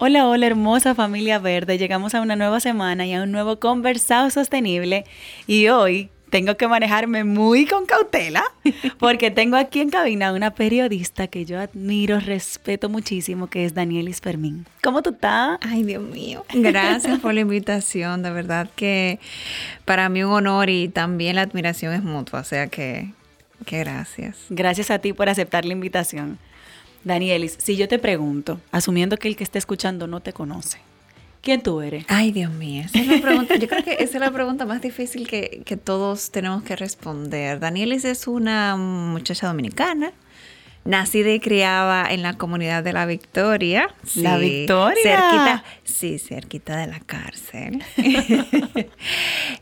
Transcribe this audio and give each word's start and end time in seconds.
Hola, 0.00 0.28
hola 0.28 0.46
hermosa 0.46 0.94
familia 0.94 1.40
verde. 1.40 1.76
Llegamos 1.76 2.14
a 2.14 2.20
una 2.20 2.36
nueva 2.36 2.60
semana 2.60 3.04
y 3.04 3.14
a 3.14 3.24
un 3.24 3.32
nuevo 3.32 3.58
conversado 3.58 4.30
sostenible. 4.30 5.04
Y 5.48 5.66
hoy 5.70 6.08
tengo 6.30 6.56
que 6.56 6.68
manejarme 6.68 7.24
muy 7.24 7.66
con 7.66 7.84
cautela 7.84 8.44
porque 9.00 9.32
tengo 9.32 9.56
aquí 9.56 9.80
en 9.80 9.90
cabina 9.90 10.32
una 10.32 10.54
periodista 10.54 11.26
que 11.26 11.44
yo 11.44 11.58
admiro, 11.58 12.20
respeto 12.20 12.88
muchísimo, 12.88 13.48
que 13.48 13.64
es 13.64 13.74
Danielis 13.74 14.20
Fermín. 14.20 14.66
¿Cómo 14.84 15.02
tú 15.02 15.10
estás? 15.10 15.58
Ay, 15.62 15.82
Dios 15.82 16.04
mío. 16.04 16.44
Gracias 16.54 17.18
por 17.18 17.34
la 17.34 17.40
invitación. 17.40 18.22
De 18.22 18.30
verdad 18.30 18.70
que 18.76 19.18
para 19.84 20.08
mí 20.08 20.22
un 20.22 20.32
honor 20.32 20.70
y 20.70 20.86
también 20.86 21.34
la 21.34 21.42
admiración 21.42 21.92
es 21.92 22.04
mutua. 22.04 22.38
O 22.38 22.44
sea 22.44 22.68
que, 22.68 23.10
que 23.66 23.80
gracias. 23.80 24.36
Gracias 24.48 24.92
a 24.92 25.00
ti 25.00 25.12
por 25.12 25.28
aceptar 25.28 25.64
la 25.64 25.72
invitación. 25.72 26.38
Danielis, 27.08 27.56
si 27.58 27.76
yo 27.76 27.88
te 27.88 27.98
pregunto, 27.98 28.60
asumiendo 28.70 29.16
que 29.16 29.26
el 29.26 29.34
que 29.34 29.42
está 29.42 29.58
escuchando 29.58 30.06
no 30.06 30.20
te 30.20 30.32
conoce, 30.32 30.78
¿quién 31.42 31.62
tú 31.62 31.80
eres? 31.80 32.04
Ay, 32.08 32.30
Dios 32.30 32.52
mío, 32.52 32.84
esa 32.84 33.00
es 33.00 33.06
la 33.08 33.20
pregunta. 33.20 33.56
Yo 33.56 33.66
creo 33.66 33.82
que 33.82 33.94
esa 33.94 34.18
es 34.18 34.20
la 34.20 34.30
pregunta 34.30 34.66
más 34.66 34.80
difícil 34.80 35.26
que, 35.26 35.62
que 35.64 35.76
todos 35.76 36.30
tenemos 36.30 36.62
que 36.62 36.76
responder. 36.76 37.58
Danielis 37.58 38.04
es 38.04 38.28
una 38.28 38.76
muchacha 38.76 39.48
dominicana. 39.48 40.12
Nacida 40.84 41.30
y 41.32 41.40
criada 41.40 42.10
en 42.10 42.22
la 42.22 42.38
comunidad 42.38 42.82
de 42.82 42.94
La 42.94 43.04
Victoria. 43.04 43.94
La 44.14 44.38
Victoria. 44.38 45.02
Cerquita, 45.02 45.64
sí, 45.84 46.18
cerquita 46.18 46.76
de 46.76 46.86
la 46.86 47.00
cárcel. 47.00 47.82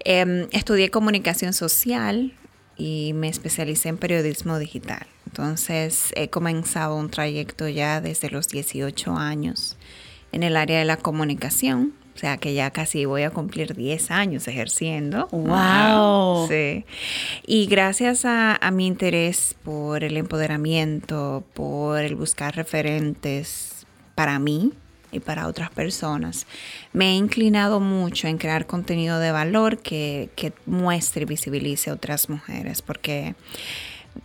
Em, 0.04 0.46
estudié 0.52 0.90
comunicación 0.90 1.52
social 1.52 2.32
y 2.76 3.12
me 3.14 3.28
especialicé 3.28 3.88
en 3.88 3.96
periodismo 3.96 4.58
digital. 4.58 5.06
Entonces 5.36 6.14
he 6.16 6.30
comenzado 6.30 6.96
un 6.96 7.10
trayecto 7.10 7.68
ya 7.68 8.00
desde 8.00 8.30
los 8.30 8.48
18 8.48 9.16
años 9.18 9.76
en 10.32 10.42
el 10.42 10.56
área 10.56 10.78
de 10.78 10.86
la 10.86 10.96
comunicación. 10.96 11.92
O 12.14 12.18
sea 12.18 12.38
que 12.38 12.54
ya 12.54 12.70
casi 12.70 13.04
voy 13.04 13.24
a 13.24 13.28
cumplir 13.28 13.76
10 13.76 14.10
años 14.12 14.48
ejerciendo. 14.48 15.28
¡Wow! 15.32 16.48
Sí. 16.48 16.86
Y 17.46 17.66
gracias 17.66 18.24
a, 18.24 18.56
a 18.56 18.70
mi 18.70 18.86
interés 18.86 19.54
por 19.62 20.04
el 20.04 20.16
empoderamiento, 20.16 21.44
por 21.52 22.00
el 22.00 22.14
buscar 22.14 22.56
referentes 22.56 23.86
para 24.14 24.38
mí, 24.38 24.72
y 25.12 25.20
para 25.20 25.46
otras 25.46 25.70
personas. 25.70 26.46
Me 26.92 27.10
he 27.10 27.14
inclinado 27.14 27.80
mucho 27.80 28.26
en 28.28 28.38
crear 28.38 28.66
contenido 28.66 29.18
de 29.18 29.32
valor 29.32 29.78
que, 29.78 30.30
que 30.34 30.52
muestre 30.66 31.22
y 31.22 31.26
visibilice 31.26 31.90
a 31.90 31.94
otras 31.94 32.28
mujeres, 32.28 32.82
porque 32.82 33.34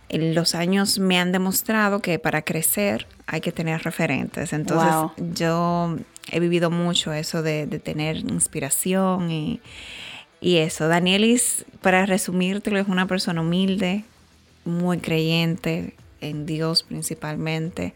los 0.08 0.54
años 0.54 0.98
me 0.98 1.18
han 1.18 1.32
demostrado 1.32 2.00
que 2.00 2.18
para 2.18 2.42
crecer 2.42 3.06
hay 3.26 3.40
que 3.40 3.52
tener 3.52 3.82
referentes. 3.82 4.52
Entonces 4.52 4.94
yo 5.34 5.96
he 6.30 6.40
vivido 6.40 6.70
mucho 6.70 7.12
eso 7.12 7.42
de, 7.42 7.66
tener 7.66 8.16
inspiración 8.16 9.30
y, 9.30 9.60
y 10.40 10.58
eso. 10.58 10.88
Danielis, 10.88 11.64
para 11.80 12.06
resumírtelo, 12.06 12.78
es 12.78 12.88
una 12.88 13.06
persona 13.06 13.40
humilde, 13.40 14.04
muy 14.64 14.98
creyente 14.98 15.94
en 16.20 16.46
Dios 16.46 16.82
principalmente, 16.82 17.94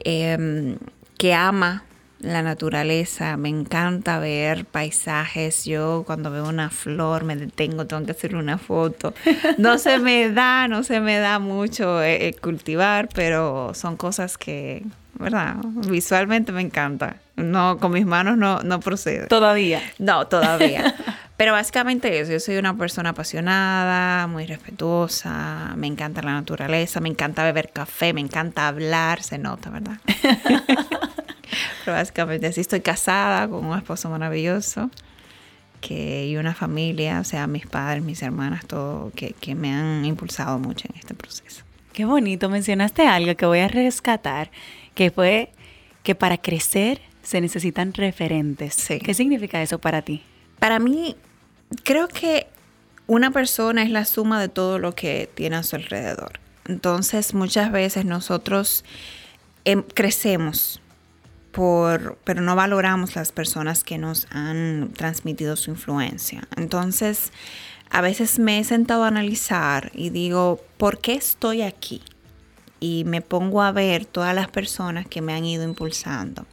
em, 0.00 0.78
que 1.16 1.34
ama 1.34 1.84
la 2.20 2.42
naturaleza, 2.42 3.36
me 3.36 3.48
encanta 3.48 4.18
ver 4.18 4.64
paisajes. 4.64 5.64
Yo 5.64 6.02
cuando 6.06 6.30
veo 6.30 6.48
una 6.48 6.70
flor 6.70 7.24
me 7.24 7.36
detengo, 7.36 7.86
tengo 7.86 8.04
que 8.04 8.12
hacer 8.12 8.34
una 8.34 8.58
foto. 8.58 9.14
No 9.56 9.78
se 9.78 9.98
me 9.98 10.30
da, 10.30 10.68
no 10.68 10.82
se 10.82 11.00
me 11.00 11.18
da 11.18 11.38
mucho 11.38 12.02
eh, 12.02 12.28
eh, 12.28 12.34
cultivar, 12.34 13.08
pero 13.14 13.72
son 13.74 13.96
cosas 13.96 14.36
que, 14.36 14.84
¿verdad? 15.14 15.56
Visualmente 15.64 16.52
me 16.52 16.62
encanta. 16.62 17.16
No, 17.36 17.78
con 17.78 17.92
mis 17.92 18.06
manos 18.06 18.36
no, 18.36 18.60
no 18.62 18.80
procede. 18.80 19.26
Todavía. 19.28 19.80
No, 19.98 20.26
todavía. 20.26 20.94
Pero 21.38 21.52
básicamente 21.52 22.18
eso, 22.18 22.32
yo 22.32 22.40
soy 22.40 22.56
una 22.56 22.76
persona 22.76 23.10
apasionada, 23.10 24.26
muy 24.26 24.44
respetuosa, 24.44 25.72
me 25.76 25.86
encanta 25.86 26.20
la 26.20 26.32
naturaleza, 26.32 26.98
me 26.98 27.08
encanta 27.08 27.44
beber 27.44 27.70
café, 27.70 28.12
me 28.12 28.20
encanta 28.20 28.66
hablar, 28.66 29.22
se 29.22 29.38
nota, 29.38 29.70
¿verdad? 29.70 29.98
Básicamente 31.92 32.46
así 32.46 32.60
estoy 32.60 32.80
casada 32.80 33.48
con 33.48 33.64
un 33.64 33.76
esposo 33.76 34.08
maravilloso 34.10 34.90
que, 35.80 36.26
y 36.26 36.36
una 36.36 36.54
familia, 36.54 37.20
o 37.20 37.24
sea, 37.24 37.46
mis 37.46 37.66
padres, 37.66 38.02
mis 38.02 38.22
hermanas, 38.22 38.66
todo, 38.66 39.12
que, 39.14 39.32
que 39.32 39.54
me 39.54 39.72
han 39.72 40.04
impulsado 40.04 40.58
mucho 40.58 40.86
en 40.92 40.98
este 40.98 41.14
proceso. 41.14 41.64
Qué 41.92 42.04
bonito, 42.04 42.48
mencionaste 42.48 43.06
algo 43.06 43.34
que 43.36 43.46
voy 43.46 43.60
a 43.60 43.68
rescatar, 43.68 44.50
que 44.94 45.10
fue 45.10 45.52
que 46.02 46.14
para 46.14 46.38
crecer 46.38 47.00
se 47.22 47.40
necesitan 47.40 47.92
referentes. 47.92 48.74
Sí. 48.74 48.98
¿Qué 48.98 49.14
significa 49.14 49.60
eso 49.62 49.78
para 49.78 50.02
ti? 50.02 50.22
Para 50.58 50.78
mí, 50.78 51.16
creo 51.84 52.08
que 52.08 52.46
una 53.06 53.30
persona 53.30 53.82
es 53.82 53.90
la 53.90 54.04
suma 54.04 54.40
de 54.40 54.48
todo 54.48 54.78
lo 54.78 54.94
que 54.94 55.28
tiene 55.34 55.56
a 55.56 55.62
su 55.62 55.76
alrededor. 55.76 56.40
Entonces, 56.66 57.34
muchas 57.34 57.72
veces 57.72 58.04
nosotros 58.04 58.84
em, 59.64 59.82
crecemos 59.82 60.80
por, 61.52 62.18
pero 62.24 62.40
no 62.40 62.54
valoramos 62.56 63.16
las 63.16 63.32
personas 63.32 63.84
que 63.84 63.98
nos 63.98 64.26
han 64.30 64.92
transmitido 64.96 65.56
su 65.56 65.70
influencia. 65.70 66.46
Entonces, 66.56 67.32
a 67.90 68.00
veces 68.00 68.38
me 68.38 68.58
he 68.58 68.64
sentado 68.64 69.04
a 69.04 69.08
analizar 69.08 69.90
y 69.94 70.10
digo, 70.10 70.60
¿por 70.76 70.98
qué 70.98 71.14
estoy 71.14 71.62
aquí? 71.62 72.02
y 72.80 73.04
me 73.04 73.22
pongo 73.22 73.62
a 73.62 73.72
ver 73.72 74.04
todas 74.04 74.34
las 74.34 74.48
personas 74.48 75.06
que 75.06 75.20
me 75.20 75.32
han 75.32 75.44
ido 75.44 75.64
impulsando. 75.64 76.46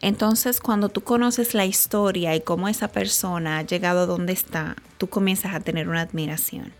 Entonces, 0.00 0.60
cuando 0.60 0.88
tú 0.88 1.02
conoces 1.02 1.54
la 1.54 1.64
historia 1.64 2.34
y 2.36 2.40
cómo 2.40 2.68
esa 2.68 2.88
persona 2.88 3.58
ha 3.58 3.62
llegado 3.62 4.00
a 4.00 4.06
donde 4.06 4.32
está, 4.32 4.76
tú 4.98 5.08
comienzas 5.08 5.54
a 5.54 5.60
tener 5.60 5.88
una 5.88 6.02
admiración. 6.02 6.72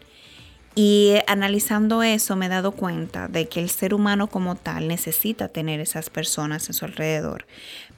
Y 0.75 1.17
analizando 1.27 2.03
eso 2.03 2.35
me 2.35 2.47
he 2.47 2.49
dado 2.49 2.73
cuenta 2.73 3.29
de 3.29 3.47
que 3.47 3.61
el 3.61 3.69
ser 3.69 3.93
humano 3.93 4.29
como 4.29 4.55
tal 4.55 4.89
necesita 4.89 5.49
tener 5.49 5.81
esas 5.81 6.09
personas 6.09 6.71
a 6.71 6.73
su 6.73 6.87
alrededor. 6.87 7.45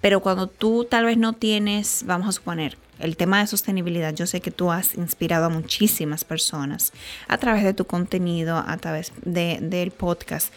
Pero 0.01 0.21
cuando 0.21 0.49
tú 0.49 0.85
tal 0.85 1.05
vez 1.05 1.17
no 1.17 1.35
tienes, 1.35 2.03
vamos 2.05 2.29
a 2.29 2.33
suponer, 2.33 2.77
el 2.99 3.17
tema 3.17 3.41
de 3.41 3.47
sostenibilidad, 3.47 4.15
yo 4.15 4.27
sé 4.27 4.41
que 4.41 4.51
tú 4.51 4.71
has 4.71 4.95
inspirado 4.95 5.47
a 5.47 5.49
muchísimas 5.51 6.25
personas 6.25 6.93
a 7.29 7.39
través 7.39 7.65
de 7.65 7.75
tu 7.75 7.87
contenido, 7.87 8.57
a 8.57 8.77
través 8.77 9.13
de, 9.25 9.59
del 9.61 9.91
podcast. 9.91 10.53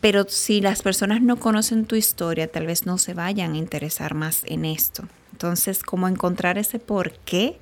Pero 0.00 0.26
si 0.28 0.60
las 0.60 0.82
personas 0.82 1.22
no 1.22 1.36
conocen 1.36 1.86
tu 1.86 1.96
historia, 1.96 2.50
tal 2.50 2.66
vez 2.66 2.84
no 2.84 2.98
se 2.98 3.14
vayan 3.14 3.54
a 3.54 3.58
interesar 3.58 4.14
más 4.14 4.42
en 4.44 4.66
esto. 4.66 5.04
Entonces, 5.34 5.82
como 5.82 6.06
encontrar 6.06 6.58
ese 6.58 6.78
por 6.78 7.10
qué 7.10 7.58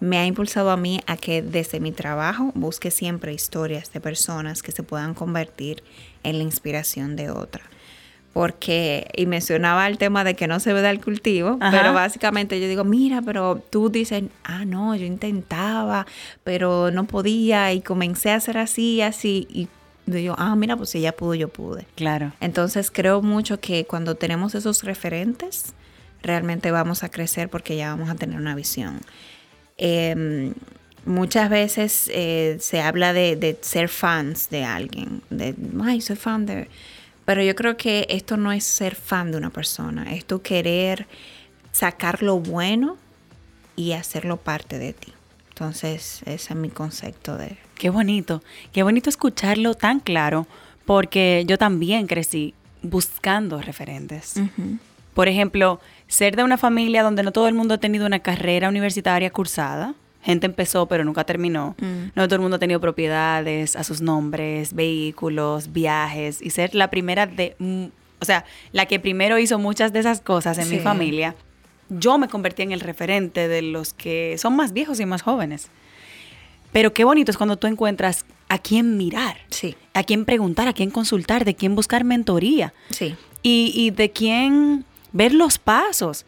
me 0.00 0.18
ha 0.18 0.26
impulsado 0.26 0.72
a 0.72 0.76
mí 0.76 1.00
a 1.06 1.16
que 1.16 1.40
desde 1.40 1.78
mi 1.78 1.92
trabajo 1.92 2.50
busque 2.56 2.90
siempre 2.90 3.32
historias 3.32 3.92
de 3.92 4.00
personas 4.00 4.60
que 4.60 4.72
se 4.72 4.82
puedan 4.82 5.14
convertir 5.14 5.84
en 6.24 6.38
la 6.38 6.42
inspiración 6.42 7.14
de 7.14 7.30
otra. 7.30 7.62
Porque, 8.32 9.08
y 9.16 9.26
mencionaba 9.26 9.86
el 9.86 9.98
tema 9.98 10.24
de 10.24 10.34
que 10.34 10.48
no 10.48 10.58
se 10.58 10.72
ve 10.72 10.82
del 10.82 11.00
cultivo, 11.00 11.60
pero 11.70 11.92
básicamente 11.92 12.60
yo 12.60 12.66
digo, 12.66 12.82
mira, 12.82 13.22
pero 13.22 13.62
tú 13.70 13.88
dices, 13.88 14.24
ah, 14.42 14.64
no, 14.64 14.96
yo 14.96 15.06
intentaba, 15.06 16.08
pero 16.42 16.90
no 16.90 17.04
podía 17.04 17.72
y 17.72 17.82
comencé 17.82 18.32
a 18.32 18.36
hacer 18.36 18.58
así, 18.58 19.00
así, 19.00 19.46
y 19.48 19.68
yo, 20.08 20.34
ah, 20.38 20.56
mira, 20.56 20.76
pues 20.76 20.90
si 20.90 20.98
ella 20.98 21.12
pudo, 21.12 21.34
yo 21.34 21.46
pude. 21.46 21.86
Claro. 21.94 22.32
Entonces 22.40 22.90
creo 22.90 23.22
mucho 23.22 23.60
que 23.60 23.84
cuando 23.84 24.16
tenemos 24.16 24.56
esos 24.56 24.82
referentes, 24.82 25.74
realmente 26.22 26.70
vamos 26.70 27.02
a 27.02 27.10
crecer 27.10 27.48
porque 27.48 27.76
ya 27.76 27.90
vamos 27.90 28.10
a 28.10 28.14
tener 28.14 28.38
una 28.38 28.54
visión. 28.54 29.00
Em, 29.76 30.54
muchas 31.04 31.50
veces 31.50 32.10
eh, 32.12 32.56
se 32.60 32.80
habla 32.80 33.12
de, 33.12 33.36
de, 33.36 33.58
ser 33.60 33.88
fans 33.88 34.48
de 34.50 34.64
alguien, 34.64 35.22
de, 35.30 35.54
ay, 35.82 36.00
soy 36.00 36.16
fan 36.16 36.46
de... 36.46 36.68
Pero 37.24 37.42
yo 37.42 37.54
creo 37.54 37.76
que 37.76 38.06
esto 38.10 38.36
no 38.36 38.52
es 38.52 38.64
ser 38.64 38.96
fan 38.96 39.30
de 39.30 39.38
una 39.38 39.50
persona, 39.50 40.12
es 40.12 40.24
tu 40.24 40.42
querer 40.42 41.06
sacar 41.70 42.22
lo 42.22 42.40
bueno 42.40 42.96
y 43.76 43.92
hacerlo 43.92 44.36
parte 44.38 44.78
de 44.78 44.92
ti. 44.92 45.12
Entonces, 45.50 46.22
ese 46.26 46.52
es 46.52 46.56
mi 46.56 46.68
concepto 46.68 47.36
de... 47.36 47.58
Qué 47.76 47.90
bonito, 47.90 48.42
qué 48.72 48.82
bonito 48.82 49.10
escucharlo 49.10 49.74
tan 49.74 50.00
claro, 50.00 50.46
porque 50.84 51.44
yo 51.46 51.58
también 51.58 52.06
crecí 52.06 52.54
buscando 52.82 53.60
referentes. 53.60 54.34
Por 55.14 55.28
ejemplo, 55.28 55.80
ser 56.12 56.36
de 56.36 56.44
una 56.44 56.58
familia 56.58 57.02
donde 57.02 57.22
no 57.22 57.32
todo 57.32 57.48
el 57.48 57.54
mundo 57.54 57.72
ha 57.72 57.78
tenido 57.78 58.04
una 58.04 58.18
carrera 58.18 58.68
universitaria 58.68 59.30
cursada, 59.30 59.94
gente 60.22 60.44
empezó 60.44 60.84
pero 60.84 61.04
nunca 61.04 61.24
terminó. 61.24 61.74
Mm. 61.80 62.10
No 62.14 62.26
todo 62.26 62.34
el 62.34 62.42
mundo 62.42 62.56
ha 62.56 62.60
tenido 62.60 62.80
propiedades 62.80 63.76
a 63.76 63.82
sus 63.82 64.02
nombres, 64.02 64.74
vehículos, 64.74 65.72
viajes 65.72 66.42
y 66.42 66.50
ser 66.50 66.74
la 66.74 66.90
primera 66.90 67.26
de, 67.26 67.56
o 68.20 68.24
sea, 68.26 68.44
la 68.72 68.84
que 68.84 69.00
primero 69.00 69.38
hizo 69.38 69.58
muchas 69.58 69.94
de 69.94 70.00
esas 70.00 70.20
cosas 70.20 70.58
en 70.58 70.68
mi 70.68 70.80
familia. 70.80 71.34
Yo 71.88 72.18
me 72.18 72.28
convertí 72.28 72.60
en 72.60 72.72
el 72.72 72.80
referente 72.80 73.48
de 73.48 73.62
los 73.62 73.94
que 73.94 74.36
son 74.36 74.54
más 74.54 74.74
viejos 74.74 75.00
y 75.00 75.06
más 75.06 75.22
jóvenes. 75.22 75.70
Pero 76.72 76.92
qué 76.92 77.04
bonito 77.04 77.30
es 77.30 77.38
cuando 77.38 77.56
tú 77.56 77.68
encuentras 77.68 78.26
a 78.50 78.58
quién 78.58 78.98
mirar, 78.98 79.38
sí. 79.48 79.76
a 79.94 80.02
quién 80.02 80.26
preguntar, 80.26 80.68
a 80.68 80.74
quién 80.74 80.90
consultar, 80.90 81.46
de 81.46 81.54
quién 81.54 81.74
buscar 81.74 82.04
mentoría. 82.04 82.74
Sí. 82.90 83.14
Y, 83.42 83.72
y 83.74 83.90
de 83.90 84.10
quién 84.10 84.84
ver 85.12 85.32
los 85.34 85.58
pasos. 85.58 86.26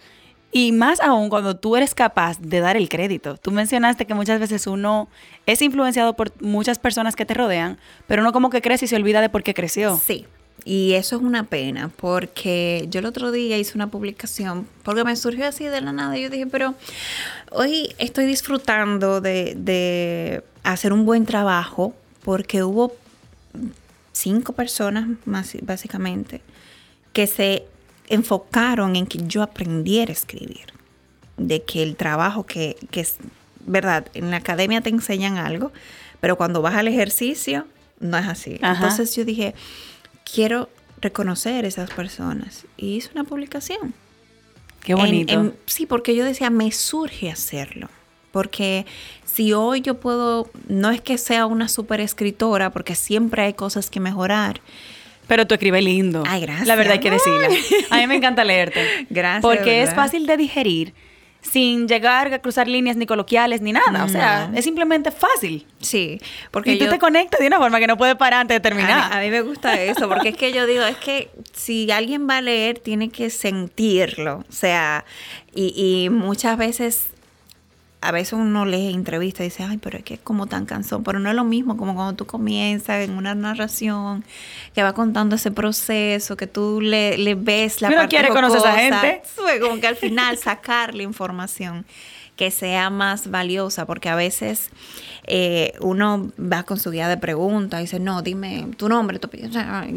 Y 0.52 0.70
más 0.70 1.00
aún 1.00 1.31
cuando 1.31 1.56
tú 1.56 1.76
eres 1.76 1.96
capaz 1.96 2.38
de 2.40 2.60
dar 2.60 2.76
el 2.76 2.88
crédito. 2.88 3.36
Tú 3.36 3.50
mencionaste 3.50 4.06
que 4.06 4.14
muchas 4.14 4.38
veces 4.38 4.69
uno 4.69 5.08
es 5.46 5.60
influenciado 5.62 6.14
por 6.14 6.32
muchas 6.40 6.78
personas 6.78 7.16
que 7.16 7.26
te 7.26 7.34
rodean, 7.34 7.76
pero 8.06 8.22
uno 8.22 8.32
como 8.32 8.50
que 8.50 8.62
crece 8.62 8.84
y 8.84 8.88
se 8.88 8.94
olvida 8.94 9.20
de 9.20 9.28
por 9.28 9.42
qué 9.42 9.52
creció. 9.52 9.96
Sí. 9.96 10.26
Y 10.64 10.92
eso 10.92 11.16
es 11.16 11.22
una 11.22 11.44
pena, 11.44 11.90
porque 11.96 12.86
yo 12.88 13.00
el 13.00 13.06
otro 13.06 13.32
día 13.32 13.58
hice 13.58 13.72
una 13.75 13.88
publicación, 13.88 14.66
porque 14.82 15.04
me 15.04 15.16
surgió 15.16 15.48
así 15.48 15.64
de 15.64 15.81
la 15.81 15.92
nada. 15.92 16.16
Y 16.16 16.22
yo 16.22 16.31
dije, 16.31 16.46
pero 16.46 16.75
hoy 17.50 17.92
estoy 17.98 18.25
disfrutando 18.25 19.20
de, 19.20 19.54
de 19.56 20.44
hacer 20.62 20.92
un 20.92 21.04
buen 21.04 21.26
trabajo, 21.26 21.94
porque 22.22 22.62
hubo 22.62 22.94
cinco 24.12 24.52
personas, 24.52 25.08
más, 25.26 25.54
básicamente, 25.62 26.40
que 27.12 27.26
se 27.26 27.66
enfocaron 28.08 28.96
en 28.96 29.06
que 29.06 29.18
yo 29.26 29.42
aprendiera 29.42 30.10
a 30.10 30.12
escribir, 30.12 30.72
de 31.36 31.62
que 31.62 31.82
el 31.82 31.96
trabajo 31.96 32.44
que, 32.44 32.76
es 32.92 33.16
verdad, 33.66 34.06
en 34.14 34.30
la 34.30 34.38
academia 34.38 34.80
te 34.80 34.90
enseñan 34.90 35.36
algo, 35.36 35.72
pero 36.20 36.36
cuando 36.36 36.62
vas 36.62 36.74
al 36.74 36.88
ejercicio 36.88 37.66
no 38.00 38.18
es 38.18 38.26
así. 38.26 38.58
Entonces 38.62 39.14
yo 39.16 39.24
dije, 39.24 39.54
quiero 40.30 40.68
reconocer 41.00 41.64
a 41.64 41.68
esas 41.68 41.90
personas 41.90 42.66
y 42.76 42.96
hice 42.96 43.10
una 43.14 43.24
publicación. 43.24 43.94
Qué 44.82 44.94
bonito. 44.94 45.54
sí, 45.66 45.86
porque 45.86 46.14
yo 46.14 46.24
decía, 46.24 46.50
me 46.50 46.70
surge 46.70 47.30
hacerlo. 47.30 47.88
Porque 48.32 48.84
si 49.24 49.52
hoy 49.52 49.80
yo 49.80 50.00
puedo, 50.00 50.50
no 50.68 50.90
es 50.90 51.00
que 51.00 51.18
sea 51.18 51.46
una 51.46 51.68
super 51.68 52.00
escritora, 52.00 52.70
porque 52.70 52.94
siempre 52.94 53.42
hay 53.42 53.54
cosas 53.54 53.90
que 53.90 54.00
mejorar, 54.00 54.60
pero 55.26 55.46
tú 55.46 55.54
escribes 55.54 55.82
lindo. 55.82 56.22
Ay, 56.26 56.42
gracias. 56.42 56.66
La 56.66 56.76
verdad 56.76 56.94
hay 56.94 57.00
que 57.00 57.10
decirlo. 57.10 57.48
A 57.90 57.98
mí 57.98 58.06
me 58.06 58.16
encanta 58.16 58.44
leerte. 58.44 58.80
Gracias. 59.10 59.42
Porque 59.42 59.82
es 59.82 59.94
fácil 59.94 60.26
de 60.26 60.36
digerir 60.36 60.94
sin 61.44 61.86
llegar 61.86 62.32
a 62.32 62.38
cruzar 62.38 62.66
líneas 62.68 62.96
ni 62.96 63.06
coloquiales 63.06 63.60
ni 63.60 63.72
nada. 63.72 64.04
O 64.04 64.08
sea, 64.08 64.50
es 64.54 64.64
simplemente 64.64 65.10
fácil. 65.10 65.66
Sí, 65.80 66.18
porque 66.50 66.72
y 66.72 66.78
tú 66.78 66.88
te 66.88 66.98
conectas 66.98 67.40
de 67.40 67.46
una 67.46 67.58
forma 67.58 67.78
que 67.78 67.86
no 67.86 67.96
puede 67.96 68.16
parar 68.16 68.40
antes 68.40 68.56
de 68.56 68.60
terminar. 68.60 69.12
A 69.12 69.20
mí, 69.20 69.30
me 69.30 69.42
gusta 69.42 69.80
eso, 69.80 70.08
porque 70.08 70.30
es 70.30 70.36
que 70.36 70.52
yo 70.52 70.66
digo, 70.66 70.84
es 70.84 70.96
que 70.96 71.30
si 71.52 71.90
alguien 71.90 72.28
va 72.28 72.38
a 72.38 72.40
leer, 72.40 72.78
tiene 72.78 73.10
que 73.10 73.30
sentirlo. 73.30 74.44
O 74.48 74.52
sea, 74.52 75.04
y, 75.54 75.74
y 75.76 76.08
muchas 76.08 76.56
veces 76.56 77.08
a 78.04 78.12
veces 78.12 78.34
uno 78.34 78.66
lee 78.66 78.92
entrevistas 78.92 79.40
y 79.40 79.44
dice, 79.44 79.62
ay, 79.62 79.78
pero 79.78 79.96
es 79.96 80.04
que 80.04 80.14
es 80.14 80.20
como 80.20 80.46
tan 80.46 80.66
cansón, 80.66 81.02
pero 81.02 81.18
no 81.20 81.30
es 81.30 81.34
lo 81.34 81.44
mismo 81.44 81.78
como 81.78 81.94
cuando 81.94 82.14
tú 82.14 82.26
comienzas 82.26 83.02
en 83.02 83.16
una 83.16 83.34
narración 83.34 84.24
que 84.74 84.82
va 84.82 84.92
contando 84.92 85.36
ese 85.36 85.50
proceso, 85.50 86.36
que 86.36 86.46
tú 86.46 86.82
le, 86.82 87.16
le 87.16 87.34
ves 87.34 87.80
la 87.80 87.88
Pero 87.88 88.02
parte 88.02 88.16
quiere 88.16 88.28
conocer 88.28 88.60
a 88.66 88.86
esa 88.86 89.00
gente. 89.00 89.22
Como 89.60 89.80
que 89.80 89.86
al 89.86 89.96
final 89.96 90.36
sacar 90.36 90.94
la 90.94 91.02
información 91.02 91.86
que 92.36 92.50
sea 92.50 92.90
más 92.90 93.30
valiosa, 93.30 93.86
porque 93.86 94.10
a 94.10 94.16
veces 94.16 94.70
eh, 95.26 95.72
uno 95.80 96.30
va 96.38 96.64
con 96.64 96.78
su 96.78 96.90
guía 96.90 97.08
de 97.08 97.16
preguntas 97.16 97.80
y 97.80 97.84
dice, 97.84 98.00
no, 98.00 98.20
dime 98.20 98.68
tu 98.76 98.88
nombre, 98.88 99.18
tu... 99.18 99.30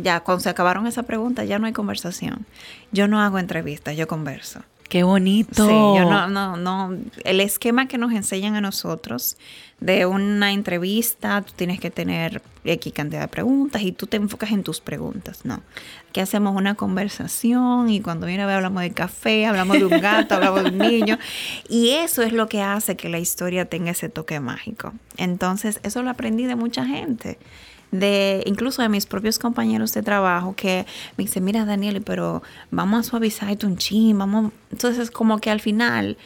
ya 0.01 0.19
cuando 0.21 0.41
se 0.41 0.49
acabaron 0.49 0.87
esas 0.87 1.05
preguntas 1.05 1.47
ya 1.47 1.59
no 1.59 1.65
hay 1.65 1.73
conversación. 1.73 2.45
Yo 2.91 3.07
no 3.09 3.19
hago 3.19 3.37
entrevistas, 3.37 3.97
yo 3.97 4.07
converso. 4.07 4.61
Qué 4.89 5.03
bonito. 5.03 5.65
Sí, 5.65 5.71
yo 5.71 6.09
no, 6.09 6.27
no, 6.27 6.55
no. 6.55 6.97
El 7.25 7.41
esquema 7.41 7.87
que 7.87 7.97
nos 7.97 8.13
enseñan 8.13 8.55
a 8.55 8.61
nosotros 8.61 9.37
de 9.79 10.05
una 10.05 10.53
entrevista, 10.53 11.41
tú 11.41 11.53
tienes 11.55 11.79
que 11.79 11.91
tener 11.91 12.41
X 12.63 12.93
cantidad 12.93 13.21
de 13.21 13.27
preguntas 13.27 13.81
y 13.81 13.91
tú 13.91 14.07
te 14.07 14.17
enfocas 14.17 14.51
en 14.51 14.63
tus 14.63 14.79
preguntas. 14.79 15.43
No. 15.43 15.61
Aquí 16.09 16.21
hacemos 16.21 16.55
una 16.55 16.75
conversación 16.75 17.89
y 17.89 17.99
cuando 18.01 18.27
viene 18.27 18.43
a 18.43 18.45
ver 18.45 18.55
hablamos 18.55 18.81
de 18.81 18.91
café, 18.91 19.45
hablamos 19.45 19.77
de 19.77 19.85
un 19.85 20.01
gato, 20.01 20.35
hablamos 20.35 20.63
de 20.63 20.69
un 20.69 20.77
niño. 20.77 21.19
Y 21.69 21.89
eso 21.89 22.23
es 22.23 22.31
lo 22.31 22.47
que 22.47 22.61
hace 22.61 22.95
que 22.95 23.09
la 23.09 23.19
historia 23.19 23.65
tenga 23.65 23.91
ese 23.91 24.07
toque 24.07 24.39
mágico. 24.39 24.93
Entonces, 25.17 25.79
eso 25.83 26.01
lo 26.01 26.09
aprendí 26.09 26.45
de 26.45 26.55
mucha 26.55 26.85
gente 26.85 27.37
de 27.91 28.43
incluso 28.45 28.81
de 28.81 28.89
mis 28.89 29.05
propios 29.05 29.39
compañeros 29.39 29.93
de 29.93 30.01
trabajo 30.03 30.55
que 30.55 30.85
me 31.17 31.23
dicen, 31.23 31.43
mira 31.43 31.65
Daniel, 31.65 32.01
pero 32.01 32.43
vamos 32.71 32.99
a 32.99 33.09
suavizar 33.09 33.57
un 33.63 33.77
chin, 33.77 34.17
vamos. 34.17 34.51
Entonces, 34.71 35.11
como 35.11 35.39
que 35.39 35.49
al 35.49 35.61
final 35.61 36.17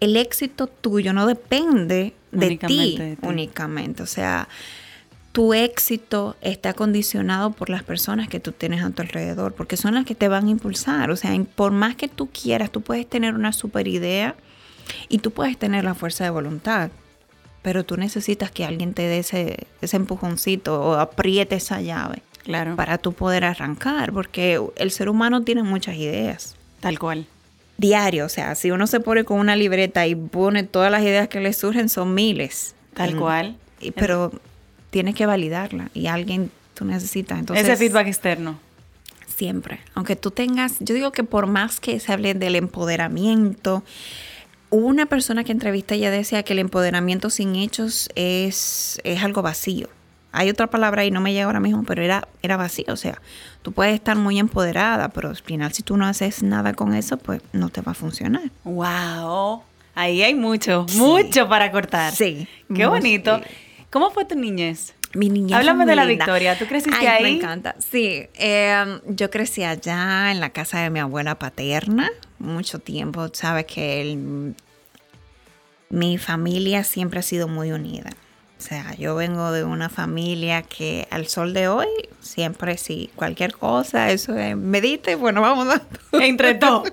el 0.00 0.16
éxito 0.16 0.66
tuyo 0.66 1.12
no 1.12 1.26
depende 1.26 2.14
de 2.32 2.56
ti, 2.56 2.98
únicamente. 3.22 4.02
O 4.02 4.06
sea, 4.06 4.48
tu 5.32 5.52
éxito 5.52 6.36
está 6.40 6.72
condicionado 6.72 7.52
por 7.52 7.70
las 7.70 7.82
personas 7.82 8.28
que 8.28 8.40
tú 8.40 8.52
tienes 8.52 8.82
a 8.82 8.90
tu 8.90 9.02
alrededor, 9.02 9.54
porque 9.54 9.76
son 9.76 9.94
las 9.94 10.06
que 10.06 10.14
te 10.14 10.28
van 10.28 10.46
a 10.46 10.50
impulsar. 10.50 11.10
O 11.10 11.16
sea, 11.16 11.38
por 11.54 11.72
más 11.72 11.96
que 11.96 12.08
tú 12.08 12.28
quieras, 12.28 12.70
tú 12.70 12.80
puedes 12.80 13.08
tener 13.08 13.34
una 13.34 13.52
super 13.52 13.86
idea 13.86 14.36
y 15.08 15.18
tú 15.18 15.30
puedes 15.30 15.58
tener 15.58 15.84
la 15.84 15.94
fuerza 15.94 16.24
de 16.24 16.30
voluntad 16.30 16.90
pero 17.62 17.84
tú 17.84 17.96
necesitas 17.96 18.50
que 18.50 18.64
alguien 18.64 18.94
te 18.94 19.02
dé 19.02 19.18
ese, 19.18 19.66
ese 19.80 19.96
empujoncito 19.96 20.80
o 20.80 20.94
apriete 20.94 21.56
esa 21.56 21.80
llave. 21.80 22.22
Claro. 22.42 22.74
Para 22.74 22.98
tú 22.98 23.12
poder 23.12 23.44
arrancar, 23.44 24.12
porque 24.12 24.60
el 24.76 24.90
ser 24.90 25.08
humano 25.08 25.42
tiene 25.42 25.62
muchas 25.62 25.96
ideas. 25.96 26.56
Tal 26.80 26.98
cual. 26.98 27.26
Diario, 27.76 28.26
o 28.26 28.28
sea, 28.28 28.54
si 28.54 28.70
uno 28.70 28.86
se 28.86 29.00
pone 29.00 29.24
con 29.24 29.38
una 29.38 29.56
libreta 29.56 30.06
y 30.06 30.14
pone 30.14 30.64
todas 30.64 30.90
las 30.90 31.02
ideas 31.02 31.28
que 31.28 31.40
le 31.40 31.52
surgen, 31.52 31.88
son 31.88 32.14
miles. 32.14 32.74
Tal 32.94 33.16
cual. 33.16 33.56
Y, 33.80 33.92
pero 33.92 34.32
tienes 34.90 35.14
que 35.14 35.26
validarla 35.26 35.90
y 35.94 36.06
alguien 36.06 36.50
tú 36.74 36.84
necesitas. 36.84 37.38
Entonces, 37.38 37.66
Ese 37.66 37.76
feedback 37.76 38.06
externo. 38.06 38.58
Siempre. 39.26 39.80
Aunque 39.94 40.16
tú 40.16 40.30
tengas, 40.30 40.76
yo 40.80 40.94
digo 40.94 41.12
que 41.12 41.24
por 41.24 41.46
más 41.46 41.80
que 41.80 41.98
se 42.00 42.12
hable 42.12 42.34
del 42.34 42.56
empoderamiento, 42.56 43.82
una 44.70 45.06
persona 45.06 45.44
que 45.44 45.52
entrevista 45.52 45.96
ya 45.96 46.10
decía 46.10 46.42
que 46.42 46.52
el 46.52 46.60
empoderamiento 46.60 47.28
sin 47.30 47.56
hechos 47.56 48.08
es, 48.14 49.00
es 49.04 49.22
algo 49.22 49.42
vacío. 49.42 49.88
Hay 50.32 50.48
otra 50.48 50.68
palabra 50.68 51.04
y 51.04 51.10
no 51.10 51.20
me 51.20 51.32
llega 51.32 51.46
ahora 51.46 51.58
mismo, 51.58 51.82
pero 51.84 52.02
era, 52.02 52.28
era 52.42 52.56
vacío. 52.56 52.86
O 52.88 52.96
sea, 52.96 53.20
tú 53.62 53.72
puedes 53.72 53.94
estar 53.94 54.16
muy 54.16 54.38
empoderada, 54.38 55.08
pero 55.08 55.28
al 55.28 55.36
final 55.36 55.72
si 55.72 55.82
tú 55.82 55.96
no 55.96 56.06
haces 56.06 56.42
nada 56.44 56.72
con 56.74 56.94
eso, 56.94 57.16
pues 57.16 57.42
no 57.52 57.68
te 57.68 57.80
va 57.80 57.92
a 57.92 57.94
funcionar. 57.96 58.50
¡Wow! 58.62 59.62
Ahí 59.96 60.22
hay 60.22 60.34
mucho, 60.34 60.86
mucho 60.94 61.48
para 61.48 61.72
cortar. 61.72 62.14
Sí. 62.14 62.46
Qué 62.72 62.86
bonito. 62.86 63.40
¿Cómo 63.90 64.10
fue 64.12 64.24
tu 64.24 64.36
niñez? 64.36 64.94
Mi 65.14 65.28
niñez. 65.28 65.58
Háblame 65.58 65.86
de 65.86 65.96
la 65.96 66.04
Victoria. 66.04 66.58
¿Tú 66.58 66.66
creciste 66.66 67.08
ahí? 67.08 67.22
Me 67.22 67.30
encanta. 67.30 67.74
Sí. 67.78 68.28
Em, 68.34 69.00
yo 69.06 69.30
crecí 69.30 69.64
allá 69.64 70.30
en 70.30 70.40
la 70.40 70.50
casa 70.50 70.80
de 70.80 70.90
mi 70.90 71.00
abuela 71.00 71.38
paterna 71.38 72.10
mucho 72.38 72.78
tiempo. 72.78 73.28
Sabes 73.32 73.66
que 73.66 74.54
mi 75.90 76.18
familia 76.18 76.84
siempre 76.84 77.20
ha 77.20 77.22
sido 77.22 77.48
muy 77.48 77.72
unida. 77.72 78.10
O 78.58 78.62
sea, 78.62 78.94
yo 78.96 79.14
vengo 79.14 79.52
de 79.52 79.64
una 79.64 79.88
familia 79.88 80.60
que 80.60 81.08
al 81.10 81.26
sol 81.28 81.54
de 81.54 81.68
hoy, 81.68 81.86
siempre 82.20 82.76
sí, 82.76 83.10
cualquier 83.16 83.54
cosa, 83.54 84.10
eso 84.10 84.36
es, 84.36 84.54
medite, 84.54 85.14
bueno, 85.14 85.40
vamos 85.40 85.66
a... 85.68 85.80
Entre 86.22 86.54
todo. 86.56 86.84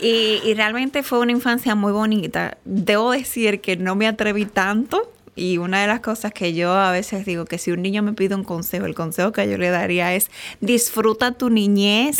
y, 0.00 0.40
y 0.44 0.54
realmente 0.54 1.04
fue 1.04 1.20
una 1.20 1.30
infancia 1.30 1.76
muy 1.76 1.92
bonita. 1.92 2.58
Debo 2.64 3.12
decir 3.12 3.60
que 3.60 3.76
no 3.76 3.94
me 3.94 4.08
atreví 4.08 4.44
tanto 4.44 5.12
y 5.36 5.58
una 5.58 5.82
de 5.82 5.86
las 5.86 6.00
cosas 6.00 6.32
que 6.32 6.54
yo 6.54 6.72
a 6.72 6.90
veces 6.90 7.26
digo 7.26 7.44
que 7.44 7.58
si 7.58 7.70
un 7.70 7.82
niño 7.82 8.02
me 8.02 8.14
pide 8.14 8.34
un 8.34 8.42
consejo, 8.42 8.86
el 8.86 8.94
consejo 8.94 9.32
que 9.32 9.48
yo 9.48 9.58
le 9.58 9.68
daría 9.68 10.14
es 10.14 10.30
disfruta 10.60 11.32
tu 11.32 11.50
niñez. 11.50 12.16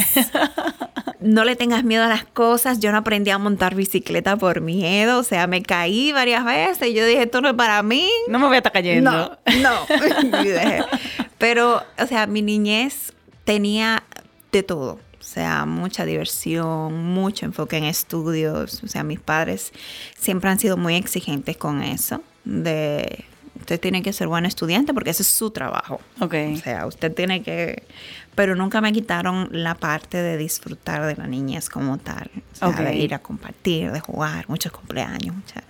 no 1.21 1.45
le 1.45 1.57
tengas 1.57 1.83
miedo 1.83 2.05
a 2.05 2.09
las 2.09 2.25
cosas. 2.25 2.79
Yo 2.79 2.93
no 2.93 2.99
aprendí 2.99 3.31
a 3.31 3.39
montar 3.39 3.75
bicicleta 3.75 4.37
por 4.37 4.61
miedo. 4.61 5.19
O 5.19 5.23
sea, 5.23 5.47
me 5.47 5.63
caí 5.63 6.13
varias 6.13 6.45
veces. 6.45 6.89
Y 6.89 6.93
yo 6.93 7.07
dije, 7.07 7.23
esto 7.23 7.41
no 7.41 7.49
es 7.49 7.55
para 7.55 7.83
mí. 7.83 8.07
No 8.29 8.39
me 8.39 8.47
voy 8.47 8.57
a 8.57 8.59
estar 8.59 8.73
cayendo. 8.73 9.11
No, 9.11 9.39
no. 9.63 9.87
Pero, 11.39 11.83
o 11.99 12.07
sea, 12.07 12.27
mi 12.27 12.43
niñez 12.43 13.15
tenía 13.45 14.03
de 14.53 14.63
todo. 14.63 15.01
O 15.19 15.25
sea, 15.29 15.65
mucha 15.65 16.05
diversión, 16.05 17.03
mucho 17.03 17.47
enfoque 17.47 17.79
en 17.79 17.85
estudios. 17.85 18.83
O 18.85 18.89
sea, 18.89 19.03
mis 19.05 19.21
padres 19.21 19.73
siempre 20.19 20.51
han 20.51 20.59
sido 20.59 20.77
muy 20.77 20.97
exigentes 20.97 21.57
con 21.57 21.83
eso. 21.83 22.23
De 22.47 23.25
usted 23.59 23.81
tiene 23.81 24.01
que 24.03 24.13
ser 24.13 24.29
buen 24.29 24.47
estudiante 24.47 24.95
porque 24.95 25.11
ese 25.11 25.23
es 25.23 25.29
su 25.29 25.51
trabajo. 25.51 26.01
Ok. 26.21 26.35
O 26.55 26.57
sea, 26.57 26.87
usted 26.87 27.13
tiene 27.13 27.43
que... 27.43 27.83
Pero 28.37 28.55
nunca 28.55 28.81
me 28.81 28.93
quitaron 28.93 29.49
la 29.51 29.75
parte 29.75 30.19
de 30.23 30.37
disfrutar 30.37 31.05
de 31.07 31.17
la 31.17 31.27
niñez 31.27 31.69
como 31.69 31.99
tal. 31.99 32.31
O 32.53 32.57
sea, 32.57 32.71
de 32.71 32.95
ir 32.97 33.13
a 33.15 33.19
compartir, 33.19 33.91
de 33.91 33.99
jugar, 34.01 34.45
muchos 34.49 34.71
cumpleaños. 34.71 35.35
mucha- 35.35 35.65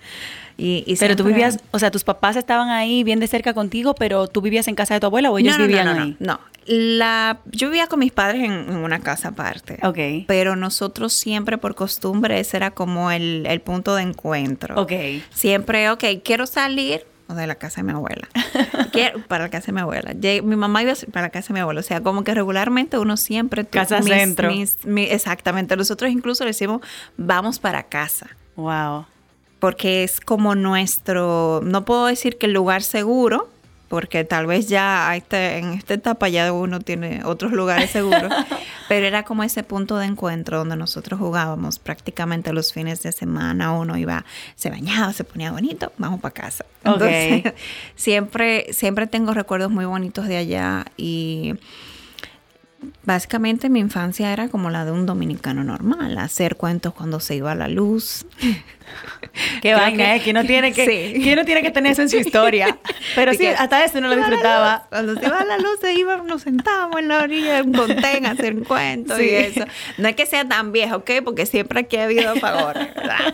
Y, 0.57 0.83
y 0.85 0.95
Pero 0.97 1.15
tú 1.15 1.23
vivías, 1.23 1.59
o 1.71 1.79
sea, 1.79 1.89
tus 1.89 2.03
papás 2.03 2.35
estaban 2.35 2.69
ahí 2.69 3.03
bien 3.03 3.19
de 3.19 3.27
cerca 3.27 3.53
contigo, 3.53 3.95
pero 3.95 4.27
tú 4.27 4.41
vivías 4.41 4.67
en 4.67 4.75
casa 4.75 4.93
de 4.93 4.99
tu 4.99 5.07
abuela 5.07 5.31
o 5.31 5.37
ellos 5.39 5.53
no, 5.57 5.63
no, 5.63 5.67
vivían 5.67 5.85
no, 5.85 6.03
ahí. 6.03 6.17
No, 6.19 6.33
no. 6.33 6.39
La, 6.67 7.39
yo 7.45 7.69
vivía 7.69 7.87
con 7.87 7.99
mis 7.99 8.11
padres 8.11 8.43
en, 8.43 8.51
en 8.51 8.75
una 8.77 8.99
casa 8.99 9.29
aparte. 9.29 9.79
Ok. 9.83 10.25
Pero 10.27 10.55
nosotros 10.55 11.13
siempre 11.13 11.57
por 11.57 11.75
costumbre 11.75 12.39
ese 12.39 12.57
era 12.57 12.71
como 12.71 13.09
el, 13.11 13.45
el 13.47 13.61
punto 13.61 13.95
de 13.95 14.03
encuentro. 14.03 14.79
Ok. 14.81 14.91
Siempre, 15.33 15.89
ok, 15.89 16.03
quiero 16.23 16.45
salir 16.45 17.05
o 17.29 17.33
de 17.33 17.45
la 17.47 17.55
casa 17.55 17.81
de 17.81 17.83
mi 17.87 17.91
abuela. 17.91 18.27
Quiero, 18.93 19.21
para 19.27 19.43
la 19.45 19.49
casa 19.49 19.67
de 19.67 19.73
mi 19.73 19.81
abuela. 19.81 20.13
Mi 20.13 20.55
mamá 20.55 20.81
iba 20.81 20.93
para 21.11 21.25
la 21.25 21.29
casa 21.29 21.49
de 21.49 21.55
mi 21.55 21.59
abuela. 21.59 21.81
O 21.81 21.83
sea, 21.83 22.01
como 22.01 22.23
que 22.23 22.33
regularmente 22.33 22.97
uno 22.97 23.17
siempre... 23.17 23.65
tu- 23.65 23.71
Casa 23.77 24.01
centro. 24.01 24.49
mi- 24.85 25.03
exactamente. 25.03 25.75
Nosotros 25.75 26.09
incluso 26.09 26.45
le 26.45 26.51
decimos, 26.51 26.79
vamos 27.17 27.59
para 27.59 27.83
casa. 27.83 28.27
Wow. 28.55 29.07
Porque 29.59 30.05
es 30.05 30.21
como 30.21 30.55
nuestro... 30.55 31.59
No 31.65 31.83
puedo 31.83 32.05
decir 32.05 32.37
que 32.37 32.45
el 32.45 32.53
lugar 32.53 32.81
seguro, 32.81 33.49
porque 33.87 34.23
tal 34.23 34.47
vez 34.47 34.67
ya 34.67 35.09
a 35.09 35.15
este- 35.15 35.57
en 35.59 35.73
esta 35.73 35.93
etapa 35.93 36.27
ya 36.29 36.51
uno 36.51 36.79
tiene 36.81 37.21
otros 37.23 37.51
lugares 37.53 37.89
seguros, 37.91 38.31
pero 38.89 39.05
era 39.05 39.23
como 39.23 39.43
ese 39.43 39.63
punto 39.63 39.97
de 39.97 40.05
encuentro 40.05 40.57
donde 40.59 40.75
nosotros 40.75 41.19
jugábamos 41.19 41.79
prácticamente 41.79 42.51
los 42.53 42.73
fines 42.73 43.01
de 43.03 43.11
semana, 43.11 43.71
uno 43.71 43.97
iba, 43.97 44.25
se 44.55 44.69
bañaba, 44.69 45.13
se 45.13 45.23
ponía 45.23 45.51
bonito, 45.51 45.91
vamos 45.97 46.19
para 46.19 46.33
casa. 46.33 46.65
Entonces, 46.83 47.53
siempre, 47.95 48.67
siempre 48.73 49.07
tengo 49.07 49.33
recuerdos 49.33 49.71
muy 49.71 49.85
bonitos 49.85 50.27
de 50.27 50.37
allá 50.37 50.85
y 50.97 51.53
básicamente 53.03 53.69
mi 53.69 53.79
infancia 53.79 54.31
era 54.33 54.47
como 54.49 54.69
la 54.69 54.85
de 54.85 54.91
un 54.91 55.05
dominicano 55.05 55.63
normal, 55.63 56.17
hacer 56.17 56.55
cuentos 56.55 56.93
cuando 56.93 57.19
se 57.19 57.35
iba 57.35 57.53
la 57.55 57.67
luz. 57.67 58.25
Qué 59.61 59.73
vaina, 59.73 60.05
que- 60.05 60.15
¿eh? 60.15 60.21
Que 60.21 60.33
no 60.33 60.45
tiene 60.45 60.71
que, 60.73 60.85
Sí. 61.13 61.21
que 61.21 61.33
uno 61.33 61.43
tiene 61.45 61.61
que 61.61 61.71
tener 61.71 61.91
eso 61.91 62.01
en 62.01 62.09
su 62.09 62.17
historia. 62.17 62.77
Pero 63.15 63.33
sí, 63.33 63.45
hasta 63.45 63.83
eso 63.83 63.99
no 64.01 64.07
lo 64.07 64.15
disfrutaba. 64.15 64.75
luz. 64.75 64.87
Cuando 64.89 65.15
se 65.19 65.25
iba 65.27 65.43
la 65.45 65.57
luz, 65.57 65.79
se 65.81 65.93
iba, 65.93 66.17
nos 66.17 66.41
sentábamos 66.43 66.99
en 66.99 67.07
la 67.09 67.19
orilla 67.23 67.55
de 67.55 67.61
un 67.63 67.73
contén 67.73 68.25
a 68.25 68.31
hacer 68.31 68.55
cuentos 68.63 69.17
Sí. 69.17 69.25
y 69.25 69.29
eso. 69.29 69.65
No 69.97 70.07
es 70.07 70.15
que 70.15 70.25
sea 70.25 70.47
tan 70.47 70.71
vieja, 70.71 70.95
¿ok? 70.95 71.11
Porque 71.23 71.45
siempre 71.45 71.81
aquí 71.81 71.97
ha 71.97 72.05
habido 72.05 72.31
apagones, 72.31 72.93
¿verdad? 72.95 73.33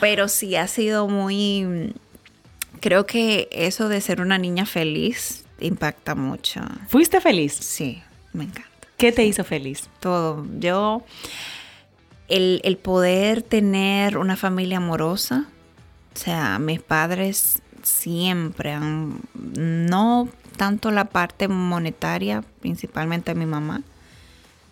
Pero 0.00 0.28
sí 0.28 0.56
ha 0.56 0.66
sido 0.66 1.08
muy... 1.08 1.94
Creo 2.80 3.06
que 3.06 3.48
eso 3.52 3.88
de 3.88 4.00
ser 4.00 4.20
una 4.20 4.38
niña 4.38 4.64
feliz 4.66 5.44
impacta 5.60 6.14
mucho. 6.14 6.62
¿Fuiste 6.88 7.20
feliz? 7.20 7.52
Sí, 7.52 8.02
me 8.32 8.44
encanta. 8.44 8.70
¿Qué 8.96 9.12
te 9.12 9.24
hizo 9.24 9.44
feliz? 9.44 9.88
Todo. 9.98 10.46
Yo, 10.58 11.02
el, 12.28 12.60
el 12.64 12.76
poder 12.76 13.42
tener 13.42 14.18
una 14.18 14.36
familia 14.36 14.76
amorosa, 14.76 15.48
o 16.14 16.18
sea, 16.18 16.58
mis 16.58 16.80
padres 16.80 17.62
siempre 17.82 18.72
han, 18.72 19.20
no 19.34 20.28
tanto 20.56 20.90
la 20.90 21.06
parte 21.06 21.48
monetaria, 21.48 22.44
principalmente 22.60 23.34
mi 23.34 23.46
mamá, 23.46 23.82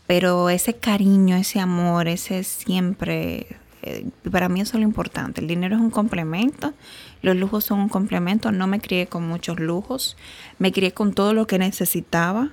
pero 0.07 0.51
ese 0.51 0.75
cariño, 0.75 1.37
ese 1.37 1.61
amor, 1.61 2.09
ese 2.09 2.45
siempre, 2.45 3.47
eh, 3.83 4.07
para 4.31 4.49
mí 4.49 4.61
eso 4.61 4.77
es 4.77 4.81
lo 4.81 4.87
importante. 4.87 5.41
El 5.41 5.49
dinero 5.49 5.77
es 5.77 5.81
un 5.81 5.91
complemento, 5.91 6.75
los 7.23 7.37
lujos 7.37 7.65
son 7.65 7.81
un 7.81 7.89
complemento, 7.89 8.53
no 8.53 8.67
me 8.67 8.81
crié 8.81 9.07
con 9.07 9.27
muchos 9.27 9.59
lujos, 9.61 10.17
me 10.59 10.73
crié 10.73 10.93
con 10.93 11.15
todo 11.15 11.33
lo 11.33 11.47
que 11.47 11.59
necesitaba 11.59 12.51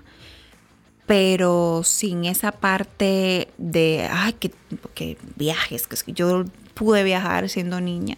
pero 1.05 1.81
sin 1.83 2.25
esa 2.25 2.51
parte 2.51 3.49
de, 3.57 4.09
ay, 4.11 4.33
que, 4.33 4.51
que 4.93 5.17
viajes, 5.35 5.87
que 5.87 6.13
yo 6.13 6.45
pude 6.73 7.03
viajar 7.03 7.47
siendo 7.49 7.79
niña, 7.79 8.17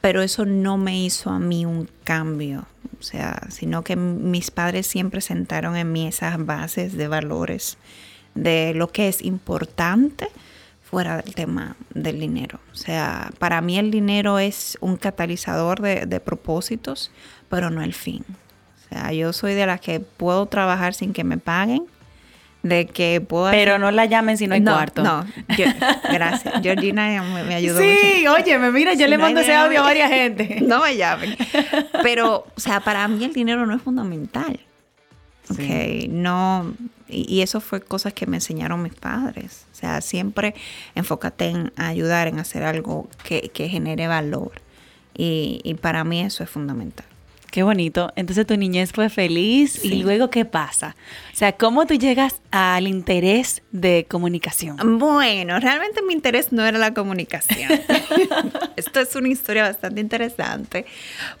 pero 0.00 0.22
eso 0.22 0.44
no 0.44 0.76
me 0.76 0.98
hizo 0.98 1.30
a 1.30 1.38
mí 1.38 1.64
un 1.64 1.88
cambio, 2.04 2.66
o 2.98 3.02
sea, 3.02 3.40
sino 3.50 3.82
que 3.84 3.96
mis 3.96 4.50
padres 4.50 4.86
siempre 4.86 5.20
sentaron 5.20 5.76
en 5.76 5.92
mí 5.92 6.06
esas 6.06 6.44
bases 6.44 6.96
de 6.96 7.08
valores, 7.08 7.78
de 8.34 8.72
lo 8.74 8.88
que 8.88 9.08
es 9.08 9.22
importante 9.22 10.28
fuera 10.82 11.18
del 11.22 11.34
tema 11.34 11.76
del 11.94 12.20
dinero. 12.20 12.60
O 12.72 12.76
sea, 12.76 13.30
para 13.38 13.60
mí 13.60 13.78
el 13.78 13.90
dinero 13.90 14.38
es 14.38 14.76
un 14.80 14.96
catalizador 14.96 15.80
de, 15.80 16.06
de 16.06 16.20
propósitos, 16.20 17.10
pero 17.48 17.70
no 17.70 17.82
el 17.82 17.94
fin. 17.94 18.24
O 18.28 18.88
sea, 18.88 19.12
yo 19.12 19.32
soy 19.32 19.54
de 19.54 19.66
las 19.66 19.80
que 19.80 20.00
puedo 20.00 20.46
trabajar 20.46 20.94
sin 20.94 21.12
que 21.12 21.24
me 21.24 21.38
paguen, 21.38 21.84
de 22.62 22.86
que 22.86 23.20
puedo... 23.20 23.50
Pero 23.50 23.78
no 23.78 23.90
la 23.90 24.04
llamen 24.04 24.36
si 24.36 24.46
no 24.46 24.54
hay 24.54 24.62
cuarto. 24.62 25.02
No, 25.02 25.24
yo- 25.56 25.64
gracias. 26.12 26.60
Georgina 26.62 27.22
me, 27.22 27.44
me 27.44 27.54
ayudó 27.54 27.80
Sí, 27.80 27.94
mucho. 28.18 28.34
óyeme, 28.34 28.70
mira, 28.70 28.92
yo 28.94 29.04
Si 29.04 29.10
le 29.10 29.16
no 29.16 29.22
mando 29.24 29.40
ese 29.40 29.54
audio 29.54 29.80
a 29.80 29.82
varias 29.84 30.10
gente. 30.10 30.58
No 30.60 30.82
me 30.82 30.96
llamen. 30.96 31.36
Pero, 32.02 32.46
o 32.54 32.60
sea, 32.60 32.80
para 32.80 33.06
mí 33.08 33.24
el 33.24 33.32
dinero 33.32 33.64
no 33.66 33.74
es 33.74 33.82
fundamental. 33.82 34.60
Sí. 35.56 36.04
Ok, 36.04 36.10
no. 36.10 36.74
Y, 37.08 37.34
y 37.34 37.42
eso 37.42 37.60
fue 37.60 37.80
cosas 37.80 38.12
que 38.12 38.26
me 38.26 38.36
enseñaron 38.36 38.82
mis 38.82 38.94
padres. 38.94 39.66
O 39.72 39.74
sea, 39.74 40.00
siempre 40.00 40.54
enfócate 40.94 41.46
en 41.48 41.72
ayudar, 41.76 42.28
en 42.28 42.38
hacer 42.38 42.62
algo 42.62 43.08
que, 43.24 43.50
que 43.52 43.68
genere 43.68 44.06
valor. 44.06 44.52
Y, 45.16 45.60
y 45.64 45.74
para 45.74 46.04
mí 46.04 46.20
eso 46.20 46.44
es 46.44 46.50
fundamental. 46.50 47.06
Qué 47.50 47.62
bonito. 47.62 48.12
Entonces 48.16 48.46
tu 48.46 48.56
niñez 48.56 48.92
fue 48.92 49.08
feliz 49.08 49.84
y 49.84 50.02
luego 50.02 50.30
¿qué 50.30 50.44
pasa? 50.44 50.94
O 51.32 51.36
sea, 51.36 51.52
¿cómo 51.52 51.86
tú 51.86 51.94
llegas 51.94 52.40
al 52.50 52.86
interés 52.86 53.62
de 53.72 54.06
comunicación? 54.08 54.98
Bueno, 54.98 55.58
realmente 55.58 56.02
mi 56.02 56.12
interés 56.12 56.52
no 56.52 56.64
era 56.64 56.78
la 56.78 56.94
comunicación. 56.94 57.70
Esto 58.76 59.00
es 59.00 59.14
una 59.16 59.28
historia 59.28 59.64
bastante 59.64 60.00
interesante, 60.00 60.86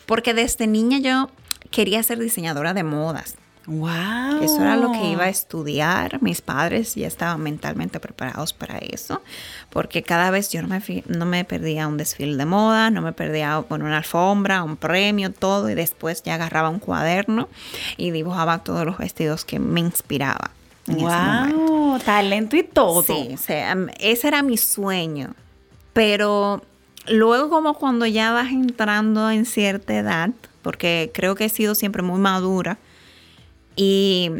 porque 0.06 0.34
desde 0.34 0.66
niña 0.66 0.98
yo 0.98 1.30
quería 1.70 2.02
ser 2.02 2.18
diseñadora 2.18 2.74
de 2.74 2.82
modas. 2.82 3.36
Wow. 3.72 4.42
Eso 4.42 4.62
era 4.62 4.76
lo 4.76 4.90
que 4.90 5.04
iba 5.12 5.24
a 5.24 5.28
estudiar. 5.28 6.20
Mis 6.22 6.40
padres 6.40 6.96
ya 6.96 7.06
estaban 7.06 7.40
mentalmente 7.40 8.00
preparados 8.00 8.52
para 8.52 8.78
eso, 8.78 9.22
porque 9.70 10.02
cada 10.02 10.30
vez 10.32 10.50
yo 10.50 10.60
no 10.60 10.66
me, 10.68 10.80
fi- 10.80 11.04
no 11.06 11.24
me 11.24 11.44
perdía 11.44 11.86
un 11.86 11.96
desfile 11.96 12.36
de 12.36 12.46
moda, 12.46 12.90
no 12.90 13.00
me 13.00 13.12
perdía 13.12 13.58
bueno, 13.60 13.84
una 13.84 13.98
alfombra, 13.98 14.64
un 14.64 14.76
premio, 14.76 15.30
todo, 15.32 15.70
y 15.70 15.74
después 15.74 16.22
ya 16.24 16.34
agarraba 16.34 16.68
un 16.68 16.80
cuaderno 16.80 17.48
y 17.96 18.10
dibujaba 18.10 18.58
todos 18.64 18.84
los 18.84 18.98
vestidos 18.98 19.44
que 19.44 19.60
me 19.60 19.78
inspiraba. 19.80 20.50
En 20.88 20.96
ese 20.96 21.04
momento. 21.06 21.56
Wow, 21.60 21.98
talento 22.00 22.56
y 22.56 22.64
todo. 22.64 23.02
Sí, 23.04 23.30
o 23.34 23.36
sea, 23.36 23.70
m- 23.72 23.92
ese 24.00 24.26
era 24.26 24.42
mi 24.42 24.56
sueño. 24.56 25.34
Pero 25.92 26.62
luego 27.06 27.50
como 27.50 27.74
cuando 27.74 28.06
ya 28.06 28.32
vas 28.32 28.50
entrando 28.50 29.30
en 29.30 29.44
cierta 29.44 29.94
edad, 29.96 30.30
porque 30.62 31.10
creo 31.14 31.34
que 31.34 31.44
he 31.44 31.48
sido 31.48 31.74
siempre 31.74 32.02
muy 32.02 32.18
madura, 32.18 32.78
y 33.76 34.30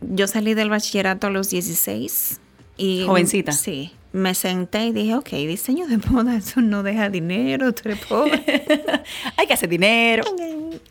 yo 0.00 0.26
salí 0.26 0.54
del 0.54 0.70
bachillerato 0.70 1.26
a 1.26 1.30
los 1.30 1.50
16. 1.50 2.40
Y, 2.76 3.04
Jovencita. 3.06 3.52
Sí. 3.52 3.92
Me 4.10 4.34
senté 4.34 4.86
y 4.86 4.92
dije, 4.92 5.14
ok, 5.14 5.28
diseño 5.30 5.86
de 5.86 5.98
moda, 5.98 6.36
eso 6.36 6.62
no 6.62 6.82
deja 6.82 7.10
dinero, 7.10 7.74
tú 7.74 7.82
eres 7.84 8.06
pobre. 8.06 8.42
Hay 9.36 9.46
que 9.46 9.52
hacer 9.52 9.68
dinero. 9.68 10.24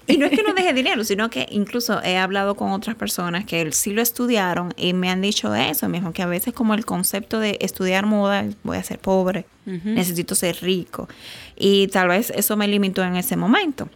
Y 0.06 0.18
no 0.18 0.28
es 0.28 0.32
que 0.32 0.44
no 0.44 0.54
deje 0.54 0.72
dinero, 0.74 1.04
sino 1.04 1.30
que 1.30 1.48
incluso 1.50 2.02
he 2.04 2.18
hablado 2.18 2.56
con 2.56 2.72
otras 2.72 2.96
personas 2.96 3.46
que 3.46 3.72
sí 3.72 3.92
lo 3.92 4.04
estudiaron 4.04 4.72
y 4.78 4.94
me 4.94 5.10
han 5.10 5.22
dicho 5.22 5.54
eso 5.56 5.90
mismo, 5.90 6.14
que 6.14 6.22
a 6.22 6.28
veces 6.28 6.54
como 6.54 6.76
el 6.76 6.86
concepto 6.86 7.40
de 7.40 7.58
estudiar 7.60 8.06
moda, 8.06 8.46
voy 8.64 8.78
a 8.78 8.84
ser 8.84 9.00
pobre, 9.00 9.46
necesito 9.66 10.36
ser 10.36 10.58
rico. 10.62 11.10
Y 11.56 11.88
tal 11.88 12.10
vez 12.10 12.30
eso 12.30 12.56
me 12.56 12.68
limitó 12.68 13.04
en 13.04 13.16
ese 13.16 13.36
momento. 13.36 13.90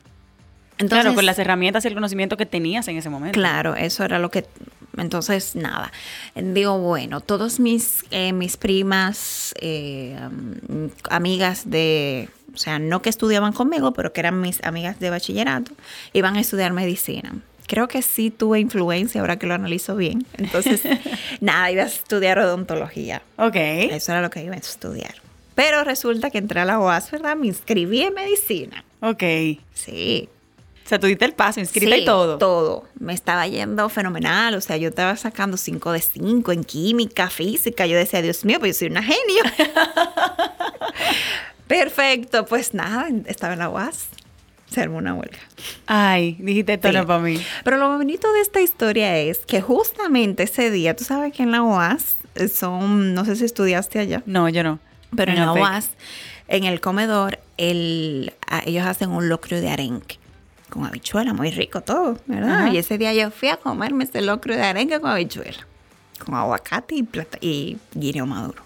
Entonces, 0.81 1.03
claro, 1.03 1.15
con 1.15 1.25
las 1.25 1.38
herramientas 1.38 1.85
y 1.85 1.88
el 1.89 1.93
conocimiento 1.93 2.38
que 2.38 2.45
tenías 2.45 2.88
en 2.88 2.97
ese 2.97 3.09
momento. 3.09 3.39
Claro, 3.39 3.75
eso 3.75 4.03
era 4.03 4.19
lo 4.19 4.31
que... 4.31 4.45
Entonces, 4.97 5.55
nada. 5.55 5.91
Digo, 6.35 6.79
bueno, 6.79 7.21
todos 7.21 7.59
mis, 7.59 8.03
eh, 8.09 8.33
mis 8.33 8.57
primas, 8.57 9.53
eh, 9.61 10.17
amigas 11.09 11.69
de... 11.69 12.29
O 12.53 12.57
sea, 12.57 12.79
no 12.79 13.01
que 13.01 13.09
estudiaban 13.09 13.53
conmigo, 13.53 13.93
pero 13.93 14.11
que 14.11 14.19
eran 14.19 14.41
mis 14.41 14.61
amigas 14.63 15.00
de 15.00 15.09
bachillerato, 15.09 15.71
iban 16.11 16.35
a 16.35 16.41
estudiar 16.41 16.73
medicina. 16.73 17.35
creo 17.67 17.88
que 17.88 18.01
sí 18.01 18.29
tuve 18.29 18.59
influencia 18.59 19.21
ahora 19.21 19.38
que 19.38 19.47
lo 19.47 19.53
analizo 19.53 19.95
bien. 19.95 20.25
Entonces, 20.38 20.81
nada, 21.39 21.71
iba 21.71 21.83
a 21.83 21.85
estudiar 21.85 22.39
odontología. 22.39 23.21
Ok. 23.38 23.55
Eso 23.55 24.11
era 24.11 24.21
lo 24.21 24.29
que 24.29 24.43
iba 24.43 24.55
a 24.55 24.57
estudiar. 24.57 25.13
Pero 25.55 25.83
resulta 25.83 26.31
que 26.31 26.39
entré 26.39 26.59
a 26.59 26.65
la 26.65 26.79
UAS, 26.79 27.11
¿verdad? 27.11 27.38
Me 27.38 27.47
inscribí 27.47 28.01
en 28.01 28.13
medicina. 28.13 28.83
Ok. 29.01 29.23
Sí. 29.73 30.27
O 30.91 30.93
sea, 30.93 31.00
tú 31.00 31.07
diste 31.07 31.24
el 31.24 31.31
paso, 31.31 31.62
inscrita 31.62 31.95
Sí, 31.95 32.01
y 32.01 32.05
todo. 32.05 32.38
Todo. 32.38 32.83
Me 33.00 33.13
estaba 33.13 33.48
yendo 33.48 33.88
fenomenal. 33.88 34.55
O 34.55 34.60
sea, 34.60 34.75
yo 34.75 34.89
estaba 34.89 35.15
sacando 35.15 35.55
5 35.55 35.89
de 35.93 36.01
5 36.01 36.51
en 36.51 36.65
química, 36.65 37.29
física. 37.29 37.86
Yo 37.86 37.95
decía, 37.95 38.21
Dios 38.21 38.43
mío, 38.43 38.60
pues 38.60 38.75
yo 38.75 38.79
soy 38.79 38.88
una 38.89 39.01
genio. 39.01 39.41
Perfecto. 41.67 42.45
Pues 42.45 42.74
nada, 42.74 43.07
estaba 43.25 43.53
en 43.53 43.60
la 43.60 43.69
UAS. 43.69 44.07
Se 44.69 44.81
armó 44.81 44.98
una 44.98 45.13
huelga. 45.13 45.38
Ay, 45.88 46.36
dijiste 46.39 46.77
Sí. 46.83 46.89
no 46.93 47.05
para 47.07 47.19
mí. 47.19 47.41
Pero 47.63 47.77
lo 47.77 47.89
bonito 47.98 48.31
de 48.33 48.41
esta 48.41 48.60
historia 48.60 49.17
es 49.17 49.45
que 49.45 49.62
justamente 49.62 50.43
ese 50.43 50.71
día, 50.71 50.95
tú 50.95 51.03
sabes 51.05 51.33
que 51.33 51.43
en 51.43 51.51
la 51.51 51.62
UAS 51.62 52.17
son, 52.53 53.13
no 53.13 53.24
sé 53.25 53.38
si 53.38 53.45
estudiaste 53.45 54.00
allá, 54.00 54.24
No, 54.25 54.48
yo 54.50 54.63
no. 54.63 54.79
pero 55.15 55.31
en 55.31 55.39
la. 55.39 55.53
UAS, 55.53 55.89
en 56.48 56.63
el 56.65 56.79
comedor, 56.81 57.39
el, 57.57 58.33
ellos 58.65 58.86
hacen 58.86 59.10
un 59.12 59.27
locrio 59.29 59.60
de 59.62 59.69
arenque 59.69 60.19
con 60.72 60.86
habichuela, 60.86 61.34
muy 61.34 61.51
rico 61.51 61.82
todo, 61.82 62.18
¿verdad? 62.25 62.62
Ajá. 62.63 62.70
Y 62.70 62.78
ese 62.78 62.98
día 62.98 63.13
yo 63.13 63.30
fui 63.30 63.50
a 63.50 63.58
comerme 63.58 64.06
ese 64.06 64.22
locrio 64.22 64.56
de 64.56 64.63
arenque 64.63 65.00
con 65.00 65.12
habichuela, 65.12 65.68
con 66.25 66.34
aguacate 66.34 66.96
y, 66.96 67.04
plata, 67.04 67.38
y 67.42 67.78
guineo 67.94 68.25
maduro. 68.25 68.63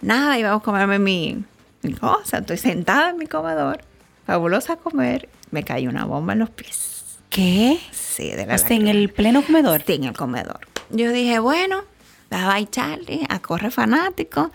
Nada, 0.00 0.38
íbamos 0.38 0.62
a 0.62 0.64
comerme 0.64 0.98
mi, 0.98 1.44
mi 1.82 1.92
cosa, 1.92 2.38
estoy 2.38 2.56
sentada 2.56 3.10
en 3.10 3.18
mi 3.18 3.26
comedor, 3.26 3.82
fabulosa 4.26 4.72
a 4.72 4.76
comer, 4.76 5.28
me 5.50 5.62
cayó 5.62 5.90
una 5.90 6.06
bomba 6.06 6.32
en 6.32 6.38
los 6.40 6.50
pies. 6.50 7.18
¿Qué? 7.28 7.78
Sí, 7.92 8.30
de 8.30 8.46
la 8.46 8.54
Hasta 8.54 8.74
en 8.74 8.88
el 8.88 9.10
pleno 9.10 9.42
comedor. 9.42 9.82
Sí, 9.86 9.92
en 9.92 10.04
el 10.04 10.14
comedor. 10.14 10.60
Yo 10.88 11.12
dije, 11.12 11.38
bueno, 11.38 11.84
bye 12.30 12.68
Charlie, 12.70 13.26
a 13.28 13.38
correr 13.40 13.70
fanático, 13.70 14.50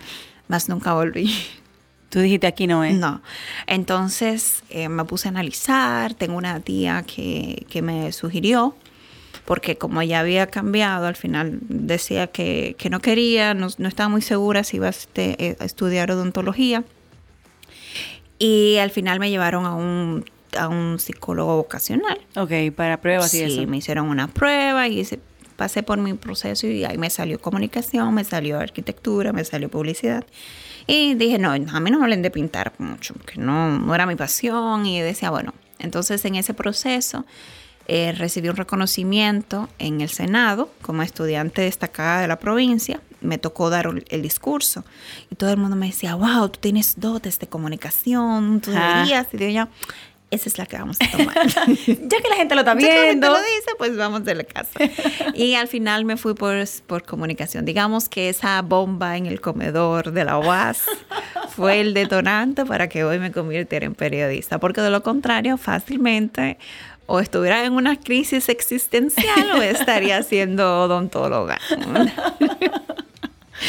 más 0.48 0.68
nunca 0.70 0.94
volví. 0.94 1.32
Tú 2.16 2.22
dijiste 2.22 2.48
aquí 2.48 2.66
no 2.66 2.82
es. 2.86 2.96
No. 2.96 3.22
Entonces 3.68 4.64
eh, 4.70 4.88
me 4.88 5.04
puse 5.04 5.28
a 5.28 5.32
analizar. 5.32 6.14
Tengo 6.14 6.38
una 6.38 6.62
tía 6.62 7.04
que, 7.06 7.66
que 7.70 7.82
me 7.82 8.14
sugirió, 8.14 8.74
porque 9.44 9.78
como 9.78 10.02
ya 10.02 10.22
había 10.22 10.48
cambiado, 10.48 11.08
al 11.08 11.18
final 11.18 11.58
decía 11.68 12.28
que, 12.28 12.78
que 12.80 12.90
no 12.90 13.02
quería, 13.02 13.54
no, 13.54 13.68
no 13.80 13.90
estaba 13.90 14.08
muy 14.08 14.22
segura 14.22 14.64
si 14.64 14.78
iba 14.78 14.88
a, 14.88 14.92
este, 14.92 15.36
eh, 15.46 15.58
a 15.60 15.66
estudiar 15.66 16.10
odontología. 16.10 16.86
Y 18.40 18.78
al 18.78 18.92
final 18.92 19.20
me 19.20 19.30
llevaron 19.30 19.66
a 19.66 19.76
un, 19.76 20.24
a 20.58 20.70
un 20.70 21.00
psicólogo 21.00 21.58
vocacional. 21.58 22.20
Ok, 22.38 22.74
para 22.78 23.02
pruebas 23.02 23.34
y 23.34 23.40
Sí, 23.40 23.44
eso. 23.60 23.68
me 23.68 23.76
hicieron 23.76 24.08
una 24.08 24.30
prueba 24.30 24.88
y 24.88 25.02
ese- 25.02 25.20
pasé 25.56 25.84
por 25.84 25.98
mi 25.98 26.14
proceso 26.14 26.68
y 26.68 26.84
ahí 26.86 26.98
me 26.98 27.10
salió 27.10 27.40
comunicación, 27.40 28.14
me 28.14 28.24
salió 28.24 28.60
arquitectura, 28.60 29.34
me 29.34 29.44
salió 29.44 29.70
publicidad. 29.70 30.26
Y 30.88 31.16
dije, 31.16 31.40
no, 31.40 31.52
a 31.52 31.58
mí 31.58 31.92
no 31.92 31.98
me 31.98 32.04
hablen 32.04 32.22
de 32.22 32.30
pintar 32.32 32.74
mucho, 32.78 33.14
porque 33.16 33.40
no, 33.40 33.80
no 33.80 33.96
era 33.96 34.06
mi 34.06 34.16
pasión. 34.16 34.86
Y 34.86 35.02
decía, 35.02 35.32
bueno, 35.32 35.54
entonces 35.80 36.24
en 36.26 36.36
ese 36.36 36.54
proceso 36.54 37.26
eh, 37.88 38.14
recibí 38.18 38.50
un 38.50 38.56
reconocimiento 38.56 39.70
en 39.80 40.02
el 40.02 40.10
Senado 40.10 40.70
como 40.82 41.02
estudiante 41.04 41.62
destacada 41.62 42.22
de 42.22 42.28
la 42.28 42.38
provincia. 42.40 43.00
Me 43.22 43.38
tocó 43.40 43.72
dar 43.72 43.90
el, 44.10 44.22
discurso 44.22 44.84
y 45.32 45.36
todo 45.36 45.50
el 45.50 45.58
mundo 45.58 45.76
me 45.76 45.88
decía, 45.88 46.14
wow, 46.16 46.50
tú 46.50 46.60
tienes 46.60 47.00
dotes 47.00 47.40
de 47.40 47.48
comunicación, 47.48 48.62
tú 48.62 48.72
Ah. 48.76 49.06
deberías. 49.06 49.28
Y 49.34 49.54
yo 49.54 49.68
esa 50.36 50.50
es 50.50 50.58
la 50.58 50.66
que 50.66 50.78
vamos 50.78 50.98
a 51.02 51.18
tomar. 51.18 51.36
Ya 51.86 52.22
que 52.22 52.30
la 52.30 52.36
gente 52.36 52.56
lo 52.56 52.62
está 52.62 52.74
Ya 52.74 52.80
que 52.80 52.86
la 52.86 52.92
gente 52.94 53.04
viendo. 53.04 53.30
lo 53.30 53.38
dice, 53.38 53.72
pues 53.78 53.98
vamos 53.98 54.24
de 54.26 54.36
la 54.36 54.44
casa. 54.44 54.80
Y 55.34 55.56
al 55.56 55.68
final 55.68 56.06
me 56.06 56.18
fui 56.18 56.34
por, 56.34 56.56
por 56.88 57.04
comunicación. 57.04 57.66
Digamos 57.66 58.10
que 58.10 58.30
esa 58.30 58.62
bomba 58.62 59.18
en 59.18 59.26
el 59.26 59.42
comedor 59.42 60.12
de 60.12 60.24
la 60.24 60.38
UAS 60.38 60.84
fue 61.56 61.82
el 61.82 61.94
detonante 61.94 62.66
para 62.66 62.88
que 62.88 63.04
hoy 63.04 63.20
me 63.20 63.32
convirtiera 63.32 63.86
en 63.86 63.96
periodista. 63.96 64.60
Porque 64.60 64.82
de 64.82 64.90
lo 64.90 65.04
contrario, 65.04 65.58
fácilmente 65.58 66.58
o 67.08 67.20
estuviera 67.20 67.64
en 67.64 67.74
una 67.74 68.00
crisis 68.00 68.50
existencial 68.50 69.52
o 69.52 69.62
estaría 69.62 70.22
siendo 70.24 70.84
odontóloga. 70.84 71.60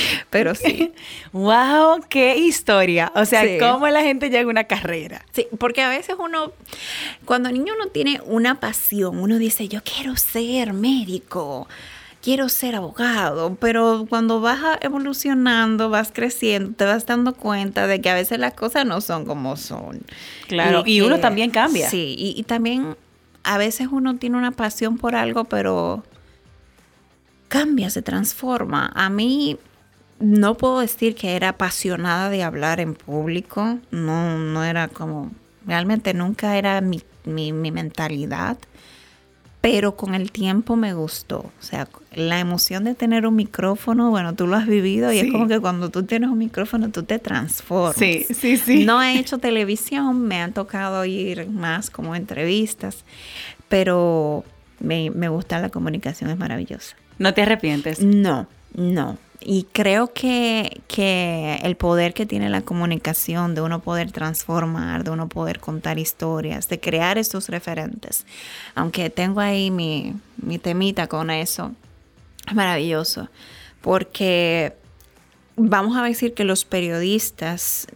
Pero 0.31 0.55
sí. 0.55 0.93
Wow, 1.33 2.01
qué 2.09 2.37
historia. 2.37 3.13
O 3.15 3.25
sea, 3.25 3.43
Sí. 3.43 3.59
cómo 3.61 3.87
la 3.89 4.03
gente 4.03 4.29
llega 4.31 4.43
a 4.45 4.51
una 4.51 4.65
carrera. 4.65 5.25
Sí, 5.33 5.47
porque 5.59 5.83
a 5.83 5.89
veces 5.89 6.17
uno, 6.19 6.53
cuando 7.25 7.51
niño 7.51 7.75
uno 7.77 7.87
tiene 7.91 8.21
una 8.27 8.61
pasión, 8.61 9.19
uno 9.19 9.39
dice, 9.39 9.69
yo 9.69 9.81
quiero 9.85 10.17
ser 10.17 10.73
médico, 10.73 11.69
quiero 12.23 12.49
ser 12.49 12.75
abogado, 12.75 13.55
pero 13.61 14.07
cuando 14.09 14.41
vas 14.41 14.61
evolucionando, 14.81 15.91
vas 15.91 16.11
creciendo, 16.13 16.73
te 16.77 16.85
vas 16.85 17.07
dando 17.07 17.35
cuenta 17.35 17.87
de 17.87 18.01
que 18.01 18.11
a 18.11 18.15
veces 18.15 18.39
las 18.39 18.55
cosas 18.55 18.85
no 18.85 19.01
son 19.01 19.25
como 19.25 19.57
son. 19.57 20.01
Claro, 20.49 20.83
y 20.87 21.01
uno 21.03 21.21
también 21.21 21.51
cambia. 21.51 21.89
Sí, 21.89 22.17
y, 22.19 22.35
y 22.39 22.43
también 22.43 22.97
a 23.45 23.59
veces 23.59 23.89
uno 23.93 24.17
tiene 24.17 24.37
una 24.37 24.51
pasión 24.51 24.99
por 24.99 25.15
algo, 25.15 25.45
pero 25.45 26.03
cambia, 27.49 27.91
se 27.91 28.03
transforma. 28.03 28.91
A 28.95 29.09
mí 29.09 29.57
no 30.21 30.55
puedo 30.57 30.81
decir 30.81 31.15
que 31.15 31.37
era 31.37 31.51
apasionada 31.51 32.31
de 32.31 32.43
hablar 32.43 32.81
en 32.81 32.95
público, 32.95 33.79
no, 33.91 34.39
no 34.39 34.65
era 34.65 34.89
como, 34.89 35.31
realmente 35.67 36.15
nunca 36.15 36.57
era 36.57 36.81
mi, 36.81 37.03
mi, 37.25 37.53
mi 37.53 37.71
mentalidad, 37.71 38.57
pero 39.61 39.97
con 39.97 40.15
el 40.15 40.31
tiempo 40.31 40.77
me 40.77 40.95
gustó. 40.95 41.39
O 41.39 41.53
sea, 41.63 41.89
la 42.15 42.39
emoción 42.39 42.85
de 42.85 42.95
tener 42.95 43.27
un 43.27 43.35
micrófono, 43.35 44.11
bueno, 44.11 44.35
tú 44.35 44.47
lo 44.47 44.55
has 44.57 44.67
vivido 44.67 45.13
y 45.13 45.19
Sí. 45.19 45.27
es 45.27 45.33
como 45.33 45.49
que 45.49 45.59
cuando 45.59 45.91
tú 45.91 46.05
tienes 46.05 46.31
un 46.31 46.39
micrófono 46.39 46.91
tú 46.91 47.03
te 47.03 47.19
transformas. 47.19 47.97
Sí, 47.97 48.25
sí, 48.33 48.57
sí. 48.59 48.85
No 48.85 49.03
he 49.03 49.19
hecho 49.19 49.39
televisión, 49.39 50.23
me 50.23 50.41
han 50.41 50.53
tocado 50.53 51.05
ir 51.05 51.49
más 51.49 51.91
como 51.91 52.15
entrevistas, 52.15 53.05
pero 53.69 54.45
me, 54.79 55.11
me 55.11 55.29
gusta 55.29 55.59
la 55.59 55.71
comunicación, 55.71 56.31
es 56.31 56.39
maravillosa. 56.39 56.95
No 57.19 57.35
te 57.35 57.43
arrepientes. 57.43 58.01
No, 58.01 58.47
no. 58.75 59.19
Y 59.41 59.65
creo 59.73 60.13
que, 60.13 60.81
que 60.89 61.61
el 61.63 61.77
poder 61.77 62.15
que 62.15 62.27
tiene 62.27 62.49
la 62.49 62.63
comunicación, 62.63 63.55
de 63.55 63.61
uno 63.61 63.81
poder 63.81 64.11
transformar, 64.11 65.05
de 65.05 65.11
uno 65.11 65.29
poder 65.29 65.61
contar 65.61 65.99
historias, 65.99 66.69
de 66.69 66.81
crear 66.81 67.19
estos 67.19 67.49
referentes, 67.49 68.25
aunque 68.75 69.11
tengo 69.11 69.41
ahí 69.41 69.71
mi, 69.71 70.15
mi 70.39 70.59
temita 70.59 71.07
con 71.07 71.31
eso, 71.31 71.73
es 72.49 72.55
maravilloso, 72.55 73.29
porque 73.83 74.73
vamos 75.57 75.97
a 75.97 76.03
decir 76.03 76.35
que 76.35 76.45
los 76.45 76.65
periodistas, 76.65 77.87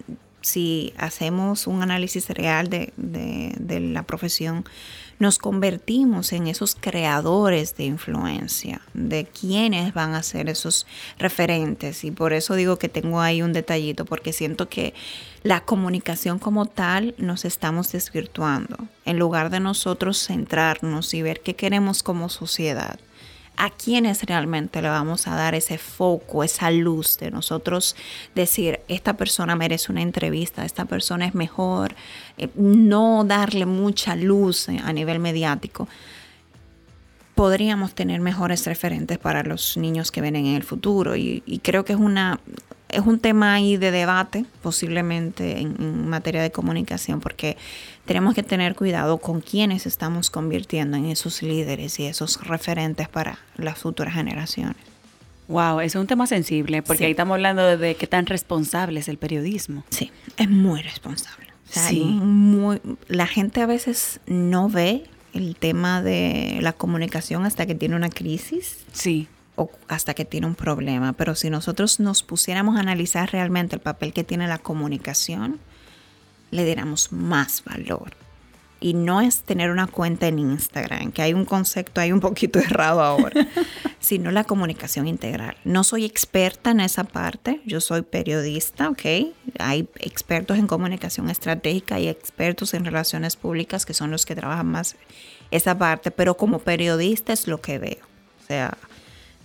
si 0.42 0.92
hacemos 0.98 1.66
un 1.66 1.82
análisis 1.82 2.28
real 2.30 2.68
de, 2.68 2.92
de- 2.96 3.54
de 3.58 3.80
la 3.80 4.02
profesión, 4.04 4.64
nos 5.20 5.38
convertimos 5.38 6.32
en 6.32 6.48
esos 6.48 6.74
creadores 6.74 7.76
de 7.76 7.84
influencia, 7.84 8.80
de 8.94 9.26
quienes 9.26 9.92
van 9.92 10.14
a 10.14 10.22
ser 10.22 10.48
esos 10.48 10.86
referentes. 11.18 12.04
Y 12.04 12.10
por 12.10 12.32
eso 12.32 12.54
digo 12.54 12.78
que 12.78 12.88
tengo 12.88 13.20
ahí 13.20 13.42
un 13.42 13.52
detallito, 13.52 14.06
porque 14.06 14.32
siento 14.32 14.70
que 14.70 14.94
la 15.42 15.60
comunicación 15.60 16.38
como 16.38 16.64
tal 16.64 17.14
nos 17.18 17.44
estamos 17.44 17.92
desvirtuando, 17.92 18.78
en 19.04 19.18
lugar 19.18 19.50
de 19.50 19.60
nosotros 19.60 20.26
centrarnos 20.26 21.12
y 21.12 21.20
ver 21.20 21.40
qué 21.40 21.54
queremos 21.54 22.02
como 22.02 22.30
sociedad 22.30 22.98
a 23.60 23.68
quiénes 23.68 24.22
realmente 24.22 24.80
le 24.80 24.88
vamos 24.88 25.26
a 25.26 25.36
dar 25.36 25.54
ese 25.54 25.76
foco, 25.76 26.42
esa 26.42 26.70
luz 26.70 27.18
de 27.18 27.30
nosotros 27.30 27.94
decir, 28.34 28.80
esta 28.88 29.18
persona 29.18 29.54
merece 29.54 29.92
una 29.92 30.00
entrevista, 30.00 30.64
esta 30.64 30.86
persona 30.86 31.26
es 31.26 31.34
mejor, 31.34 31.94
eh, 32.38 32.48
no 32.54 33.22
darle 33.22 33.66
mucha 33.66 34.16
luz 34.16 34.70
eh, 34.70 34.80
a 34.82 34.94
nivel 34.94 35.18
mediático. 35.18 35.88
Podríamos 37.34 37.94
tener 37.94 38.20
mejores 38.20 38.64
referentes 38.64 39.18
para 39.18 39.42
los 39.42 39.76
niños 39.76 40.10
que 40.10 40.22
vienen 40.22 40.46
en 40.46 40.56
el 40.56 40.62
futuro 40.62 41.14
y, 41.14 41.42
y 41.44 41.58
creo 41.58 41.84
que 41.84 41.92
es 41.92 41.98
una 41.98 42.40
es 42.92 43.00
un 43.06 43.18
tema 43.18 43.54
ahí 43.54 43.76
de 43.76 43.90
debate 43.90 44.44
posiblemente 44.62 45.58
en, 45.60 45.76
en 45.80 46.08
materia 46.08 46.42
de 46.42 46.50
comunicación 46.50 47.20
porque 47.20 47.56
tenemos 48.06 48.34
que 48.34 48.42
tener 48.42 48.74
cuidado 48.74 49.18
con 49.18 49.40
quienes 49.40 49.86
estamos 49.86 50.30
convirtiendo 50.30 50.96
en 50.96 51.06
esos 51.06 51.42
líderes 51.42 51.98
y 52.00 52.06
esos 52.06 52.46
referentes 52.46 53.08
para 53.08 53.38
las 53.56 53.78
futuras 53.78 54.14
generaciones. 54.14 54.76
Wow, 55.48 55.80
eso 55.80 55.98
es 55.98 56.02
un 56.02 56.06
tema 56.06 56.26
sensible, 56.28 56.80
porque 56.82 56.98
Sí. 56.98 57.04
ahí 57.06 57.10
estamos 57.10 57.34
hablando 57.34 57.76
de 57.76 57.96
qué 57.96 58.06
tan 58.06 58.26
responsable 58.26 59.00
es 59.00 59.08
el 59.08 59.18
periodismo. 59.18 59.84
Sí, 59.90 60.12
es 60.36 60.48
muy 60.48 60.80
responsable. 60.82 61.48
O 61.68 61.72
sea, 61.72 61.88
Sí. 61.88 62.00
muy- 62.04 62.80
la 63.08 63.26
gente 63.26 63.60
a 63.60 63.66
veces 63.66 64.20
no 64.26 64.68
ve 64.68 65.04
el 65.32 65.56
tema 65.56 66.02
de 66.02 66.58
la 66.60 66.72
comunicación 66.72 67.46
hasta 67.46 67.66
que 67.66 67.74
tiene 67.74 67.96
una 67.96 68.10
crisis 68.10 68.78
Sí. 68.92 69.26
O 69.60 69.70
hasta 69.88 70.14
que 70.14 70.24
tiene 70.24 70.46
un 70.46 70.54
problema. 70.54 71.12
Pero 71.12 71.34
si 71.34 71.50
nosotros 71.50 72.00
nos 72.00 72.22
pusiéramos 72.22 72.76
a 72.76 72.80
analizar 72.80 73.30
realmente 73.30 73.76
el 73.76 73.82
papel 73.82 74.14
que 74.14 74.24
tiene 74.24 74.48
la 74.48 74.56
comunicación, 74.58 75.60
le 76.50 76.64
diéramos 76.64 77.12
más 77.12 77.62
valor. 77.64 78.12
Y 78.82 78.94
no 78.94 79.20
es 79.20 79.42
tener 79.42 79.70
una 79.70 79.86
cuenta 79.86 80.26
en 80.28 80.38
Instagram, 80.38 81.12
que 81.12 81.20
hay 81.20 81.34
un 81.34 81.44
concepto 81.44 82.00
ahí 82.00 82.12
un 82.12 82.20
poquito 82.20 82.58
errado 82.70 83.02
ahora, 83.02 83.46
sino 84.00 84.30
la 84.30 84.44
comunicación 84.44 85.06
integral. 85.06 85.58
No 85.64 85.84
soy 85.84 86.06
experta 86.06 86.70
en 86.70 86.80
esa 86.80 87.04
parte, 87.04 87.60
yo 87.66 87.82
soy 87.82 88.00
periodista, 88.00 88.88
¿ok? 88.88 89.34
Hay 89.58 89.86
expertos 89.98 90.56
en 90.56 90.66
comunicación 90.66 91.28
estratégica 91.28 92.00
y 92.00 92.08
expertos 92.08 92.72
en 92.72 92.86
relaciones 92.86 93.36
públicas 93.36 93.84
que 93.84 93.92
son 93.92 94.10
los 94.10 94.24
que 94.24 94.34
trabajan 94.34 94.68
más 94.68 94.96
esa 95.50 95.76
parte, 95.76 96.10
pero 96.10 96.38
como 96.38 96.60
periodista 96.60 97.34
es 97.34 97.46
lo 97.46 97.60
que 97.60 97.78
veo. 97.78 98.06
O 98.42 98.46
sea, 98.46 98.78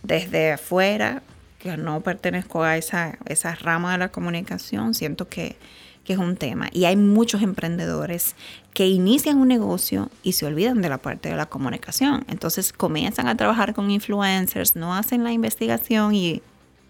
desde 0.05 0.53
afuera, 0.53 1.21
que 1.59 1.77
no 1.77 2.01
pertenezco 2.01 2.63
a 2.63 2.77
esa, 2.77 3.17
esa 3.25 3.55
rama 3.55 3.93
de 3.93 3.97
la 3.97 4.09
comunicación, 4.09 4.93
siento 4.93 5.27
que, 5.27 5.55
que 6.03 6.13
es 6.13 6.19
un 6.19 6.37
tema. 6.37 6.69
Y 6.71 6.85
hay 6.85 6.95
muchos 6.95 7.41
emprendedores 7.41 8.35
que 8.73 8.87
inician 8.87 9.37
un 9.37 9.47
negocio 9.47 10.09
y 10.21 10.33
se 10.33 10.45
olvidan 10.45 10.81
de 10.81 10.89
la 10.89 10.99
parte 10.99 11.29
de 11.29 11.35
la 11.35 11.47
comunicación. 11.47 12.23
Entonces 12.27 12.71
comienzan 12.71 13.27
a 13.27 13.35
trabajar 13.35 13.73
con 13.73 13.89
influencers, 13.89 14.75
no 14.75 14.93
hacen 14.93 15.23
la 15.23 15.31
investigación 15.31 16.13
y 16.13 16.41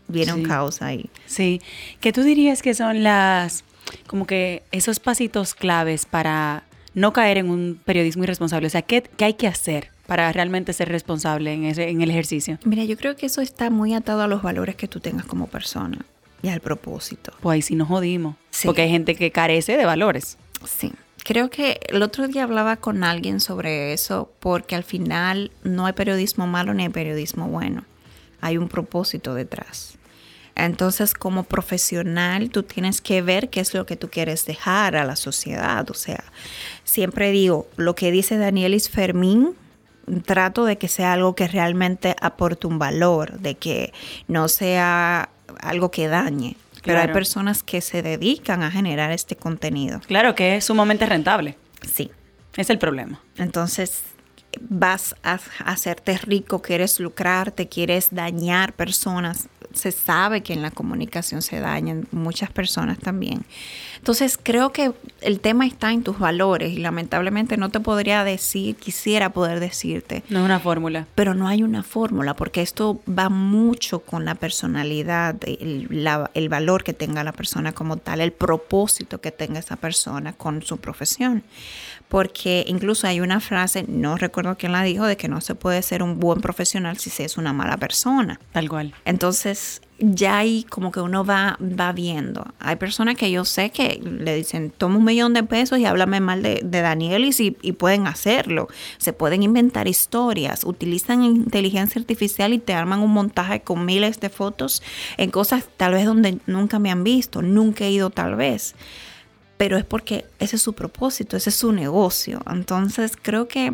viene 0.07 0.33
un 0.33 0.43
caos 0.43 0.81
ahí. 0.81 1.09
Sí, 1.25 1.61
¿qué 2.01 2.11
tú 2.11 2.23
dirías 2.23 2.61
que 2.61 2.73
son 2.73 3.03
las, 3.03 3.63
como 4.07 4.27
que 4.27 4.63
esos 4.71 4.99
pasitos 4.99 5.55
claves 5.55 6.05
para 6.05 6.63
no 6.93 7.13
caer 7.13 7.37
en 7.37 7.49
un 7.49 7.79
periodismo 7.83 8.23
irresponsable? 8.23 8.67
O 8.67 8.69
sea, 8.69 8.81
¿qué, 8.81 9.03
qué 9.03 9.25
hay 9.25 9.33
que 9.35 9.47
hacer? 9.47 9.94
Para 10.07 10.31
realmente 10.31 10.73
ser 10.73 10.89
responsable 10.89 11.53
en, 11.53 11.65
ese, 11.65 11.89
en 11.89 12.01
el 12.01 12.11
ejercicio? 12.11 12.59
Mira, 12.65 12.83
yo 12.83 12.97
creo 12.97 13.15
que 13.15 13.25
eso 13.25 13.41
está 13.41 13.69
muy 13.69 13.93
atado 13.93 14.21
a 14.21 14.27
los 14.27 14.41
valores 14.41 14.75
que 14.75 14.87
tú 14.87 14.99
tengas 14.99 15.25
como 15.25 15.47
persona 15.47 16.05
y 16.45 16.49
al 16.49 16.59
propósito. 16.59 17.33
Pues 17.41 17.55
ahí 17.55 17.61
sí 17.61 17.75
nos 17.75 17.87
jodimos. 17.87 18.35
Porque 18.63 18.83
hay 18.83 18.89
gente 18.89 19.15
que 19.15 19.31
carece 19.31 19.77
de 19.77 19.85
valores. 19.85 20.37
Sí. 20.65 20.93
Creo 21.23 21.49
que 21.49 21.79
el 21.89 22.03
otro 22.03 22.27
día 22.27 22.43
hablaba 22.43 22.77
con 22.77 23.03
alguien 23.03 23.39
sobre 23.39 23.93
eso 23.93 24.31
porque 24.39 24.75
al 24.75 24.83
final 24.83 25.51
no 25.63 25.87
hay 25.87 25.93
periodismo 25.93 26.45
malo 26.45 26.73
ni 26.75 26.83
hay 26.83 26.89
periodismo 26.89 27.47
bueno. 27.47 27.83
Hay 28.41 28.57
un 28.57 28.69
propósito 28.69 29.33
detrás. 29.33 29.97
Entonces, 30.53 31.15
como 31.15 31.43
profesional, 31.43 32.49
tú 32.51 32.61
tienes 32.63 33.01
que 33.01 33.21
ver 33.23 33.49
qué 33.49 33.59
es 33.59 33.73
lo 33.73 33.85
que 33.85 33.97
tú 33.97 34.09
quieres 34.09 34.45
dejar 34.45 34.95
a 34.95 35.03
la 35.03 35.15
sociedad. 35.15 35.89
O 35.89 35.95
sea, 35.95 36.23
siempre 36.83 37.31
digo, 37.31 37.67
lo 37.75 37.95
que 37.95 38.11
dice 38.11 38.37
Danielis 38.37 38.89
Fermín 38.89 39.55
trato 40.23 40.65
de 40.65 40.77
que 40.77 40.87
sea 40.87 41.13
algo 41.13 41.35
que 41.35 41.47
realmente 41.47 42.15
aporte 42.21 42.67
un 42.67 42.79
valor, 42.79 43.39
de 43.39 43.55
que 43.55 43.93
no 44.27 44.47
sea 44.47 45.29
algo 45.61 45.91
que 45.91 46.07
dañe. 46.07 46.57
Pero 46.83 46.99
hay 46.99 47.07
personas 47.07 47.63
que 47.63 47.81
se 47.81 48.03
dedican 48.03 48.61
a 48.61 48.69
generar 48.69 49.11
este 49.11 49.35
contenido. 49.35 50.01
Claro, 50.01 50.35
que 50.35 50.57
es 50.57 50.65
sumamente 50.65 51.07
rentable. 51.07 51.57
Sí. 51.81 52.11
Es 52.55 52.69
el 52.69 52.77
problema. 52.77 53.19
Entonces, 53.37 54.03
vas 54.61 55.15
a 55.23 55.39
hacerte 55.65 56.17
rico, 56.17 56.61
quieres 56.61 56.99
lucrarte, 56.99 57.67
quieres 57.67 58.09
dañar 58.11 58.73
personas 58.73 59.49
se 59.75 59.91
sabe 59.91 60.41
que 60.41 60.53
en 60.53 60.61
la 60.61 60.71
comunicación 60.71 61.41
se 61.41 61.59
dañan 61.59 62.07
muchas 62.11 62.51
personas 62.51 62.99
también. 62.99 63.45
Entonces 63.97 64.37
creo 64.41 64.71
que 64.71 64.91
el 65.21 65.39
tema 65.39 65.65
está 65.65 65.91
en 65.91 66.03
tus 66.03 66.19
valores 66.19 66.71
y 66.71 66.77
lamentablemente 66.77 67.57
no 67.57 67.69
te 67.69 67.79
podría 67.79 68.23
decir, 68.23 68.75
quisiera 68.75 69.31
poder 69.31 69.59
decirte. 69.59 70.23
No 70.29 70.39
es 70.39 70.45
una 70.45 70.59
fórmula. 70.59 71.07
Pero 71.15 71.33
no 71.33 71.47
hay 71.47 71.63
una 71.63 71.83
fórmula 71.83 72.35
porque 72.35 72.61
esto 72.61 73.01
va 73.07 73.29
mucho 73.29 73.99
con 73.99 74.25
la 74.25 74.35
personalidad, 74.35 75.35
el, 75.45 76.07
el 76.33 76.49
valor 76.49 76.83
que 76.83 76.93
tenga 76.93 77.23
la 77.23 77.31
persona 77.31 77.71
como 77.71 77.97
tal, 77.97 78.21
el 78.21 78.31
propósito 78.31 79.21
que 79.21 79.31
tenga 79.31 79.59
esa 79.59 79.75
persona 79.75 80.33
con 80.33 80.61
su 80.61 80.77
profesión. 80.77 81.43
Porque 82.07 82.63
incluso 82.67 83.07
hay 83.07 83.19
una 83.19 83.39
frase, 83.39 83.85
no 83.87 84.17
recuerdo 84.17 84.57
quién 84.57 84.71
la 84.71 84.83
dijo, 84.83 85.05
de 85.05 85.17
que 85.17 85.27
no 85.27 85.41
se 85.41 85.55
puede 85.55 85.81
ser 85.81 86.03
un 86.03 86.19
buen 86.19 86.41
profesional 86.41 86.97
si 86.97 87.09
se 87.09 87.25
es 87.25 87.37
una 87.37 87.53
mala 87.53 87.77
persona. 87.77 88.39
Tal 88.51 88.69
cual. 88.69 88.93
Entonces, 89.05 89.81
ya 89.97 90.39
ahí 90.39 90.65
como 90.69 90.91
que 90.91 90.99
uno 90.99 91.23
va, 91.23 91.57
va 91.61 91.91
viendo. 91.93 92.45
Hay 92.59 92.75
personas 92.75 93.15
que 93.15 93.31
yo 93.31 93.45
sé 93.45 93.69
que 93.69 94.01
le 94.03 94.35
dicen, 94.35 94.71
toma 94.77 94.97
un 94.97 95.05
millón 95.05 95.33
de 95.33 95.43
pesos 95.43 95.79
y 95.79 95.85
háblame 95.85 96.19
mal 96.19 96.43
de, 96.43 96.61
de 96.63 96.81
Danielis 96.81 97.39
y, 97.39 97.57
y, 97.61 97.71
pueden 97.73 98.07
hacerlo. 98.07 98.67
Se 98.97 99.13
pueden 99.13 99.43
inventar 99.43 99.87
historias, 99.87 100.63
utilizan 100.63 101.23
inteligencia 101.23 101.99
artificial 101.99 102.53
y 102.53 102.59
te 102.59 102.73
arman 102.73 102.99
un 102.99 103.11
montaje 103.11 103.61
con 103.61 103.85
miles 103.85 104.19
de 104.19 104.29
fotos 104.29 104.83
en 105.17 105.31
cosas 105.31 105.65
tal 105.77 105.93
vez 105.93 106.05
donde 106.05 106.39
nunca 106.45 106.77
me 106.79 106.91
han 106.91 107.03
visto, 107.03 107.41
nunca 107.41 107.85
he 107.85 107.91
ido 107.91 108.09
tal 108.09 108.35
vez. 108.35 108.75
Pero 109.57 109.77
es 109.77 109.85
porque 109.85 110.25
ese 110.39 110.57
es 110.57 110.61
su 110.61 110.73
propósito, 110.73 111.37
ese 111.37 111.49
es 111.49 111.55
su 111.55 111.71
negocio. 111.71 112.41
Entonces 112.49 113.13
creo 113.21 113.47
que 113.47 113.73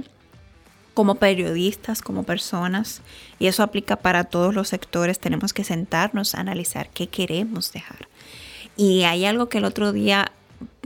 como 0.93 1.15
periodistas, 1.15 2.01
como 2.01 2.23
personas, 2.23 3.01
y 3.39 3.47
eso 3.47 3.63
aplica 3.63 3.95
para 3.95 4.25
todos 4.25 4.53
los 4.53 4.67
sectores, 4.67 5.19
tenemos 5.19 5.53
que 5.53 5.63
sentarnos 5.63 6.35
a 6.35 6.41
analizar 6.41 6.89
qué 6.89 7.07
queremos 7.07 7.71
dejar. 7.71 8.07
Y 8.75 9.03
hay 9.03 9.25
algo 9.25 9.49
que 9.49 9.59
el 9.59 9.65
otro 9.65 9.93
día 9.93 10.31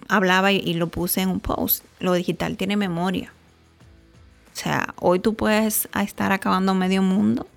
hablaba 0.07 0.51
y, 0.51 0.73
lo 0.73 0.87
puse 0.87 1.21
en 1.21 1.29
un 1.29 1.39
post, 1.39 1.83
lo 1.99 2.13
digital 2.13 2.57
tiene 2.57 2.77
memoria. 2.77 3.33
O 4.53 4.57
sea, 4.57 4.93
hoy 4.99 5.19
tú 5.19 5.33
puedes 5.33 5.89
estar 6.01 6.31
acabando 6.31 6.73
medio 6.75 7.01
mundo, 7.01 7.47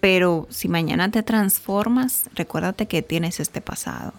pero 0.00 0.46
si 0.50 0.68
mañana 0.68 1.10
te 1.10 1.22
transformas, 1.22 2.28
recuérdate 2.34 2.86
que 2.86 3.02
tienes 3.02 3.40
este 3.40 3.60
pasado. 3.60 4.12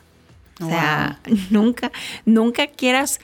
O 0.62 0.68
sea, 0.68 1.20
nunca, 1.50 1.92
nunca 2.26 2.68
quieras, 2.68 3.20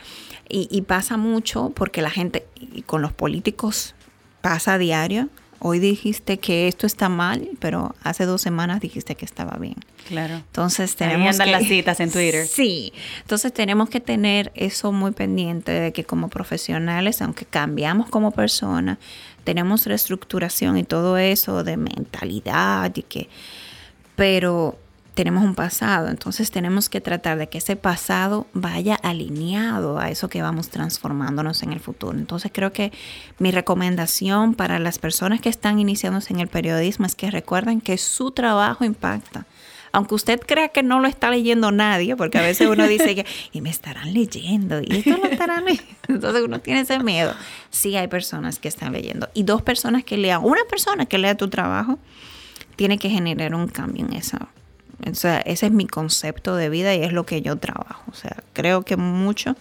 y, 0.49 0.81
pasa 0.83 1.17
mucho 1.17 1.71
porque 1.73 2.03
la 2.03 2.11
gente, 2.11 2.45
y 2.59 2.83
con 2.83 3.01
los 3.01 3.11
políticos 3.11 3.95
pasa 4.41 4.73
a 4.73 4.77
diario. 4.77 5.29
Hoy 5.57 5.79
dijiste 5.79 6.37
que 6.37 6.67
esto 6.67 6.85
está 6.85 7.07
mal, 7.07 7.49
pero 7.59 7.95
hace 8.03 8.25
dos 8.25 8.41
semanas 8.41 8.81
dijiste 8.81 9.15
que 9.15 9.23
estaba 9.23 9.57
bien. 9.57 9.77
Claro. 10.09 10.35
Entonces 10.35 10.95
tenemos 10.97 11.25
Ahí 11.25 11.31
andan 11.31 11.51
las 11.53 11.63
citas 11.63 11.99
en 12.01 12.11
Twitter. 12.11 12.45
Sí. 12.51 12.91
Entonces 13.21 13.53
tenemos 13.53 13.89
que 13.89 14.01
tener 14.01 14.51
eso 14.53 14.91
muy 14.91 15.11
pendiente 15.11 15.71
de 15.71 15.93
que 15.93 16.03
como 16.03 16.27
profesionales, 16.27 17.21
aunque 17.21 17.45
cambiamos 17.45 18.09
como 18.09 18.31
personas, 18.31 18.97
tenemos 19.45 19.85
reestructuración 19.85 20.77
y 20.77 20.83
todo 20.83 21.17
eso 21.17 21.63
de 21.63 21.77
mentalidad 21.77 22.91
y 22.95 23.03
que, 23.03 23.29
pero 24.17 24.77
tenemos 25.13 25.43
un 25.43 25.53
pasado, 25.53 26.09
entonces 26.09 26.49
tenemos 26.49 26.89
que 26.89 26.99
tratar 26.99 27.37
de 27.37 27.47
que 27.47 27.59
ese 27.59 27.75
pasado 27.75 28.47
vaya 28.53 28.95
alineado 28.95 29.99
a 29.99 30.09
eso 30.09 30.27
que 30.27 30.41
vamos 30.41 30.69
transformándonos 30.69 31.61
en 31.61 31.71
el 31.71 31.79
futuro. 31.79 32.17
Entonces 32.17 32.51
creo 32.53 32.73
que 32.73 32.91
mi 33.37 33.51
recomendación 33.51 34.55
para 34.55 34.79
las 34.79 34.97
personas 34.97 35.39
que 35.39 35.49
están 35.49 35.79
iniciándose 35.79 36.33
en 36.33 36.39
el 36.39 36.47
periodismo 36.47 37.05
es 37.05 37.15
que 37.15 37.29
recuerden 37.29 37.79
que 37.79 37.97
su 37.97 38.31
trabajo 38.31 38.85
impacta. 38.85 39.45
Aunque 39.91 40.15
usted 40.15 40.39
crea 40.39 40.69
que 40.69 40.81
no 40.81 40.99
lo 40.99 41.07
está 41.07 41.29
leyendo 41.29 41.71
nadie, 41.71 42.15
porque 42.15 42.39
a 42.39 42.41
veces 42.41 42.67
uno 42.67 42.87
dice 42.87 43.13
que, 43.13 43.27
y 43.51 43.61
me 43.61 43.69
estarán 43.69 44.11
leyendo, 44.11 44.81
y 44.81 44.95
esto 44.95 45.11
lo 45.17 45.25
estarán 45.25 45.65
leyendo. 45.65 45.93
Entonces 46.07 46.41
uno 46.43 46.59
tiene 46.59 46.79
ese 46.79 46.97
miedo. 46.97 47.35
Sí 47.69 47.95
hay 47.95 48.07
personas 48.07 48.57
que 48.57 48.67
están 48.67 48.91
leyendo. 48.91 49.29
Y 49.35 49.43
dos 49.43 49.61
personas 49.61 50.03
que 50.03 50.17
lean, 50.17 50.43
una 50.43 50.63
persona 50.67 51.05
que 51.05 51.19
lea 51.19 51.37
tu 51.37 51.47
trabajo, 51.47 51.99
tiene 52.75 52.97
que 52.97 53.11
generar 53.11 53.53
un 53.53 53.67
cambio 53.67 54.03
en 54.03 54.13
eso 54.13 54.39
o 55.09 55.15
sea, 55.15 55.39
ese 55.39 55.67
es 55.67 55.71
mi 55.71 55.87
concepto 55.87 56.55
de 56.55 56.69
vida 56.69 56.95
y 56.95 57.03
es 57.03 57.11
lo 57.11 57.25
que 57.25 57.41
yo 57.41 57.57
trabajo. 57.57 58.03
O 58.11 58.15
sea, 58.15 58.37
creo 58.53 58.83
que 58.83 58.97
mucho 58.97 59.55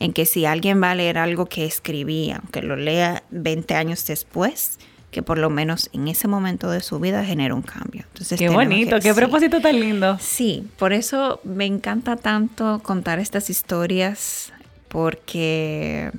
en 0.00 0.12
que 0.12 0.26
si 0.26 0.44
alguien 0.44 0.82
va 0.82 0.92
a 0.92 0.94
leer 0.94 1.18
algo 1.18 1.46
que 1.46 1.64
escribí, 1.64 2.30
aunque 2.30 2.62
lo 2.62 2.76
lea 2.76 3.22
20 3.30 3.74
años 3.74 4.06
después, 4.06 4.78
que 5.10 5.22
por 5.22 5.38
lo 5.38 5.50
menos 5.50 5.88
en 5.92 6.06
ese 6.08 6.28
momento 6.28 6.70
de 6.70 6.80
su 6.80 7.00
vida 7.00 7.24
genera 7.24 7.54
un 7.54 7.62
cambio. 7.62 8.04
Entonces, 8.12 8.38
qué 8.38 8.48
bonito, 8.48 9.00
qué 9.00 9.14
propósito 9.14 9.60
tan 9.60 9.80
lindo. 9.80 10.18
Sí, 10.20 10.68
por 10.78 10.92
eso 10.92 11.40
me 11.44 11.64
encanta 11.64 12.16
tanto 12.16 12.80
contar 12.82 13.18
estas 13.18 13.50
historias 13.50 14.52
porque 14.88 16.12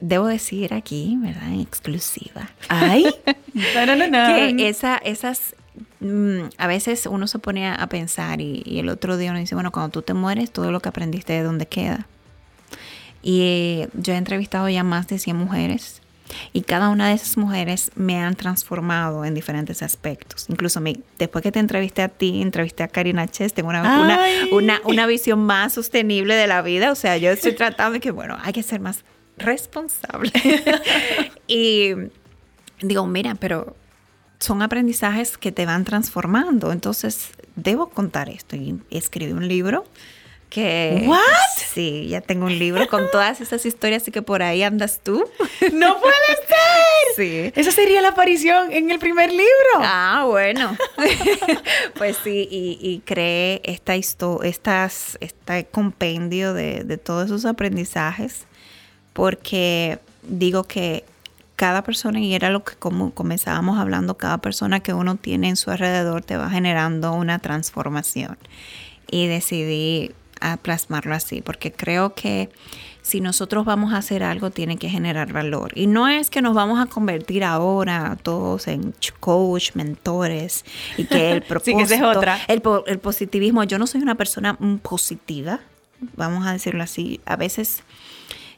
debo 0.00 0.26
decir 0.26 0.74
aquí, 0.74 1.16
¿verdad? 1.20 1.48
En 1.48 1.60
exclusiva. 1.60 2.50
Ay, 2.68 3.06
no, 3.54 3.96
no, 3.96 4.06
no, 4.08 4.56
Que 4.56 4.68
esa, 4.68 4.96
esas 4.98 5.54
a 6.58 6.66
veces 6.66 7.06
uno 7.06 7.26
se 7.26 7.38
pone 7.38 7.68
a 7.68 7.86
pensar 7.86 8.40
y, 8.40 8.78
el 8.78 8.88
otro 8.88 9.16
día 9.16 9.30
uno 9.30 9.40
dice, 9.40 9.54
bueno, 9.54 9.70
cuando 9.72 9.90
tú 9.90 10.02
te 10.02 10.14
mueres, 10.14 10.50
todo 10.50 10.72
lo 10.72 10.80
que 10.80 10.88
aprendiste 10.88 11.32
de 11.32 11.42
dónde 11.42 11.66
queda. 11.66 12.06
Y 13.22 13.84
yo 13.94 14.12
he 14.12 14.16
entrevistado 14.16 14.68
ya 14.68 14.82
más 14.82 15.06
de 15.06 15.18
100 15.18 15.36
mujeres 15.36 16.02
y 16.52 16.62
cada 16.62 16.88
una 16.88 17.08
de 17.08 17.14
esas 17.14 17.36
mujeres 17.36 17.90
me 17.94 18.18
han 18.18 18.34
transformado 18.34 19.24
en 19.24 19.34
diferentes 19.34 19.82
aspectos. 19.82 20.46
Incluso 20.48 20.80
después 21.18 21.42
que 21.42 21.52
te 21.52 21.58
entrevisté 21.58 22.02
a 22.02 22.08
ti, 22.08 22.42
entrevisté 22.42 22.82
a 22.82 22.88
Karina 22.88 23.28
Ches, 23.28 23.54
tengo 23.54 23.68
una, 23.68 24.26
una, 24.50 24.80
una, 24.84 25.06
visión 25.06 25.40
más 25.40 25.74
sostenible 25.74 26.34
de 26.34 26.46
la 26.46 26.62
vida. 26.62 26.90
O 26.90 26.94
sea, 26.94 27.16
yo 27.16 27.30
estoy 27.30 27.52
tratando 27.52 27.94
de 27.94 28.00
que, 28.00 28.10
bueno, 28.10 28.36
hay 28.42 28.52
que 28.52 28.62
ser 28.62 28.80
más 28.80 29.04
responsable. 29.36 30.32
y 31.46 31.92
digo, 32.80 33.06
mira, 33.06 33.34
pero 33.34 33.76
son 34.42 34.60
aprendizajes 34.62 35.38
que 35.38 35.52
te 35.52 35.64
van 35.66 35.84
transformando. 35.84 36.72
Entonces, 36.72 37.28
debo 37.56 37.88
contar 37.88 38.28
esto. 38.28 38.56
Y 38.56 38.78
escribí 38.90 39.32
un 39.32 39.46
libro 39.46 39.84
que... 40.50 41.04
¿What? 41.06 41.18
Sí, 41.72 42.08
ya 42.08 42.20
tengo 42.20 42.44
un 42.46 42.58
libro 42.58 42.86
con 42.88 43.10
todas 43.10 43.40
esas 43.40 43.64
historias, 43.64 44.02
así 44.02 44.10
que 44.10 44.20
por 44.20 44.42
ahí 44.42 44.62
andas 44.62 45.00
tú. 45.02 45.24
¡No 45.72 45.98
puede 46.00 46.14
ser! 46.48 47.16
Sí. 47.16 47.52
Esa 47.54 47.70
sería 47.70 48.02
la 48.02 48.08
aparición 48.08 48.72
en 48.72 48.90
el 48.90 48.98
primer 48.98 49.30
libro. 49.30 49.46
Ah, 49.78 50.24
bueno. 50.28 50.76
pues 51.96 52.18
sí, 52.24 52.48
y, 52.50 52.78
y 52.82 53.00
creé 53.04 53.60
esta 53.64 53.96
histo- 53.96 54.42
estas, 54.44 55.16
este 55.20 55.66
compendio 55.66 56.52
de, 56.52 56.84
de 56.84 56.96
todos 56.98 57.26
esos 57.26 57.44
aprendizajes, 57.44 58.44
porque 59.12 59.98
digo 60.22 60.64
que 60.64 61.04
cada 61.62 61.84
persona, 61.84 62.18
y 62.18 62.34
era 62.34 62.50
lo 62.50 62.64
que 62.64 62.74
como 62.74 63.12
comenzábamos 63.14 63.78
hablando, 63.78 64.16
cada 64.16 64.38
persona 64.38 64.80
que 64.80 64.94
uno 64.94 65.14
tiene 65.14 65.48
en 65.48 65.54
su 65.54 65.70
alrededor 65.70 66.24
te 66.24 66.36
va 66.36 66.50
generando 66.50 67.12
una 67.12 67.38
transformación. 67.38 68.36
Y 69.08 69.28
decidí 69.28 70.10
a 70.40 70.56
plasmarlo 70.56 71.14
así, 71.14 71.40
porque 71.40 71.70
creo 71.70 72.14
que 72.16 72.48
si 73.02 73.20
nosotros 73.20 73.64
vamos 73.64 73.92
a 73.92 73.98
hacer 73.98 74.24
algo, 74.24 74.50
tiene 74.50 74.76
que 74.76 74.88
generar 74.88 75.32
valor. 75.32 75.70
Y 75.76 75.86
no 75.86 76.08
es 76.08 76.30
que 76.30 76.42
nos 76.42 76.52
vamos 76.54 76.80
a 76.80 76.86
convertir 76.86 77.44
ahora 77.44 78.18
todos 78.20 78.66
en 78.66 78.92
ch- 78.94 79.12
coach, 79.20 79.70
mentores, 79.74 80.64
y 80.96 81.04
que 81.04 81.30
el 81.30 81.42
Sí, 81.42 81.48
propósito, 81.48 81.76
que 81.78 81.82
esa 81.84 81.94
es 81.94 82.02
otra. 82.02 82.38
El 82.48 82.98
positivismo, 82.98 83.62
yo 83.62 83.78
no 83.78 83.86
soy 83.86 84.02
una 84.02 84.16
persona 84.16 84.56
mm, 84.58 84.78
positiva, 84.78 85.60
vamos 86.16 86.44
a 86.44 86.52
decirlo 86.52 86.82
así, 86.82 87.20
a 87.24 87.36
veces, 87.36 87.84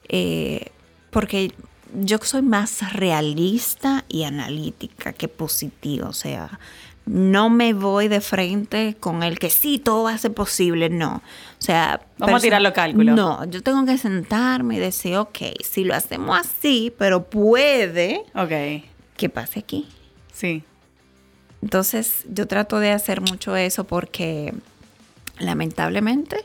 eh, 0.08 0.68
porque 1.10 1.52
yo 1.94 2.18
soy 2.22 2.42
más 2.42 2.92
realista 2.92 4.04
y 4.08 4.24
analítica 4.24 5.12
que 5.12 5.28
positiva, 5.28 6.08
o 6.08 6.12
sea, 6.12 6.58
no 7.06 7.50
me 7.50 7.74
voy 7.74 8.08
de 8.08 8.20
frente 8.20 8.96
con 8.98 9.22
el 9.22 9.38
que 9.38 9.50
sí, 9.50 9.78
todo 9.78 10.04
va 10.04 10.14
a 10.14 10.18
ser 10.18 10.32
posible, 10.32 10.88
no. 10.88 11.16
O 11.16 11.62
sea, 11.62 12.00
Vamos 12.18 12.36
a 12.38 12.42
tirar 12.42 12.62
los 12.62 12.72
cálculos. 12.72 13.14
No, 13.14 13.44
yo 13.44 13.62
tengo 13.62 13.84
que 13.84 13.98
sentarme 13.98 14.76
y 14.76 14.78
decir, 14.78 15.16
ok, 15.16 15.38
si 15.62 15.84
lo 15.84 15.94
hacemos 15.94 16.38
así, 16.38 16.92
pero 16.98 17.24
puede 17.24 18.22
Ok, 18.34 18.84
que 19.16 19.28
pase 19.28 19.60
aquí. 19.60 19.86
sí. 20.32 20.62
Entonces, 21.62 22.24
yo 22.30 22.46
trato 22.46 22.78
de 22.78 22.90
hacer 22.90 23.22
mucho 23.22 23.56
eso 23.56 23.84
porque 23.84 24.52
lamentablemente 25.38 26.44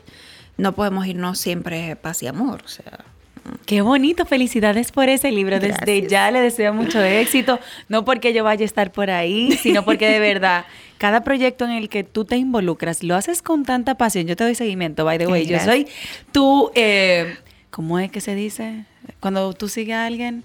no 0.56 0.72
podemos 0.74 1.06
irnos 1.06 1.38
siempre 1.38 1.94
paz 1.96 2.22
y 2.22 2.26
amor, 2.26 2.62
o 2.64 2.68
sea, 2.68 3.04
Qué 3.66 3.80
bonito, 3.82 4.24
felicidades 4.26 4.92
por 4.92 5.08
ese 5.08 5.30
libro. 5.32 5.58
Desde 5.60 5.76
Gracias. 5.76 6.10
ya 6.10 6.30
le 6.30 6.40
deseo 6.40 6.72
mucho 6.74 7.02
éxito, 7.02 7.58
no 7.88 8.04
porque 8.04 8.32
yo 8.32 8.44
vaya 8.44 8.62
a 8.62 8.66
estar 8.66 8.92
por 8.92 9.10
ahí, 9.10 9.52
sino 9.62 9.84
porque 9.84 10.08
de 10.08 10.18
verdad, 10.20 10.64
cada 10.98 11.22
proyecto 11.22 11.64
en 11.64 11.72
el 11.72 11.88
que 11.88 12.04
tú 12.04 12.24
te 12.24 12.36
involucras, 12.36 13.02
lo 13.02 13.14
haces 13.16 13.42
con 13.42 13.64
tanta 13.64 13.94
pasión. 13.96 14.26
Yo 14.26 14.36
te 14.36 14.44
doy 14.44 14.54
seguimiento, 14.54 15.04
by 15.04 15.18
the 15.18 15.26
way. 15.26 15.46
Yo 15.46 15.58
soy 15.60 15.86
tu, 16.32 16.70
eh, 16.74 17.36
¿cómo 17.70 17.98
es 17.98 18.10
que 18.10 18.20
se 18.20 18.34
dice? 18.34 18.84
Cuando 19.20 19.52
tú 19.54 19.68
sigues 19.68 19.96
a 19.96 20.06
alguien. 20.06 20.44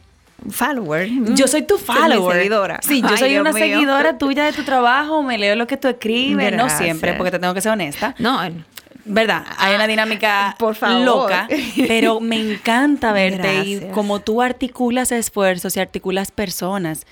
follower. 0.49 1.09
Yo 1.35 1.47
soy 1.47 1.61
tu 1.63 1.77
follower. 1.77 2.37
seguidora. 2.37 2.79
Sí, 2.83 3.01
yo 3.01 3.17
soy 3.17 3.37
una 3.37 3.53
seguidora 3.53 4.17
tuya 4.17 4.45
de 4.45 4.53
tu 4.53 4.63
trabajo, 4.63 5.23
me 5.23 5.37
leo 5.37 5.55
lo 5.55 5.65
que 5.67 5.77
tú 5.77 5.87
escribes, 5.87 6.55
no 6.55 6.69
siempre, 6.69 7.13
porque 7.13 7.31
te 7.31 7.39
tengo 7.39 7.53
que 7.53 7.61
ser 7.61 7.71
honesta. 7.71 8.13
No, 8.19 8.43
el- 8.43 8.63
¿Verdad? 9.05 9.45
Hay 9.57 9.75
una 9.75 9.85
dinámica 9.87 10.55
Por 10.57 10.75
favor. 10.75 11.01
loca, 11.05 11.47
pero 11.87 12.19
me 12.19 12.37
encanta 12.39 13.13
verte 13.13 13.63
y 13.63 13.79
como 13.93 14.19
tú 14.19 14.41
articulas 14.41 15.11
esfuerzos 15.11 15.77
y 15.77 15.79
articulas 15.79 16.31
personas. 16.31 17.05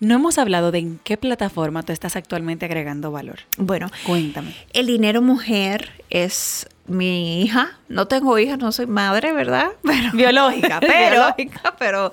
No 0.00 0.16
hemos 0.16 0.36
hablado 0.38 0.72
de 0.72 0.78
en 0.80 0.98
qué 1.04 1.16
plataforma 1.16 1.82
tú 1.84 1.92
estás 1.92 2.16
actualmente 2.16 2.64
agregando 2.66 3.12
valor. 3.12 3.40
bueno, 3.56 3.88
Cuéntame. 4.04 4.52
el 4.72 4.86
dinero 4.86 5.22
mujer 5.22 5.90
es 6.10 6.66
mi 6.86 7.42
hija. 7.42 7.78
No 7.88 8.08
tengo 8.08 8.36
hija, 8.38 8.56
no 8.56 8.72
soy 8.72 8.86
madre, 8.86 9.32
¿verdad? 9.32 9.68
Pero, 9.84 10.10
Biológica, 10.12 10.80
pero- 10.80 11.10
Biológica, 11.10 11.76
pero 11.78 12.10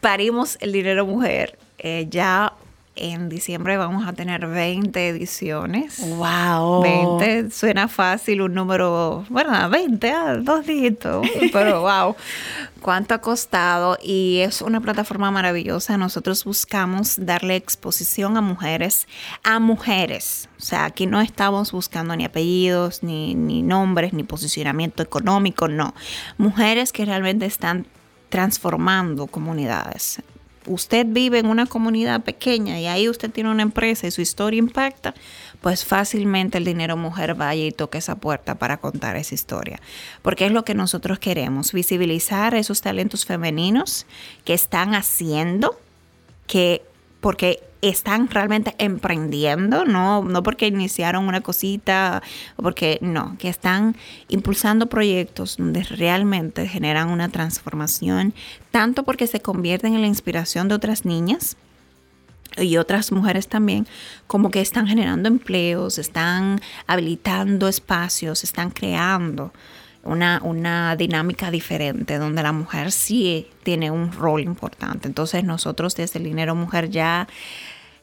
parimos 0.00 0.56
el 0.60 0.70
dinero 0.72 1.04
mujer. 1.06 1.58
Eh, 1.78 2.06
ya 2.10 2.52
en 2.96 3.28
diciembre 3.28 3.76
vamos 3.76 4.06
a 4.06 4.12
tener 4.12 4.46
20 4.46 5.08
ediciones. 5.08 6.00
Wow. 6.16 6.82
20, 6.82 7.50
suena 7.50 7.88
fácil 7.88 8.42
un 8.42 8.54
número, 8.54 9.24
bueno, 9.28 9.68
20, 9.70 10.10
ah, 10.10 10.36
dos 10.36 10.66
dígitos, 10.66 11.26
pero 11.52 11.80
wow, 12.04 12.16
cuánto 12.80 13.14
ha 13.14 13.18
costado 13.18 13.96
y 14.02 14.40
es 14.40 14.60
una 14.60 14.80
plataforma 14.80 15.30
maravillosa. 15.30 15.96
Nosotros 15.96 16.44
buscamos 16.44 17.14
darle 17.24 17.56
exposición 17.56 18.36
a 18.36 18.40
mujeres, 18.40 19.06
a 19.44 19.58
mujeres. 19.58 20.48
O 20.58 20.62
sea, 20.62 20.84
aquí 20.84 21.06
no 21.06 21.20
estamos 21.20 21.72
buscando 21.72 22.14
ni 22.16 22.24
apellidos, 22.24 23.02
ni, 23.02 23.34
ni 23.34 23.62
nombres, 23.62 24.12
ni 24.12 24.24
posicionamiento 24.24 25.02
económico, 25.02 25.68
no. 25.68 25.94
Mujeres 26.38 26.92
que 26.92 27.04
realmente 27.04 27.46
están 27.46 27.86
transformando 28.28 29.26
comunidades 29.26 30.22
usted 30.70 31.04
vive 31.08 31.40
en 31.40 31.46
una 31.46 31.66
comunidad 31.66 32.22
pequeña 32.22 32.78
y 32.78 32.86
ahí 32.86 33.08
usted 33.08 33.30
tiene 33.30 33.50
una 33.50 33.62
empresa 33.62 34.06
y 34.06 34.10
su 34.10 34.20
historia 34.20 34.58
impacta, 34.58 35.14
pues 35.60 35.84
fácilmente 35.84 36.58
el 36.58 36.64
dinero 36.64 36.96
mujer 36.96 37.34
vaya 37.34 37.64
y 37.64 37.72
toque 37.72 37.98
esa 37.98 38.14
puerta 38.14 38.54
para 38.54 38.76
contar 38.76 39.16
esa 39.16 39.34
historia. 39.34 39.80
Porque 40.22 40.46
es 40.46 40.52
lo 40.52 40.64
que 40.64 40.74
nosotros 40.74 41.18
queremos, 41.18 41.72
visibilizar 41.72 42.54
esos 42.54 42.80
talentos 42.80 43.26
femeninos 43.26 44.06
que 44.44 44.54
están 44.54 44.94
haciendo, 44.94 45.78
que 46.46 46.82
porque 47.20 47.62
están 47.82 48.28
realmente 48.28 48.74
emprendiendo, 48.78 49.84
no, 49.84 50.22
no 50.22 50.42
porque 50.42 50.66
iniciaron 50.66 51.26
una 51.26 51.40
cosita, 51.40 52.22
porque 52.56 52.98
no, 53.00 53.36
que 53.38 53.48
están 53.48 53.96
impulsando 54.28 54.88
proyectos 54.88 55.56
donde 55.56 55.82
realmente 55.84 56.66
generan 56.68 57.08
una 57.08 57.28
transformación, 57.28 58.34
tanto 58.70 59.04
porque 59.04 59.26
se 59.26 59.40
convierten 59.40 59.94
en 59.94 60.02
la 60.02 60.06
inspiración 60.06 60.68
de 60.68 60.74
otras 60.74 61.04
niñas 61.04 61.56
y 62.56 62.76
otras 62.76 63.12
mujeres 63.12 63.48
también, 63.48 63.86
como 64.26 64.50
que 64.50 64.60
están 64.60 64.86
generando 64.86 65.28
empleos, 65.28 65.98
están 65.98 66.60
habilitando 66.86 67.68
espacios, 67.68 68.44
están 68.44 68.70
creando 68.70 69.52
una, 70.02 70.40
una 70.42 70.96
dinámica 70.96 71.50
diferente 71.50 72.18
donde 72.18 72.42
la 72.42 72.52
mujer 72.52 72.92
sí 72.92 73.48
tiene 73.62 73.90
un 73.90 74.12
rol 74.12 74.42
importante. 74.42 75.08
Entonces 75.08 75.44
nosotros 75.44 75.94
desde 75.96 76.18
el 76.18 76.24
Dinero 76.24 76.54
Mujer 76.54 76.90
ya 76.90 77.28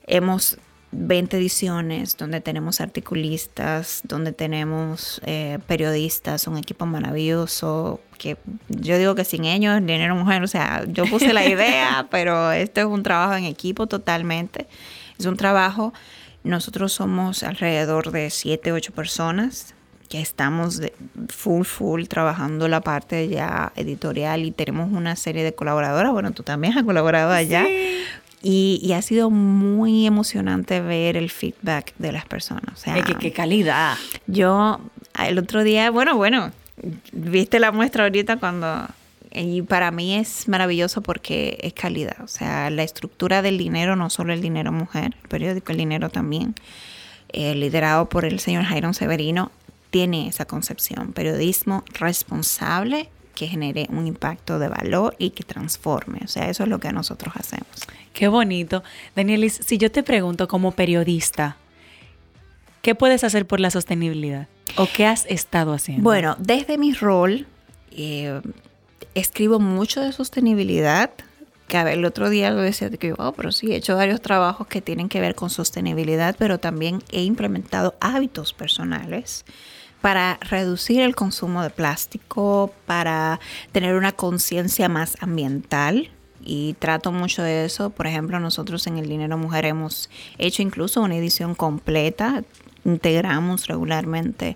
hemos 0.05 0.57
20 0.91 1.37
ediciones 1.37 2.15
donde 2.15 2.39
tenemos 2.39 2.79
articulistas, 2.79 4.01
donde 4.03 4.31
tenemos 4.31 5.21
eh, 5.25 5.59
periodistas, 5.67 6.47
un 6.47 6.57
equipo 6.57 6.85
maravilloso, 6.85 7.99
que 8.17 8.37
yo 8.69 8.97
digo 8.97 9.13
que 9.13 9.25
sin 9.25 9.45
ellos, 9.45 9.77
el 9.77 9.85
dinero 9.85 10.15
mujer, 10.15 10.43
o 10.43 10.47
sea, 10.47 10.85
yo 10.87 11.05
puse 11.05 11.33
la 11.33 11.45
idea, 11.45 12.07
pero 12.11 12.51
esto 12.51 12.81
es 12.81 12.87
un 12.87 13.03
trabajo 13.03 13.35
en 13.35 13.43
equipo 13.43 13.87
totalmente. 13.87 14.67
Es 15.19 15.25
un 15.25 15.35
trabajo, 15.35 15.93
nosotros 16.43 16.93
somos 16.93 17.43
alrededor 17.43 18.11
de 18.11 18.29
7, 18.29 18.71
8 18.71 18.93
personas 18.93 19.75
que 20.09 20.21
estamos 20.21 20.81
full, 21.29 21.63
full 21.63 22.03
trabajando 22.05 22.67
la 22.67 22.81
parte 22.81 23.27
ya 23.27 23.71
editorial 23.75 24.43
y 24.45 24.51
tenemos 24.51 24.91
una 24.91 25.15
serie 25.15 25.43
de 25.43 25.53
colaboradoras. 25.53 26.11
Bueno, 26.11 26.31
tú 26.31 26.43
también 26.43 26.77
has 26.77 26.83
colaborado 26.83 27.31
allá. 27.31 27.65
Y, 28.43 28.79
y 28.83 28.93
ha 28.93 29.01
sido 29.01 29.29
muy 29.29 30.05
emocionante 30.05 30.79
ver 30.79 31.17
el 31.17 31.29
feedback 31.29 31.93
de 31.97 32.11
las 32.11 32.25
personas. 32.25 32.73
O 32.73 32.77
sea, 32.77 33.01
¿Qué, 33.03 33.15
qué 33.15 33.33
calidad. 33.33 33.97
yo 34.27 34.79
el 35.25 35.39
otro 35.39 35.63
día, 35.63 35.89
bueno, 35.89 36.15
bueno, 36.15 36.51
viste 37.11 37.59
la 37.59 37.71
muestra 37.71 38.03
ahorita 38.03 38.37
cuando... 38.37 38.87
Y 39.31 39.61
para 39.61 39.91
mí 39.91 40.15
es 40.15 40.47
maravilloso 40.47 41.01
porque 41.01 41.57
es 41.61 41.73
calidad. 41.73 42.15
O 42.23 42.27
sea, 42.27 42.69
la 42.69 42.83
estructura 42.83 43.41
del 43.41 43.57
dinero, 43.57 43.95
no 43.95 44.09
solo 44.09 44.33
el 44.33 44.41
dinero 44.41 44.71
mujer, 44.71 45.15
el 45.21 45.29
periódico 45.29 45.71
El 45.73 45.79
Dinero 45.79 46.09
también, 46.09 46.55
eh, 47.29 47.53
liderado 47.53 48.07
por 48.07 48.25
el 48.25 48.39
señor 48.39 48.63
Jairo 48.63 48.93
Severino, 48.93 49.51
tiene 49.89 50.27
esa 50.27 50.45
concepción. 50.45 51.13
Periodismo 51.13 51.83
responsable 51.93 53.09
que 53.35 53.47
genere 53.47 53.87
un 53.89 54.07
impacto 54.07 54.57
de 54.57 54.67
valor 54.67 55.15
y 55.19 55.29
que 55.29 55.43
transforme. 55.43 56.21
O 56.23 56.27
sea, 56.27 56.49
eso 56.49 56.63
es 56.63 56.69
lo 56.69 56.79
que 56.79 56.91
nosotros 56.91 57.33
hacemos. 57.37 57.67
Qué 58.13 58.27
bonito. 58.27 58.83
Danielis, 59.15 59.59
si 59.63 59.77
yo 59.77 59.91
te 59.91 60.01
pregunto 60.01 60.47
como 60.47 60.71
periodista, 60.71 61.55
¿qué 62.81 62.95
puedes 62.95 63.23
hacer 63.23 63.45
por 63.45 63.59
la 63.59 63.69
sostenibilidad? 63.69 64.47
¿O 64.75 64.87
qué 64.91 65.05
has 65.05 65.25
estado 65.27 65.73
haciendo? 65.73 66.03
Bueno, 66.03 66.35
desde 66.39 66.79
mi 66.79 66.93
rol, 66.93 67.45
eh, 67.91 68.41
escribo 69.13 69.59
mucho 69.59 70.01
de 70.01 70.11
sostenibilidad. 70.13 71.11
Que 71.67 71.77
a 71.77 71.83
ver, 71.83 71.95
el 71.95 72.05
otro 72.05 72.29
día 72.29 72.49
lo 72.51 72.61
decía 72.61 72.89
que, 72.89 73.13
oh, 73.17 73.33
pero 73.33 73.51
sí, 73.51 73.73
he 73.73 73.75
hecho 73.75 73.95
varios 73.95 74.21
trabajos 74.21 74.67
que 74.67 74.81
tienen 74.81 75.09
que 75.09 75.19
ver 75.19 75.35
con 75.35 75.49
sostenibilidad, 75.49 76.35
pero 76.39 76.59
también 76.59 77.03
he 77.11 77.23
implementado 77.23 77.95
hábitos 77.99 78.53
personales 78.53 79.43
para 79.99 80.37
reducir 80.41 81.01
el 81.01 81.15
consumo 81.15 81.61
de 81.63 81.69
plástico, 81.69 82.73
para 82.85 83.41
tener 83.73 83.95
una 83.95 84.13
conciencia 84.13 84.87
más 84.87 85.17
ambiental. 85.21 86.09
Y 86.49 86.75
trato 86.79 87.11
mucho 87.11 87.43
de 87.43 87.65
eso. 87.65 87.89
Por 87.89 88.07
ejemplo, 88.07 88.39
nosotros 88.39 88.87
en 88.87 88.97
el 88.97 89.09
Dinero 89.09 89.37
Mujer 89.37 89.65
hemos 89.65 90.09
hecho 90.37 90.61
incluso 90.61 91.01
una 91.01 91.17
edición 91.17 91.55
completa. 91.55 92.45
Integramos 92.85 93.67
regularmente 93.67 94.55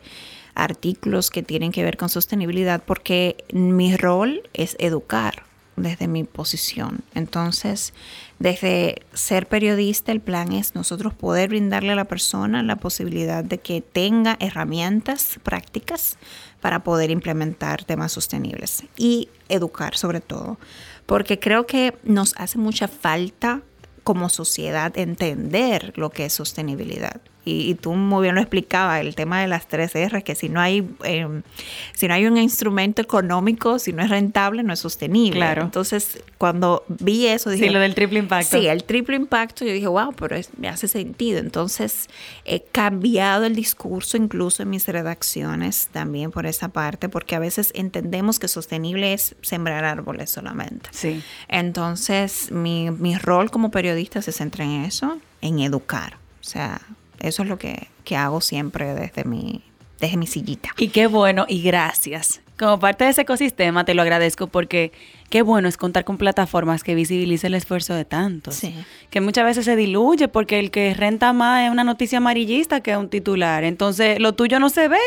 artículos 0.56 1.30
que 1.30 1.44
tienen 1.44 1.74
que 1.74 1.84
ver 1.84 1.98
con 1.98 2.08
sostenibilidad 2.08 2.82
porque 2.86 3.44
mi 3.52 3.98
rol 3.98 4.44
es 4.54 4.78
educar 4.80 5.51
desde 5.76 6.08
mi 6.08 6.24
posición. 6.24 7.00
Entonces, 7.16 7.94
desde 8.40 9.04
ser 9.14 9.48
periodista, 9.48 10.12
el 10.12 10.20
plan 10.20 10.52
es 10.52 10.76
nosotros 10.76 11.14
poder 11.14 11.50
brindarle 11.50 11.92
a 11.92 11.96
la 11.96 12.06
persona 12.06 12.64
la 12.64 12.76
posibilidad 12.76 13.44
de 13.44 13.60
que 13.60 13.82
tenga 13.82 14.38
herramientas 14.40 15.40
prácticas 15.44 16.18
para 16.60 16.84
poder 16.84 17.10
implementar 17.10 17.84
temas 17.84 18.12
sostenibles 18.12 18.84
y 18.98 19.30
educar 19.50 19.98
sobre 19.98 20.22
todo, 20.22 20.58
porque 21.06 21.40
creo 21.40 21.66
que 21.66 21.96
nos 22.04 22.34
hace 22.38 22.58
mucha 22.58 22.88
falta 22.88 23.62
como 24.04 24.30
sociedad 24.30 24.98
entender 24.98 25.94
lo 25.96 26.10
que 26.10 26.26
es 26.26 26.34
sostenibilidad 26.34 27.22
y, 27.44 27.74
tú 27.76 27.94
muy 27.94 28.24
bien 28.24 28.36
lo 28.36 28.42
explicabas, 28.42 29.02
el 29.02 29.16
tema 29.16 29.42
de 29.42 29.48
las 29.48 29.68
tres 29.68 29.96
R, 29.96 30.24
que 30.24 30.36
si 30.36 30.48
no 30.48 30.62
hay 30.62 30.88
em, 31.04 31.42
si 31.94 32.08
no 32.08 32.14
hay 32.14 32.28
un 32.28 32.38
instrumento 32.38 33.02
económico, 33.02 33.80
si 33.80 33.94
no 33.94 34.04
es 34.04 34.10
rentable, 34.10 34.62
no 34.62 34.74
es 34.74 34.80
sostenible. 34.80 35.40
Claro. 35.40 35.64
Entonces, 35.64 36.24
cuando 36.38 36.84
vi 36.88 37.28
eso, 37.28 37.50
dije... 37.50 37.66
Sí, 37.66 37.70
lo 37.72 37.80
del 37.80 37.96
triple 37.96 38.20
impacto. 38.20 38.60
Sí, 38.60 38.68
el 38.68 38.84
triple 38.84 39.16
impacto, 39.16 39.66
yo 39.66 39.74
dije, 39.74 39.88
wow, 39.88 40.14
pero 40.14 40.36
me 40.58 40.70
hace 40.70 40.88
sentido. 40.88 41.40
Entonces, 41.40 42.10
he 42.46 42.62
cambiado 42.62 43.46
el 43.46 43.56
discurso 43.56 44.18
incluso 44.18 44.62
en 44.62 44.70
mis 44.70 44.88
redacciones 44.88 45.88
también 45.92 46.30
por 46.30 46.46
esa 46.46 46.70
parte, 46.70 47.10
porque 47.10 47.36
a 47.36 47.40
veces 47.40 47.72
entendemos 47.76 48.38
que 48.38 48.48
sostenible 48.48 49.14
es 49.14 49.36
sembrar 49.42 49.84
árboles 49.84 50.30
solamente. 50.30 50.90
Sí. 50.92 51.24
Entonces, 51.48 52.52
mi, 52.52 52.92
mi 52.92 53.18
rol 53.18 53.50
como 53.50 53.72
periodista 53.72 54.22
se 54.22 54.32
centra 54.32 54.64
en 54.64 54.86
eso, 54.86 55.18
en 55.42 55.60
educar. 55.60 56.18
O 56.40 56.44
sea, 56.44 56.82
eso 57.22 57.44
es 57.44 57.50
lo 57.50 57.58
que, 57.58 57.88
hago 58.16 58.42
siempre 58.42 58.94
desde 58.94 59.24
mi, 59.24 59.64
desde 60.00 60.18
mi 60.18 60.28
sillita. 60.28 60.70
Y 60.78 60.90
qué 60.90 61.08
bueno, 61.08 61.46
y 61.48 61.62
gracias. 61.62 62.42
Como 62.60 62.80
parte 62.80 63.06
de 63.06 63.12
ese 63.12 63.22
ecosistema 63.22 63.86
te 63.86 63.94
lo 63.94 64.02
agradezco 64.02 64.48
porque 64.48 64.92
qué 65.30 65.42
bueno 65.42 65.68
es 65.68 65.78
contar 65.78 66.04
con 66.04 66.18
plataformas 66.18 66.84
que 66.84 66.94
visibilicen 66.94 67.48
el 67.48 67.56
esfuerzo 67.56 67.94
de 67.94 68.06
tantos. 68.06 68.56
Sí. 68.56 68.76
Que 69.10 69.22
muchas 69.22 69.46
veces 69.46 69.66
se 69.66 69.76
diluye 69.76 70.28
porque 70.28 70.60
el 70.60 70.70
que 70.72 70.94
renta 70.94 71.34
más 71.34 71.66
es 71.66 71.72
una 71.72 71.84
noticia 71.84 72.18
amarillista 72.18 72.82
que 72.82 72.96
un 72.98 73.10
titular. 73.10 73.64
Entonces, 73.64 74.20
lo 74.20 74.34
tuyo 74.34 74.60
no 74.60 74.70
se 74.70 74.90
ve. 74.90 74.98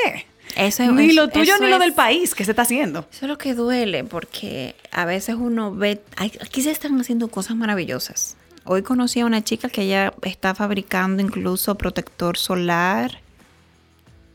Eso, 0.56 0.90
ni 0.92 1.12
lo 1.12 1.28
tuyo 1.28 1.54
ni 1.60 1.68
lo 1.68 1.78
del 1.78 1.92
país 1.92 2.34
que 2.34 2.44
se 2.44 2.52
está 2.52 2.62
haciendo. 2.62 3.06
Eso 3.12 3.26
es 3.26 3.28
lo 3.28 3.38
que 3.38 3.54
duele 3.54 4.04
porque 4.04 4.74
a 4.92 5.04
veces 5.04 5.36
uno 5.38 5.74
ve, 5.74 6.00
aquí 6.16 6.62
se 6.62 6.70
están 6.70 6.98
haciendo 7.00 7.28
cosas 7.28 7.56
maravillosas. 7.56 8.36
Hoy 8.66 8.82
conocí 8.82 9.20
a 9.20 9.26
una 9.26 9.44
chica 9.44 9.68
que 9.68 9.82
ella 9.82 10.14
está 10.22 10.54
fabricando 10.54 11.22
incluso 11.22 11.74
protector 11.74 12.38
solar. 12.38 13.20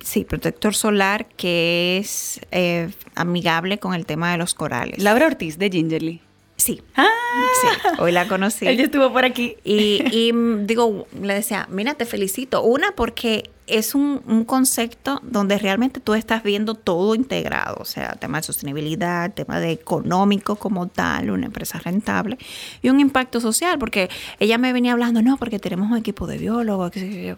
Sí, 0.02 0.24
protector 0.24 0.76
solar 0.76 1.26
que 1.26 1.98
es 1.98 2.40
eh, 2.52 2.92
amigable 3.16 3.80
con 3.80 3.96
el 3.96 4.06
tema 4.06 4.32
de 4.32 4.38
los 4.38 4.54
corales. 4.54 5.02
Laura 5.02 5.26
Ortiz 5.26 5.58
de 5.58 5.70
Gingerly. 5.70 6.22
Sí. 6.70 6.84
Ah. 6.96 7.08
Sí, 7.62 7.68
hoy 7.98 8.12
la 8.12 8.28
conocí. 8.28 8.68
Ella 8.68 8.84
estuvo 8.84 9.12
por 9.12 9.26
aquí. 9.26 9.56
Y, 9.64 10.04
y 10.12 10.32
digo, 10.66 11.08
le 11.20 11.34
decía, 11.34 11.68
mira, 11.72 11.96
te 11.96 12.06
felicito. 12.06 12.62
Una, 12.62 12.92
porque 12.92 13.50
es 13.66 13.96
un, 13.96 14.22
un, 14.28 14.46
concepto 14.46 15.20
donde 15.24 15.58
realmente 15.58 16.00
tú 16.00 16.14
estás 16.14 16.44
viendo 16.44 16.76
todo 16.76 17.16
integrado, 17.16 17.78
o 17.80 17.86
sea, 17.86 18.14
tema 18.14 18.40
de 18.40 18.44
sostenibilidad, 18.44 19.34
tema 19.34 19.60
de 19.60 19.72
económico 19.72 20.58
como 20.58 20.88
tal, 20.88 21.32
una 21.32 21.48
empresa 21.48 21.80
rentable 21.80 22.38
y 22.82 22.90
un 22.90 23.00
impacto 23.00 23.40
social, 23.40 23.78
porque 23.80 24.10
ella 24.40 24.58
me 24.58 24.74
venía 24.74 24.94
hablando, 24.94 25.22
no, 25.22 25.38
porque 25.38 25.60
tenemos 25.60 25.90
un 25.90 25.98
equipo 25.98 26.28
de 26.28 26.38
biólogos, 26.38 26.92
qué 26.92 27.00
sé 27.00 27.28
yo. 27.28 27.36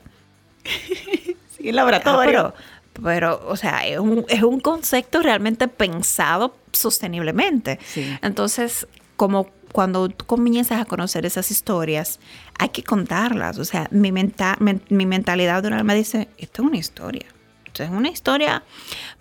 sí, 1.57 1.69
el 1.69 1.75
laboratorio. 1.75 2.47
Ah, 2.47 2.53
pero, 2.93 3.03
pero, 3.03 3.49
o 3.49 3.55
sea, 3.57 3.85
es 3.87 3.99
un, 3.99 4.25
es 4.27 4.43
un 4.43 4.59
concepto 4.59 5.21
realmente 5.21 5.67
pensado 5.67 6.55
sosteniblemente. 6.71 7.79
Sí. 7.85 8.17
Entonces, 8.21 8.87
como 9.21 9.45
cuando 9.71 10.09
tú 10.09 10.25
comienzas 10.25 10.81
a 10.81 10.85
conocer 10.85 11.27
esas 11.27 11.51
historias, 11.51 12.19
hay 12.57 12.69
que 12.69 12.81
contarlas. 12.81 13.59
O 13.59 13.65
sea, 13.65 13.87
mi, 13.91 14.11
mi, 14.11 15.05
mentalidad 15.05 15.61
de 15.61 15.83
me 15.83 15.93
dice, 15.93 16.27
esto 16.39 16.63
es 16.63 16.67
una 16.67 16.77
historia. 16.79 17.27
Esto 17.67 17.83
es 17.83 17.91
una 17.91 18.09
historia 18.09 18.63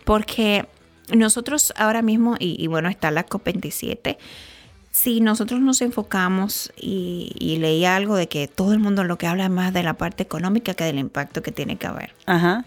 porque 0.06 0.66
nosotros 1.14 1.74
ahora 1.76 2.00
mismo, 2.00 2.36
y, 2.38 2.66
bueno, 2.66 2.88
está 2.88 3.10
la 3.10 3.26
COP27, 3.26 4.16
si 4.90 5.20
nosotros 5.20 5.60
nos 5.60 5.82
enfocamos 5.82 6.72
y, 6.78 7.32
y, 7.38 7.58
leí 7.58 7.84
algo 7.84 8.16
de 8.16 8.26
que 8.26 8.48
todo 8.48 8.72
el 8.72 8.78
mundo 8.78 9.04
lo 9.04 9.18
que 9.18 9.26
habla 9.26 9.50
más 9.50 9.74
de 9.74 9.82
la 9.82 9.98
parte 9.98 10.22
económica 10.22 10.72
que 10.72 10.84
del 10.84 10.98
impacto 10.98 11.42
que 11.42 11.52
tiene 11.52 11.76
que 11.76 11.86
haber. 11.86 12.14
Ajá. 12.24 12.64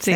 Sí. 0.00 0.12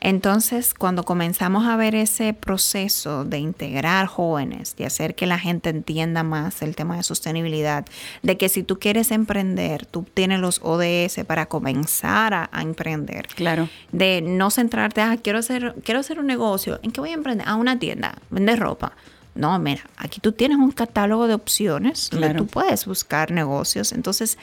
Entonces, 0.00 0.74
cuando 0.74 1.02
comenzamos 1.02 1.66
a 1.66 1.76
ver 1.76 1.94
ese 1.96 2.32
proceso 2.32 3.24
de 3.24 3.38
integrar 3.38 4.06
jóvenes, 4.06 4.76
de 4.76 4.86
hacer 4.86 5.16
que 5.16 5.26
la 5.26 5.38
gente 5.38 5.70
entienda 5.70 6.22
más 6.22 6.62
el 6.62 6.76
tema 6.76 6.96
de 6.96 7.02
sostenibilidad, 7.02 7.84
de 8.22 8.36
que 8.36 8.48
si 8.48 8.62
tú 8.62 8.78
quieres 8.78 9.10
emprender, 9.10 9.86
tú 9.86 10.06
tienes 10.14 10.38
los 10.38 10.60
ODS 10.62 11.24
para 11.26 11.46
comenzar 11.46 12.34
a, 12.34 12.48
emprender. 12.62 13.26
Claro. 13.28 13.68
De 13.92 14.22
no 14.22 14.50
centrarte, 14.50 15.00
ah, 15.00 15.16
quiero 15.22 15.40
hacer, 15.40 15.74
quiero 15.84 16.00
hacer 16.00 16.20
un 16.20 16.26
negocio, 16.26 16.78
¿en 16.82 16.92
qué 16.92 17.00
voy 17.00 17.10
a 17.10 17.14
emprender? 17.14 17.48
A 17.48 17.52
ah, 17.52 17.56
una 17.56 17.78
tienda, 17.78 18.18
vender 18.30 18.58
ropa. 18.58 18.92
No, 19.34 19.56
mira, 19.58 19.82
aquí 19.96 20.20
tú 20.20 20.32
tienes 20.32 20.58
un 20.58 20.72
catálogo 20.72 21.28
de 21.28 21.34
opciones 21.34 22.10
donde 22.10 22.34
tú 22.34 22.46
puedes 22.46 22.86
buscar 22.86 23.30
negocios. 23.30 23.92
Entonces, 23.92 24.36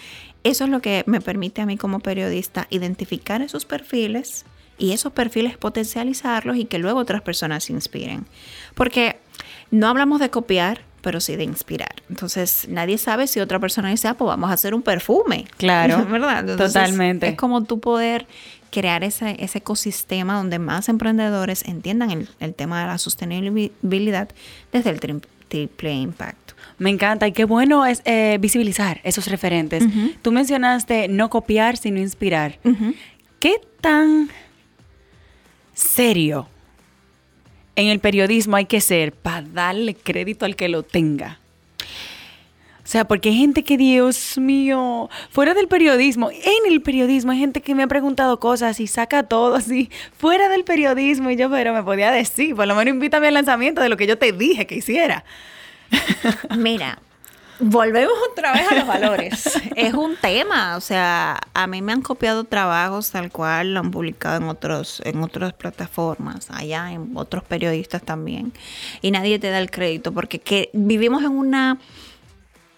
eso 0.44 0.64
es 0.64 0.70
lo 0.70 0.82
que 0.82 1.04
me 1.06 1.20
permite 1.20 1.62
a 1.62 1.66
mí 1.66 1.76
como 1.76 2.00
periodista 2.00 2.68
identificar 2.70 3.42
esos 3.42 3.66
perfiles 3.66 4.46
y 4.78 4.92
esos 4.92 5.14
perfiles 5.14 5.58
potencializarlos 5.58 6.58
y 6.58 6.66
que 6.66 6.80
luego 6.80 7.00
otras 7.00 7.22
personas 7.22 7.66
se 7.66 7.74
inspiren. 7.74 8.26
Porque 8.74 9.18
no 9.72 9.88
hablamos 9.88 10.20
de 10.20 10.30
copiar, 10.30 10.82
pero 11.02 11.20
sí 11.20 11.36
de 11.36 11.44
inspirar. 11.44 12.02
Entonces, 12.10 12.68
nadie 12.70 12.98
sabe 12.98 13.28
si 13.28 13.40
otra 13.40 13.60
persona 13.60 13.90
dice, 13.90 14.08
ah, 14.08 14.16
pues 14.16 14.28
vamos 14.28 14.50
a 14.50 14.54
hacer 14.54 14.74
un 14.74 14.82
perfume. 14.82 15.46
Claro. 15.58 16.06
¿Verdad? 16.10 16.58
totalmente. 16.58 17.28
Es 17.28 17.36
como 17.36 17.64
tú 17.64 17.80
poder 17.80 18.28
crear 18.72 19.04
ese, 19.04 19.38
ese 19.40 19.60
ecosistema 19.60 20.36
donde 20.36 20.60
más 20.60 20.90
emprendedores 20.90 21.64
entiendan 21.66 22.12
el, 22.12 22.30
el 22.40 22.54
tema 22.54 22.82
de 22.82 22.88
la 22.88 22.98
sostenibilidad 22.98 24.30
desde 24.74 24.90
el 24.90 25.00
triple 25.00 25.94
impacto. 25.94 26.56
Me 26.78 26.90
encanta 26.90 27.28
y 27.28 27.32
qué 27.32 27.46
bueno 27.46 27.86
es 27.86 28.02
eh, 28.06 28.38
visibilizar 28.42 29.00
esos 29.04 29.28
referentes. 29.28 29.84
Tú 30.22 30.32
mencionaste 30.32 31.08
no 31.08 31.30
copiar, 31.30 31.78
sino 31.78 32.00
inspirar. 32.00 32.60
¿Qué 33.40 33.62
tan 33.80 34.30
serio 35.76 36.48
en 37.76 37.88
el 37.88 38.00
periodismo 38.00 38.56
hay 38.56 38.66
que 38.66 38.82
ser 38.82 39.12
para 39.12 39.42
darle 39.42 39.94
crédito 39.96 40.46
al 40.46 40.56
que 40.56 40.70
lo 40.70 40.84
tenga. 40.84 41.40
O 42.86 42.88
sea, 42.88 43.06
porque 43.08 43.30
hay 43.30 43.38
gente 43.38 43.64
que, 43.64 43.78
Dios 43.78 44.38
mío, 44.38 45.10
fuera 45.32 45.56
del 45.56 45.68
periodismo, 45.68 46.30
en 46.30 46.72
el 46.72 46.82
periodismo 46.84 47.32
hay 47.32 47.40
gente 47.40 47.62
que 47.62 47.74
me 47.74 47.82
ha 47.82 47.88
preguntado 47.88 48.40
cosas 48.40 48.80
y 48.80 48.86
saca 48.86 49.24
todo 49.24 49.56
así, 49.56 49.90
fuera 50.16 50.50
del 50.50 50.64
periodismo, 50.64 51.32
y 51.32 51.36
yo, 51.36 51.50
pero 51.50 51.74
me 51.74 51.82
podía 51.82 52.12
decir, 52.12 52.56
por 52.56 52.68
lo 52.68 52.76
menos 52.76 52.94
invítame 52.94 53.28
al 53.28 53.34
lanzamiento 53.34 53.82
de 53.82 53.90
lo 53.90 53.98
que 53.98 54.06
yo 54.06 54.20
te 54.20 54.32
dije 54.32 54.68
que 54.68 54.76
hiciera. 54.76 55.26
Mira, 56.58 57.00
Volvemos 57.60 58.14
otra 58.32 58.54
vez 58.54 58.72
a 58.72 58.76
los 58.76 58.88
valores. 58.88 59.62
es 59.76 59.94
un 59.94 60.16
tema, 60.18 60.76
o 60.76 60.82
sea, 60.82 61.40
a 61.54 61.68
mí 61.68 61.82
me 61.82 61.94
han 61.94 62.02
copiado 62.02 62.44
trabajos 62.44 63.12
tal 63.12 63.32
cual 63.32 63.74
lo 63.74 63.80
han 63.80 63.92
publicado 63.92 64.38
en 64.38 64.50
otros 64.50 65.02
en 65.06 65.24
otras 65.24 65.54
plataformas, 65.54 66.50
allá 66.52 66.92
en 66.92 67.12
otros 67.16 67.44
periodistas 67.44 68.02
también, 68.02 68.54
y 69.02 69.12
nadie 69.12 69.40
te 69.40 69.50
da 69.50 69.60
el 69.60 69.72
crédito 69.72 70.12
porque 70.12 70.40
que 70.40 70.70
vivimos 70.74 71.24
en 71.24 71.32
una 71.32 71.80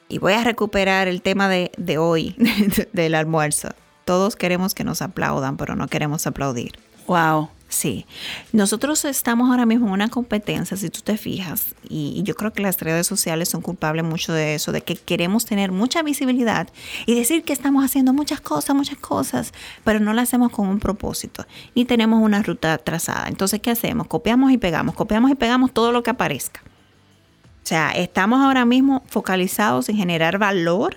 y 0.10 0.20
voy 0.20 0.34
a 0.34 0.44
recuperar 0.44 1.08
el 1.08 1.22
tema 1.22 1.50
de, 1.50 1.72
de 1.78 1.98
hoy 1.98 2.36
del 2.94 3.16
almuerzo. 3.16 3.70
Todos 4.06 4.36
queremos 4.36 4.74
que 4.74 4.84
nos 4.84 5.02
aplaudan, 5.02 5.58
pero 5.58 5.76
no 5.76 5.88
queremos 5.88 6.28
aplaudir. 6.28 6.80
Wow. 7.08 7.50
Sí, 7.70 8.06
nosotros 8.54 9.04
estamos 9.04 9.50
ahora 9.50 9.66
mismo 9.66 9.88
en 9.88 9.94
una 9.94 10.10
competencia, 10.10 10.78
si 10.78 10.90
tú 10.90 11.02
te 11.02 11.18
fijas, 11.18 11.76
y, 11.90 12.24
yo 12.24 12.34
creo 12.36 12.54
que 12.54 12.62
las 12.62 12.80
redes 12.80 13.06
sociales 13.08 13.50
son 13.50 13.62
culpables 13.62 14.06
mucho 14.06 14.32
de 14.32 14.56
eso, 14.56 14.72
de 14.72 14.82
que 14.82 14.96
queremos 14.96 15.46
tener 15.46 15.74
mucha 15.74 16.02
visibilidad 16.02 16.70
y 17.06 17.16
decir 17.16 17.44
que 17.44 17.52
estamos 17.52 17.84
haciendo 17.84 18.14
muchas 18.14 18.40
cosas, 18.40 18.74
muchas 18.74 18.98
cosas, 18.98 19.54
pero 19.84 20.00
no 20.00 20.14
lo 20.14 20.22
hacemos 20.22 20.52
con 20.52 20.68
un 20.68 20.80
propósito, 20.80 21.46
ni 21.76 21.84
tenemos 21.84 22.22
una 22.24 22.42
ruta 22.42 22.78
trazada. 22.78 23.28
Entonces, 23.28 23.60
¿qué 23.60 23.72
hacemos? 23.72 24.08
Copiamos 24.08 24.52
y 24.52 24.58
pegamos, 24.58 24.96
copiamos 24.96 25.30
y 25.32 25.36
pegamos 25.36 25.74
todo 25.74 25.92
lo 25.92 26.04
que 26.04 26.12
aparezca. 26.12 26.62
O 26.64 27.68
sea, 27.68 27.92
estamos 27.92 28.40
ahora 28.40 28.64
mismo 28.64 29.04
focalizados 29.08 29.90
en 29.90 29.98
generar 29.98 30.38
valor 30.38 30.96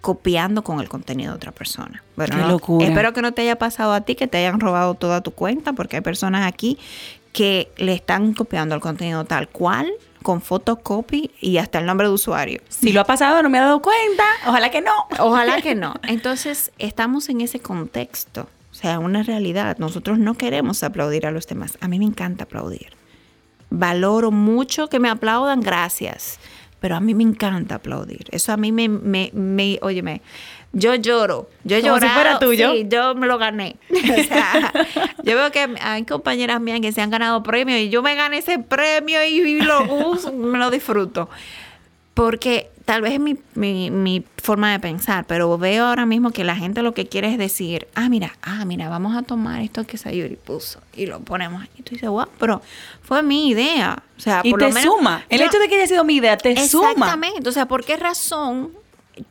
copiando 0.00 0.62
con 0.62 0.80
el 0.80 0.88
contenido 0.88 1.32
de 1.32 1.36
otra 1.36 1.52
persona. 1.52 2.02
Bueno, 2.16 2.36
Qué 2.36 2.42
locura. 2.48 2.86
espero 2.86 3.12
que 3.12 3.22
no 3.22 3.32
te 3.32 3.42
haya 3.42 3.56
pasado 3.56 3.92
a 3.92 4.00
ti, 4.02 4.14
que 4.14 4.26
te 4.26 4.38
hayan 4.38 4.60
robado 4.60 4.94
toda 4.94 5.20
tu 5.20 5.32
cuenta, 5.32 5.72
porque 5.72 5.96
hay 5.96 6.02
personas 6.02 6.46
aquí 6.46 6.78
que 7.32 7.70
le 7.76 7.92
están 7.92 8.32
copiando 8.32 8.74
el 8.74 8.80
contenido 8.80 9.24
tal 9.24 9.48
cual, 9.48 9.90
con 10.22 10.40
photocopy 10.40 11.30
y 11.40 11.58
hasta 11.58 11.78
el 11.78 11.86
nombre 11.86 12.08
de 12.08 12.14
usuario. 12.14 12.60
Si 12.68 12.92
lo 12.92 13.00
ha 13.00 13.04
pasado, 13.04 13.42
no 13.42 13.50
me 13.50 13.58
ha 13.58 13.62
dado 13.62 13.82
cuenta. 13.82 14.24
Ojalá 14.46 14.70
que 14.70 14.80
no. 14.80 14.92
Ojalá 15.18 15.60
que 15.60 15.74
no. 15.74 15.94
Entonces, 16.02 16.72
estamos 16.78 17.28
en 17.28 17.40
ese 17.42 17.60
contexto. 17.60 18.42
O 18.42 18.72
O 18.72 18.74
sea, 18.74 18.98
una 18.98 19.22
realidad. 19.22 19.76
Nosotros 19.78 20.18
no 20.18 20.34
queremos 20.34 20.82
aplaudir 20.82 21.26
a 21.26 21.30
los 21.30 21.46
demás. 21.46 21.78
A 21.80 21.88
mí 21.88 21.98
me 21.98 22.04
encanta 22.06 22.44
aplaudir. 22.44 22.92
Valoro 23.70 24.30
mucho 24.30 24.88
que 24.88 24.98
me 25.00 25.08
aplaudan, 25.10 25.60
gracias. 25.60 26.38
Pero 26.86 26.94
a 26.94 27.00
mí 27.00 27.16
me 27.16 27.24
encanta 27.24 27.74
aplaudir. 27.74 28.26
Eso 28.30 28.52
a 28.52 28.56
mí 28.56 28.70
me, 28.70 28.88
me, 28.88 29.32
me 29.34 29.76
óyeme, 29.82 30.22
yo 30.72 30.94
lloro. 30.94 31.50
Yo 31.64 31.80
Como 31.80 31.98
si 31.98 32.06
fuera 32.06 32.38
tuyo. 32.38 32.70
Sí, 32.74 32.86
yo 32.88 33.16
me 33.16 33.26
lo 33.26 33.38
gané. 33.38 33.74
O 33.90 34.22
sea, 34.22 34.72
yo 35.24 35.34
veo 35.34 35.50
que 35.50 35.68
hay 35.80 36.04
compañeras 36.04 36.60
mías 36.60 36.78
que 36.80 36.92
se 36.92 37.00
han 37.00 37.10
ganado 37.10 37.42
premios 37.42 37.80
y 37.80 37.88
yo 37.88 38.02
me 38.02 38.14
gané 38.14 38.38
ese 38.38 38.60
premio 38.60 39.24
y, 39.24 39.40
y 39.40 39.60
lo 39.62 39.82
uso, 40.10 40.32
me 40.32 40.58
lo 40.58 40.70
disfruto. 40.70 41.28
Porque 42.14 42.70
tal 42.86 43.02
vez 43.02 43.14
es 43.14 43.20
mi, 43.20 43.36
mi, 43.54 43.90
mi, 43.90 44.24
forma 44.42 44.70
de 44.70 44.78
pensar, 44.78 45.26
pero 45.26 45.58
veo 45.58 45.86
ahora 45.86 46.06
mismo 46.06 46.30
que 46.30 46.44
la 46.44 46.54
gente 46.54 46.82
lo 46.82 46.94
que 46.94 47.08
quiere 47.08 47.32
es 47.32 47.36
decir, 47.36 47.88
ah, 47.96 48.08
mira, 48.08 48.38
ah, 48.42 48.64
mira, 48.64 48.88
vamos 48.88 49.16
a 49.16 49.22
tomar 49.22 49.60
esto 49.60 49.84
que 49.84 49.98
Sayuri 49.98 50.36
puso 50.36 50.80
y 50.94 51.06
lo 51.06 51.20
ponemos. 51.20 51.64
Y 51.76 51.82
tú 51.82 51.94
dices, 51.94 52.08
wow, 52.08 52.28
pero 52.38 52.62
fue 53.02 53.24
mi 53.24 53.48
idea. 53.48 54.02
O 54.16 54.20
sea, 54.20 54.40
y 54.44 54.50
por 54.50 54.60
te 54.60 54.68
lo 54.68 54.72
menos, 54.72 54.94
suma. 54.94 55.24
El 55.28 55.40
yo- 55.40 55.46
hecho 55.46 55.58
de 55.58 55.68
que 55.68 55.74
haya 55.74 55.86
sido 55.88 56.04
mi 56.04 56.14
idea 56.14 56.38
te 56.38 56.56
suma. 56.68 56.92
Exactamente. 56.92 57.48
O 57.48 57.52
sea, 57.52 57.66
¿por 57.66 57.84
qué 57.84 57.96
razón 57.96 58.70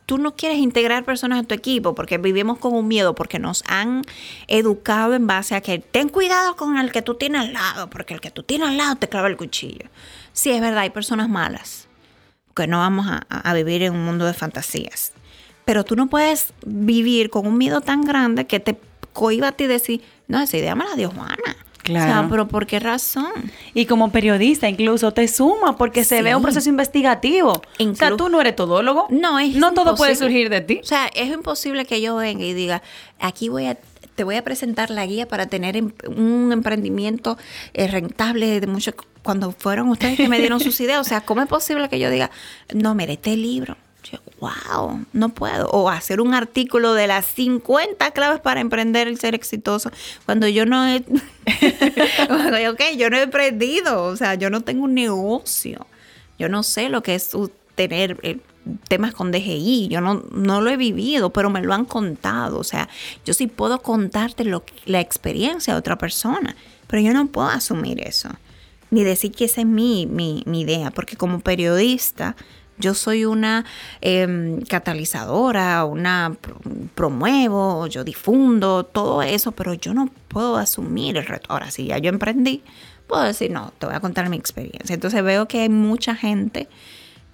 tú 0.04 0.18
no 0.18 0.36
quieres 0.36 0.58
integrar 0.58 1.04
personas 1.04 1.38
en 1.38 1.46
tu 1.46 1.54
equipo? 1.54 1.94
Porque 1.94 2.18
vivimos 2.18 2.58
con 2.58 2.74
un 2.74 2.86
miedo, 2.86 3.14
porque 3.14 3.38
nos 3.38 3.64
han 3.66 4.02
educado 4.48 5.14
en 5.14 5.26
base 5.26 5.54
a 5.54 5.62
que 5.62 5.78
ten 5.78 6.10
cuidado 6.10 6.56
con 6.56 6.76
el 6.76 6.92
que 6.92 7.00
tú 7.00 7.14
tienes 7.14 7.40
al 7.40 7.54
lado, 7.54 7.88
porque 7.88 8.12
el 8.12 8.20
que 8.20 8.30
tú 8.30 8.42
tienes 8.42 8.68
al 8.68 8.76
lado 8.76 8.96
te 8.96 9.08
clava 9.08 9.28
el 9.28 9.38
cuchillo. 9.38 9.86
Sí, 10.34 10.50
es 10.50 10.60
verdad, 10.60 10.80
hay 10.80 10.90
personas 10.90 11.30
malas, 11.30 11.85
que 12.56 12.66
no 12.66 12.78
vamos 12.78 13.06
a, 13.06 13.18
a 13.28 13.54
vivir 13.54 13.82
en 13.82 13.92
un 13.94 14.04
mundo 14.04 14.24
de 14.26 14.34
fantasías. 14.34 15.12
Pero 15.64 15.84
tú 15.84 15.94
no 15.96 16.06
puedes 16.08 16.52
vivir 16.64 17.28
con 17.30 17.46
un 17.46 17.58
miedo 17.58 17.80
tan 17.80 18.02
grande 18.02 18.46
que 18.46 18.58
te 18.60 18.78
cohiba 19.12 19.48
a 19.48 19.52
ti 19.52 19.66
decir, 19.66 20.02
no, 20.28 20.40
esa 20.40 20.56
idea 20.56 20.74
me 20.74 20.84
la 20.84 20.94
dio 20.94 21.10
Juana. 21.10 21.36
Claro. 21.82 22.10
O 22.10 22.14
sea, 22.14 22.26
pero 22.28 22.48
¿por 22.48 22.66
qué 22.66 22.80
razón? 22.80 23.30
Y 23.72 23.86
como 23.86 24.10
periodista 24.10 24.68
incluso 24.68 25.12
te 25.12 25.28
suma 25.28 25.76
porque 25.76 26.02
se 26.04 26.20
ve 26.22 26.34
un 26.34 26.42
proceso 26.42 26.68
investigativo. 26.68 27.52
o 27.52 27.62
sea, 27.94 28.10
Inclu- 28.10 28.16
tú 28.16 28.28
no 28.28 28.40
eres 28.40 28.56
todólogo. 28.56 29.06
No, 29.10 29.38
es 29.38 29.54
No 29.54 29.72
todo 29.72 29.94
puede 29.94 30.16
surgir 30.16 30.50
de 30.50 30.60
ti. 30.62 30.80
O 30.82 30.86
sea, 30.86 31.06
es 31.14 31.32
imposible 31.32 31.84
que 31.84 32.00
yo 32.00 32.16
venga 32.16 32.42
y 32.44 32.54
diga, 32.54 32.82
aquí 33.20 33.48
voy 33.48 33.66
a, 33.66 33.78
te 34.16 34.24
voy 34.24 34.34
a 34.34 34.42
presentar 34.42 34.90
la 34.90 35.06
guía 35.06 35.28
para 35.28 35.46
tener 35.46 35.76
em- 35.76 35.92
un 36.16 36.50
emprendimiento 36.52 37.38
eh, 37.72 37.86
rentable 37.86 38.58
de 38.60 38.66
mucho 38.66 38.92
cuando 39.26 39.50
fueron 39.50 39.88
ustedes 39.88 40.16
que 40.16 40.28
me 40.28 40.38
dieron 40.38 40.60
sus 40.60 40.80
ideas. 40.80 41.00
O 41.00 41.04
sea, 41.04 41.20
¿cómo 41.20 41.42
es 41.42 41.48
posible 41.48 41.88
que 41.88 41.98
yo 41.98 42.10
diga, 42.10 42.30
no, 42.72 42.94
mire, 42.94 43.14
este 43.14 43.36
libro? 43.36 43.76
Yo, 44.04 44.20
wow, 44.38 45.04
no 45.12 45.30
puedo. 45.30 45.68
O 45.70 45.90
hacer 45.90 46.20
un 46.20 46.32
artículo 46.32 46.94
de 46.94 47.08
las 47.08 47.26
50 47.26 48.12
claves 48.12 48.38
para 48.38 48.60
emprender 48.60 49.08
y 49.08 49.16
ser 49.16 49.34
exitoso. 49.34 49.90
Cuando 50.26 50.46
yo 50.46 50.64
no 50.64 50.86
he, 50.86 50.98
ok, 52.70 52.80
yo 52.96 53.10
no 53.10 53.16
he 53.16 53.22
emprendido. 53.22 54.04
O 54.04 54.16
sea, 54.16 54.36
yo 54.36 54.48
no 54.48 54.60
tengo 54.60 54.84
un 54.84 54.94
negocio. 54.94 55.88
Yo 56.38 56.48
no 56.48 56.62
sé 56.62 56.88
lo 56.88 57.02
que 57.02 57.16
es 57.16 57.32
tener 57.74 58.18
eh, 58.22 58.38
temas 58.86 59.12
con 59.12 59.32
DGI. 59.32 59.88
Yo 59.88 60.00
no, 60.00 60.22
no 60.30 60.60
lo 60.60 60.70
he 60.70 60.76
vivido, 60.76 61.30
pero 61.30 61.50
me 61.50 61.62
lo 61.62 61.74
han 61.74 61.84
contado. 61.84 62.60
O 62.60 62.64
sea, 62.64 62.88
yo 63.24 63.34
sí 63.34 63.48
puedo 63.48 63.82
contarte 63.82 64.44
lo, 64.44 64.62
la 64.84 65.00
experiencia 65.00 65.72
de 65.74 65.80
otra 65.80 65.98
persona, 65.98 66.54
pero 66.86 67.02
yo 67.02 67.12
no 67.12 67.26
puedo 67.26 67.48
asumir 67.48 68.00
eso. 68.06 68.28
Ni 68.90 69.02
decir 69.04 69.32
que 69.32 69.46
esa 69.46 69.62
es 69.62 69.66
mi, 69.66 70.06
mi, 70.06 70.42
idea, 70.46 70.90
porque 70.90 71.16
como 71.16 71.40
periodista 71.40 72.36
yo 72.78 72.94
soy 72.94 73.24
una 73.24 73.64
em, 74.00 74.60
catalizadora, 74.62 75.84
una 75.84 76.36
pro- 76.40 76.60
promuevo, 76.94 77.86
yo 77.86 78.04
difundo, 78.04 78.84
todo 78.84 79.22
eso, 79.22 79.52
pero 79.52 79.74
yo 79.74 79.94
no 79.94 80.10
puedo 80.28 80.56
asumir 80.56 81.16
el 81.16 81.26
reto. 81.26 81.46
Ahora, 81.48 81.70
si 81.70 81.86
ya 81.86 81.98
yo 81.98 82.10
emprendí, 82.10 82.62
puedo 83.06 83.22
decir, 83.22 83.50
no, 83.50 83.72
te 83.78 83.86
voy 83.86 83.94
a 83.94 84.00
contar 84.00 84.28
mi 84.28 84.36
experiencia. 84.36 84.94
Entonces 84.94 85.22
veo 85.24 85.48
que 85.48 85.60
hay 85.62 85.68
mucha 85.68 86.14
gente 86.14 86.68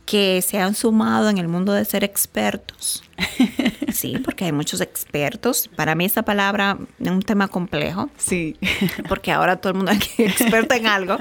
que 0.07 0.43
se 0.43 0.59
han 0.59 0.75
sumado 0.75 1.29
en 1.29 1.39
el 1.39 1.49
mundo 1.49 1.73
de 1.73 1.85
ser 1.85 2.05
expertos. 2.05 3.03
Sí, 3.93 4.19
porque 4.25 4.47
hay 4.47 4.53
muchos 4.53 4.81
expertos. 4.81 5.69
Para 5.77 5.95
mí 5.95 6.07
esa 6.07 6.23
palabra 6.23 6.79
es 6.99 7.09
un 7.11 7.21
tema 7.21 7.49
complejo 7.49 8.09
Sí. 8.17 8.57
porque 9.09 9.31
ahora 9.31 9.57
todo 9.57 9.73
el 9.73 9.77
mundo 9.77 9.93
es 9.93 10.19
experto 10.19 10.75
en 10.75 10.87
algo. 10.87 11.19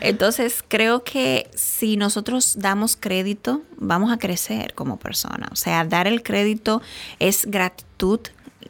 Entonces, 0.00 0.64
creo 0.66 1.02
que 1.02 1.50
si 1.54 1.96
nosotros 1.96 2.54
damos 2.58 2.96
crédito, 2.96 3.62
vamos 3.76 4.12
a 4.12 4.18
crecer 4.18 4.74
como 4.74 4.98
persona. 4.98 5.48
O 5.50 5.56
sea, 5.56 5.84
dar 5.84 6.06
el 6.06 6.22
crédito 6.22 6.80
es 7.18 7.44
gratitud. 7.46 8.20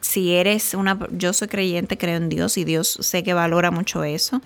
Si 0.01 0.33
eres 0.33 0.73
una, 0.73 0.97
yo 1.11 1.31
soy 1.31 1.47
creyente, 1.47 1.97
creo 1.97 2.17
en 2.17 2.29
Dios 2.29 2.57
y 2.57 2.63
Dios 2.63 2.97
sé 3.01 3.23
que 3.23 3.33
valora 3.33 3.71
mucho 3.71 4.03
eso. 4.03 4.41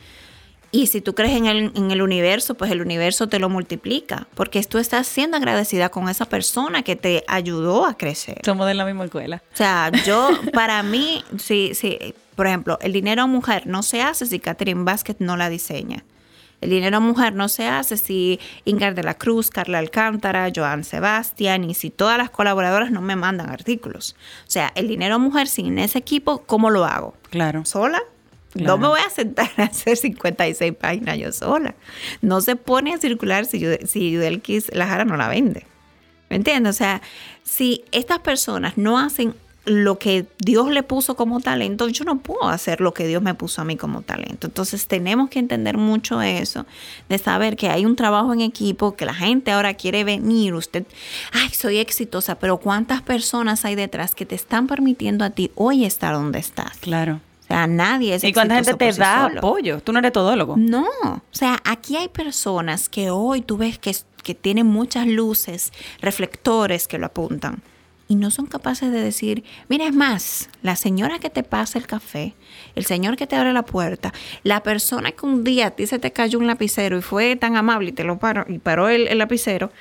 Y 0.71 0.87
si 0.87 1.01
tú 1.01 1.15
crees 1.15 1.37
en 1.37 1.45
el, 1.45 1.71
en 1.75 1.91
el 1.91 2.01
universo, 2.01 2.55
pues 2.55 2.71
el 2.71 2.81
universo 2.81 3.27
te 3.27 3.39
lo 3.39 3.49
multiplica, 3.49 4.27
porque 4.35 4.61
tú 4.63 4.77
estás 4.77 5.07
siendo 5.07 5.37
agradecida 5.37 5.89
con 5.89 6.09
esa 6.09 6.25
persona 6.25 6.83
que 6.83 6.95
te 6.95 7.23
ayudó 7.27 7.85
a 7.85 7.97
crecer. 7.97 8.39
Somos 8.43 8.67
de 8.67 8.73
la 8.73 8.85
misma 8.85 9.05
escuela. 9.05 9.41
O 9.53 9.57
sea, 9.57 9.91
yo, 10.05 10.29
para 10.53 10.83
mí, 10.83 11.23
sí, 11.37 11.71
sí, 11.73 11.97
por 12.35 12.47
ejemplo, 12.47 12.77
el 12.81 12.93
dinero 12.93 13.23
a 13.23 13.27
mujer 13.27 13.65
no 13.65 13.81
se 13.81 14.01
hace 14.01 14.25
si 14.25 14.39
Catherine 14.39 14.83
Vázquez 14.83 15.17
no 15.19 15.37
la 15.37 15.49
diseña. 15.49 16.03
El 16.59 16.71
dinero 16.71 16.97
a 16.97 16.99
mujer 16.99 17.33
no 17.33 17.49
se 17.49 17.67
hace 17.67 17.97
si 17.97 18.39
Ingrid 18.65 18.93
de 18.93 19.03
la 19.03 19.13
Cruz, 19.13 19.49
Carla 19.49 19.77
Alcántara, 19.77 20.51
Joan 20.53 20.83
Sebastián 20.83 21.63
y 21.63 21.75
si 21.75 21.91
todas 21.91 22.17
las 22.17 22.31
colaboradoras 22.31 22.89
no 22.89 23.01
me 23.01 23.15
mandan 23.15 23.49
artículos. 23.49 24.15
O 24.47 24.51
sea, 24.51 24.71
el 24.75 24.87
dinero 24.87 25.15
a 25.15 25.19
mujer 25.19 25.47
sin 25.47 25.77
ese 25.77 25.99
equipo, 25.99 26.39
¿cómo 26.45 26.71
lo 26.71 26.85
hago? 26.85 27.13
Claro. 27.29 27.63
¿Sola? 27.63 28.01
Claro. 28.53 28.67
No 28.67 28.77
me 28.77 28.87
voy 28.87 28.99
a 29.05 29.09
sentar 29.09 29.49
a 29.57 29.63
hacer 29.63 29.97
56 29.97 30.73
páginas 30.73 31.17
yo 31.17 31.31
sola. 31.31 31.75
No 32.21 32.41
se 32.41 32.55
pone 32.55 32.93
a 32.93 32.97
circular 32.97 33.45
si, 33.45 33.59
Yude- 33.59 33.85
si 33.85 34.11
Yudelkis 34.11 34.73
la 34.73 34.87
Jara 34.87 35.05
no 35.05 35.17
la 35.17 35.27
vende. 35.27 35.65
¿Me 36.29 36.37
entiendes? 36.37 36.75
O 36.75 36.77
sea, 36.77 37.01
si 37.43 37.83
estas 37.91 38.19
personas 38.19 38.77
no 38.77 38.97
hacen 38.99 39.33
lo 39.65 39.99
que 39.99 40.25
Dios 40.39 40.69
le 40.71 40.81
puso 40.81 41.17
como 41.17 41.41
talento, 41.41 41.89
yo 41.89 42.05
no 42.05 42.19
puedo 42.19 42.47
hacer 42.49 42.79
lo 42.79 42.93
que 42.93 43.05
Dios 43.05 43.21
me 43.21 43.33
puso 43.33 43.61
a 43.61 43.65
mí 43.65 43.75
como 43.75 44.01
talento. 44.01 44.47
Entonces 44.47 44.87
tenemos 44.87 45.29
que 45.29 45.39
entender 45.39 45.77
mucho 45.77 46.21
eso, 46.21 46.65
de 47.09 47.17
saber 47.17 47.57
que 47.57 47.67
hay 47.69 47.85
un 47.85 47.97
trabajo 47.97 48.31
en 48.31 48.39
equipo, 48.39 48.95
que 48.95 49.05
la 49.05 49.13
gente 49.13 49.51
ahora 49.51 49.73
quiere 49.73 50.05
venir, 50.05 50.53
usted, 50.53 50.85
ay, 51.33 51.49
soy 51.49 51.79
exitosa, 51.79 52.39
pero 52.39 52.57
¿cuántas 52.59 53.01
personas 53.01 53.65
hay 53.65 53.75
detrás 53.75 54.15
que 54.15 54.25
te 54.25 54.35
están 54.35 54.67
permitiendo 54.67 55.25
a 55.25 55.31
ti 55.31 55.51
hoy 55.55 55.83
estar 55.83 56.13
donde 56.13 56.39
estás? 56.39 56.77
Claro. 56.79 57.19
O 57.49 57.53
sea, 57.53 57.65
nadie 57.65 58.15
es 58.15 58.23
¿Y 58.23 58.33
cuánta 58.33 58.55
gente 58.55 58.73
te 58.73 58.91
sí 58.91 58.99
da 58.99 59.25
apoyo? 59.25 59.79
Tú 59.79 59.93
no 59.93 59.99
eres 59.99 60.11
todólogo. 60.11 60.55
No, 60.57 60.85
o 61.01 61.21
sea, 61.31 61.61
aquí 61.63 61.95
hay 61.95 62.09
personas 62.09 62.89
que 62.89 63.09
hoy 63.09 63.41
tú 63.41 63.57
ves 63.57 63.79
que, 63.79 63.95
que 64.21 64.35
tienen 64.35 64.65
muchas 64.65 65.07
luces, 65.07 65.71
reflectores 66.01 66.87
que 66.89 66.97
lo 66.97 67.05
apuntan 67.05 67.61
y 68.07 68.15
no 68.15 68.31
son 68.31 68.45
capaces 68.45 68.91
de 68.91 69.01
decir, 69.01 69.43
mira, 69.67 69.85
es 69.85 69.93
más, 69.93 70.49
la 70.61 70.75
señora 70.75 71.19
que 71.19 71.29
te 71.29 71.43
pasa 71.43 71.77
el 71.77 71.87
café, 71.87 72.35
el 72.75 72.85
señor 72.85 73.17
que 73.17 73.27
te 73.27 73.35
abre 73.35 73.53
la 73.53 73.63
puerta, 73.63 74.13
la 74.43 74.63
persona 74.63 75.11
que 75.11 75.25
un 75.25 75.43
día 75.43 75.67
a 75.67 75.71
ti 75.71 75.87
se 75.87 75.99
te 75.99 76.11
cayó 76.11 76.39
un 76.39 76.47
lapicero 76.47 76.97
y 76.97 77.01
fue 77.01 77.35
tan 77.35 77.55
amable 77.57 77.89
y 77.89 77.93
te 77.93 78.03
lo 78.03 78.17
paró 78.17 78.45
y 78.47 78.59
paró 78.59 78.89
el, 78.89 79.07
el 79.07 79.17
lapicero, 79.17 79.71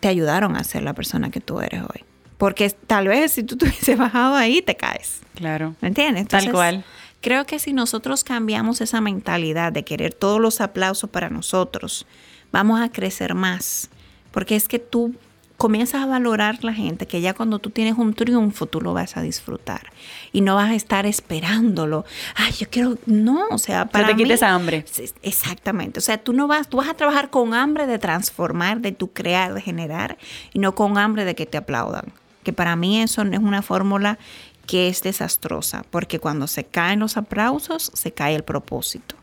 te 0.00 0.08
ayudaron 0.08 0.56
a 0.56 0.64
ser 0.64 0.82
la 0.82 0.94
persona 0.94 1.30
que 1.30 1.40
tú 1.40 1.60
eres 1.60 1.82
hoy. 1.82 2.04
Porque 2.40 2.70
tal 2.70 3.06
vez 3.08 3.32
si 3.32 3.42
tú 3.42 3.56
te 3.58 3.66
hubieses 3.68 3.98
bajado 3.98 4.34
ahí, 4.34 4.62
te 4.62 4.74
caes. 4.74 5.20
Claro. 5.34 5.76
¿Me 5.82 5.88
entiendes? 5.88 6.26
Tal 6.26 6.50
cual. 6.50 6.84
Creo 7.20 7.44
que 7.44 7.58
si 7.58 7.74
nosotros 7.74 8.24
cambiamos 8.24 8.80
esa 8.80 9.02
mentalidad 9.02 9.72
de 9.72 9.84
querer 9.84 10.14
todos 10.14 10.40
los 10.40 10.62
aplausos 10.62 11.10
para 11.10 11.28
nosotros, 11.28 12.06
vamos 12.50 12.80
a 12.80 12.90
crecer 12.90 13.34
más. 13.34 13.90
Porque 14.30 14.56
es 14.56 14.68
que 14.68 14.78
tú 14.78 15.14
comienzas 15.58 16.02
a 16.02 16.06
valorar 16.06 16.64
la 16.64 16.72
gente 16.72 17.06
que 17.06 17.20
ya 17.20 17.34
cuando 17.34 17.58
tú 17.58 17.68
tienes 17.68 17.98
un 17.98 18.14
triunfo 18.14 18.64
tú 18.64 18.80
lo 18.80 18.94
vas 18.94 19.18
a 19.18 19.20
disfrutar 19.20 19.92
y 20.32 20.40
no 20.40 20.54
vas 20.54 20.70
a 20.70 20.74
estar 20.74 21.04
esperándolo. 21.04 22.06
Ay, 22.36 22.52
yo 22.52 22.70
quiero 22.70 22.96
no, 23.04 23.48
o 23.50 23.58
sea, 23.58 23.84
para 23.84 24.06
te 24.06 24.16
quita 24.16 24.28
mí- 24.28 24.32
esa 24.32 24.54
hambre. 24.54 24.86
Exactamente. 25.20 25.98
O 25.98 26.02
sea, 26.02 26.16
tú 26.16 26.32
no 26.32 26.46
vas, 26.46 26.68
tú 26.70 26.78
vas 26.78 26.88
a 26.88 26.94
trabajar 26.94 27.28
con 27.28 27.52
hambre 27.52 27.86
de 27.86 27.98
transformar, 27.98 28.80
de 28.80 28.92
tu 28.92 29.12
crear, 29.12 29.52
de 29.52 29.60
generar, 29.60 30.16
y 30.54 30.58
no 30.60 30.74
con 30.74 30.96
hambre 30.96 31.26
de 31.26 31.34
que 31.34 31.44
te 31.44 31.58
aplaudan. 31.58 32.06
Que 32.42 32.52
para 32.52 32.76
mí 32.76 33.00
eso 33.00 33.24
no 33.24 33.32
es 33.32 33.42
una 33.42 33.62
fórmula 33.62 34.18
que 34.66 34.88
es 34.88 35.02
desastrosa, 35.02 35.84
porque 35.90 36.18
cuando 36.18 36.46
se 36.46 36.64
caen 36.64 37.00
los 37.00 37.16
aplausos, 37.16 37.90
se 37.94 38.12
cae 38.12 38.34
el 38.34 38.44
propósito. 38.44 39.16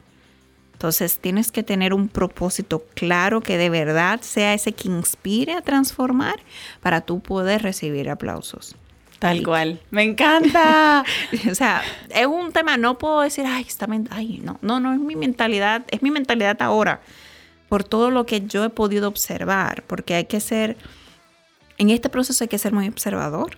Entonces 0.74 1.18
tienes 1.20 1.52
que 1.52 1.64
tener 1.64 1.94
un 1.94 2.08
propósito 2.08 2.86
claro 2.94 3.42
que 3.42 3.58
de 3.58 3.70
verdad 3.70 4.22
sea 4.22 4.54
ese 4.54 4.74
que 4.74 4.90
inspire 4.90 5.54
a 5.54 5.62
transformar 5.62 6.36
para 6.82 7.02
tú 7.02 7.20
poder 7.20 7.64
recibir 7.64 8.10
aplausos. 8.10 8.76
Tal 9.20 9.44
cual. 9.44 9.80
Me 9.90 10.04
encanta. 10.04 11.04
O 11.52 11.56
sea, 11.56 11.82
es 12.10 12.28
un 12.28 12.52
tema, 12.52 12.78
no 12.78 12.98
puedo 12.98 13.22
decir, 13.22 13.46
ay, 13.48 13.66
está 13.68 13.88
ay, 14.12 14.40
no, 14.44 14.60
no, 14.62 14.80
no 14.80 14.94
es 14.94 15.00
mi 15.00 15.16
mentalidad, 15.16 15.84
es 15.90 16.04
mi 16.04 16.12
mentalidad 16.12 16.62
ahora, 16.62 17.02
por 17.70 17.84
todo 17.84 18.12
lo 18.12 18.26
que 18.26 18.42
yo 18.42 18.64
he 18.64 18.70
podido 18.70 19.08
observar, 19.08 19.84
porque 19.88 20.16
hay 20.16 20.26
que 20.26 20.40
ser, 20.40 20.78
en 21.78 21.90
este 21.90 22.10
proceso 22.10 22.44
hay 22.44 22.48
que 22.48 22.58
ser 22.58 22.74
muy 22.74 22.88
observador 22.88 23.58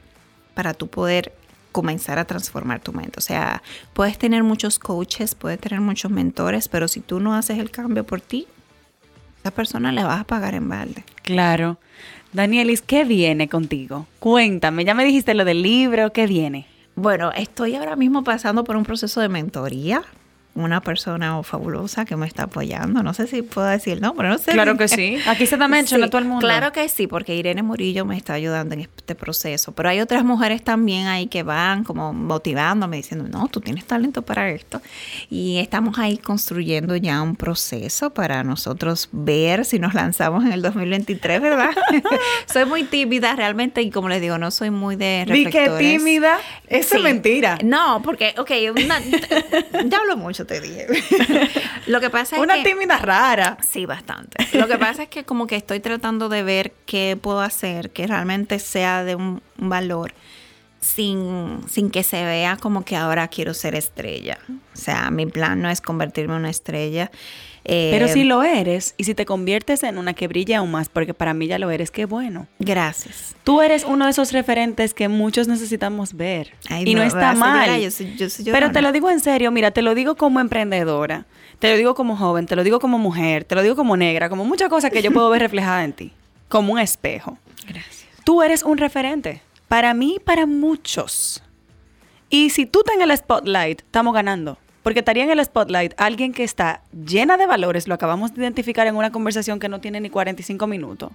para 0.54 0.74
tú 0.74 0.88
poder 0.88 1.34
comenzar 1.72 2.20
a 2.20 2.26
transformar 2.26 2.80
tu 2.82 2.92
mente. 2.94 3.14
O 3.18 3.22
sea, 3.22 3.62
puedes 3.94 4.18
tener 4.18 4.44
muchos 4.44 4.80
coaches, 4.80 5.36
puedes 5.36 5.60
tener 5.60 5.82
muchos 5.82 6.12
mentores, 6.12 6.68
pero 6.68 6.88
si 6.88 7.00
tú 7.00 7.20
no 7.20 7.36
haces 7.36 7.60
el 7.60 7.72
cambio 7.72 8.06
por 8.06 8.22
ti, 8.22 8.48
esa 9.40 9.52
persona 9.52 9.92
le 9.92 10.04
vas 10.04 10.22
a 10.22 10.24
pagar 10.26 10.56
en 10.56 10.68
balde. 10.68 11.04
Claro. 11.24 11.78
Danielis, 12.34 12.82
¿qué 12.82 13.06
viene 13.06 13.48
contigo? 13.48 14.08
Cuéntame, 14.20 14.86
ya 14.86 14.94
me 14.94 15.06
dijiste 15.06 15.34
lo 15.34 15.46
del 15.46 15.62
libro, 15.62 16.12
¿qué 16.12 16.28
viene? 16.28 16.68
Bueno, 16.96 17.32
estoy 17.32 17.76
ahora 17.76 17.96
mismo 17.96 18.24
pasando 18.24 18.64
por 18.64 18.76
un 18.76 18.84
proceso 18.84 19.22
de 19.22 19.30
mentoría 19.30 20.04
una 20.56 20.82
persona 20.82 21.42
fabulosa 21.44 22.06
que 22.06 22.16
me 22.16 22.28
está 22.28 22.44
apoyando. 22.44 23.04
No 23.04 23.14
sé 23.14 23.28
si 23.28 23.42
puedo 23.42 23.68
decir 23.68 23.94
el 23.94 24.02
nombre, 24.02 24.28
no 24.28 24.38
sé. 24.38 24.52
Claro 24.52 24.78
que 24.78 24.88
sí. 24.88 25.18
Aquí 25.28 25.46
se 25.46 25.58
también 25.58 25.82
menciona 25.82 26.10
todo 26.10 26.20
el 26.20 26.28
mundo. 26.28 26.46
Claro 26.46 26.72
que 26.72 26.88
sí, 26.90 27.08
porque 27.08 27.36
Irene 27.36 27.64
Murillo 27.64 28.06
me 28.06 28.18
está 28.18 28.34
ayudando 28.34 28.74
en 28.74 28.82
este 28.82 29.16
proceso. 29.16 29.72
Pero 29.72 29.90
hay 29.90 30.02
otras 30.02 30.24
mujeres 30.24 30.64
también 30.64 31.08
ahí 31.08 31.28
que 31.28 31.44
van 31.44 31.84
como 31.84 32.14
motivándome, 32.14 32.98
diciendo, 32.98 33.28
no, 33.30 33.48
tú 33.48 33.62
tienes 33.62 33.86
talento 33.86 34.22
para 34.22 34.50
esto. 34.50 34.82
Y 35.30 35.58
estamos 35.60 35.98
ahí 36.00 36.18
construyendo 36.18 36.96
ya 36.96 37.22
un 37.22 37.36
proceso 37.36 38.10
para 38.10 38.44
nosotros 38.44 39.10
ver 39.12 39.66
si 39.66 39.80
nos 39.80 39.94
lanzamos 39.94 40.44
en 40.46 40.52
el 40.52 40.62
2023, 40.62 41.42
¿verdad? 41.42 41.72
soy 42.48 42.66
muy 42.66 42.84
tímida 42.84 43.36
realmente 43.36 43.82
y 43.82 43.92
como 43.92 44.10
les 44.10 44.22
digo, 44.22 44.38
no 44.38 44.52
soy 44.52 44.72
muy 44.72 44.96
de 44.96 45.26
reflectores. 45.28 45.80
¿Vi 45.80 45.86
que 45.86 45.98
tímida? 45.98 46.38
Eso 46.68 46.98
es 46.98 47.04
mentira. 47.04 47.58
No, 47.64 48.02
porque, 48.04 48.34
ok, 48.38 48.50
ya 49.86 49.98
hablo 49.98 50.18
mucho 50.18 50.39
te 50.46 50.62
dije. 50.62 50.88
Lo 51.88 52.00
que 52.00 52.10
pasa 52.10 52.36
es 52.36 52.42
Una 52.42 52.62
tímida 52.64 52.98
rara. 52.98 53.58
Sí, 53.62 53.86
bastante. 53.86 54.48
Lo 54.58 54.68
que 54.68 54.78
pasa 54.78 55.04
es 55.04 55.10
que 55.10 55.24
como 55.24 55.48
que 55.48 55.56
estoy 55.56 55.80
tratando 55.80 56.30
de 56.30 56.44
ver 56.44 56.74
qué 56.86 57.18
puedo 57.20 57.42
hacer 57.42 57.92
que 57.92 58.08
realmente 58.08 58.60
sea 58.60 59.04
de 59.04 59.16
un, 59.16 59.42
valor 59.58 60.14
sin, 60.80 61.62
sin 61.68 61.90
que 61.90 62.04
se 62.04 62.24
vea 62.24 62.58
como 62.58 62.86
que 62.86 62.96
ahora 62.96 63.28
quiero 63.28 63.54
ser 63.54 63.76
estrella. 63.76 64.38
O 64.50 64.78
sea, 64.78 65.10
mi 65.12 65.26
plan 65.26 65.62
no 65.62 65.70
es 65.70 65.82
convertirme 65.82 66.36
en 66.36 66.42
una 66.42 66.50
estrella. 66.50 67.12
Pero 67.64 68.08
si 68.08 68.22
eh, 68.22 68.26
lo 68.26 68.44
eres 68.44 68.96
y 68.98 69.04
si 69.04 69.14
te 69.14 69.26
conviertes 69.26 69.84
en 69.84 69.98
una 69.98 70.14
que 70.14 70.28
brilla 70.28 70.60
aún 70.60 70.72
más, 70.72 70.90
porque 70.90 71.14
para 71.14 71.34
mí 71.34 71.48
ya 71.48 71.60
lo 71.60 71.70
eres, 71.72 71.92
qué 71.92 72.06
bueno. 72.06 72.48
Gracias. 72.60 73.36
Tú 73.44 73.62
eres 73.62 73.84
uno 73.84 74.06
de 74.06 74.12
esos 74.12 74.32
referentes 74.32 74.94
que 74.94 75.08
muchos 75.08 75.48
necesitamos 75.48 76.14
ver. 76.14 76.54
y 76.86 76.96
no, 76.96 77.04
está 77.04 77.34
mal. 77.34 77.70
pero 78.52 78.72
te 78.72 78.82
lo 78.82 78.92
digo 78.92 79.10
en 79.10 79.20
serio, 79.20 79.52
mira, 79.52 79.72
te 79.72 79.82
lo 79.82 79.96
digo 79.96 80.16
como 80.16 80.40
emprendedora, 80.40 81.26
te 81.60 81.70
lo 81.72 81.78
digo 81.78 81.96
como 81.96 82.16
joven, 82.16 82.46
te 82.46 82.56
lo 82.56 82.64
digo 82.64 82.80
como 82.80 82.98
mujer, 82.98 83.44
te 83.44 83.56
lo 83.56 83.62
digo 83.62 83.76
como 83.76 83.98
negra, 83.98 84.30
como 84.30 84.46
muchas 84.46 84.70
cosas 84.70 84.92
que 84.92 85.02
yo 85.02 85.12
puedo 85.12 85.30
ver 85.30 85.42
reflejadas 85.50 85.86
en 85.86 85.94
ti, 85.94 86.14
como 86.48 86.74
un 86.74 86.80
espejo. 86.80 87.38
Gracias. 87.68 88.08
Tú 88.24 88.42
eres 88.42 88.64
un 88.64 88.78
referente. 88.78 89.42
Para 89.68 89.94
mí, 89.94 90.18
para 90.24 90.46
muchos. 90.48 91.44
Y 92.30 92.50
si 92.50 92.66
tú 92.66 92.80
estás 92.80 92.96
en 92.96 93.02
el 93.04 93.16
spotlight, 93.16 93.82
estamos 93.82 94.14
ganando. 94.14 94.58
Porque 94.90 95.02
estaría 95.02 95.24
en 95.24 95.30
el 95.30 95.46
spotlight 95.46 95.94
alguien 95.98 96.34
que 96.34 96.44
está 96.44 96.82
llena 96.92 97.38
de 97.38 97.46
valores, 97.46 97.88
lo 97.88 97.94
acabamos 97.94 98.34
de 98.34 98.42
identificar 98.42 98.88
en 98.88 98.96
una 98.96 99.12
conversación 99.12 99.60
que 99.60 99.70
no 99.70 99.80
tiene 99.80 100.02
ni 100.02 100.10
45 100.10 100.66
minutos. 100.66 101.12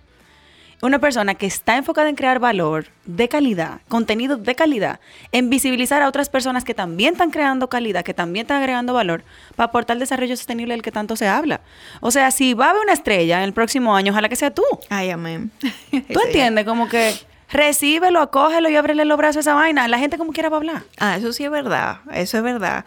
Una 0.81 1.01
persona 1.01 1.35
que 1.35 1.47
está 1.47 1.77
enfocada 1.77 2.09
en 2.09 2.15
crear 2.15 2.39
valor 2.39 2.87
de 3.05 3.29
calidad, 3.29 3.81
contenido 3.89 4.37
de 4.37 4.55
calidad, 4.55 5.01
en 5.33 5.51
visibilizar 5.51 6.03
a 6.03 6.09
otras 6.09 6.29
personas 6.29 6.63
que 6.63 6.73
también 6.73 7.15
están 7.15 7.33
creando 7.33 7.69
calidad, 7.69 8.05
que 8.05 8.15
también 8.15 8.45
están 8.45 8.59
agregando 8.59 8.95
valor 8.95 9.25
para 9.57 9.71
aportar 9.71 9.97
el 9.97 10.01
desarrollo 10.01 10.37
sostenible 10.37 10.73
del 10.73 10.83
que 10.83 10.93
tanto 10.93 11.17
se 11.17 11.27
habla. 11.27 11.61
O 12.01 12.13
sea, 12.13 12.31
si 12.31 12.55
va 12.55 12.67
a 12.67 12.71
haber 12.71 12.83
una 12.83 12.93
estrella 12.93 13.39
en 13.39 13.43
el 13.43 13.53
próximo 13.53 13.97
año, 13.97 14.13
ojalá 14.13 14.29
que 14.29 14.37
sea 14.37 14.53
tú. 14.53 14.63
Ay, 14.89 15.11
amén. 15.11 15.51
¿Tú 15.91 16.21
entiendes? 16.25 16.65
Como 16.65 16.89
que 16.89 17.13
recíbelo, 17.55 18.21
acógelo 18.21 18.69
y 18.69 18.77
ábrele 18.77 19.05
los 19.05 19.17
brazos 19.17 19.39
a 19.39 19.41
esa 19.41 19.55
vaina. 19.55 19.89
La 19.89 19.99
gente 19.99 20.19
como 20.19 20.33
quiera 20.33 20.49
va 20.49 20.57
a 20.57 20.59
hablar. 20.59 20.83
Ah, 20.99 21.17
eso 21.17 21.33
sí 21.33 21.45
es 21.45 21.51
verdad. 21.51 21.99
Eso 22.13 22.37
es 22.37 22.43
verdad. 22.43 22.85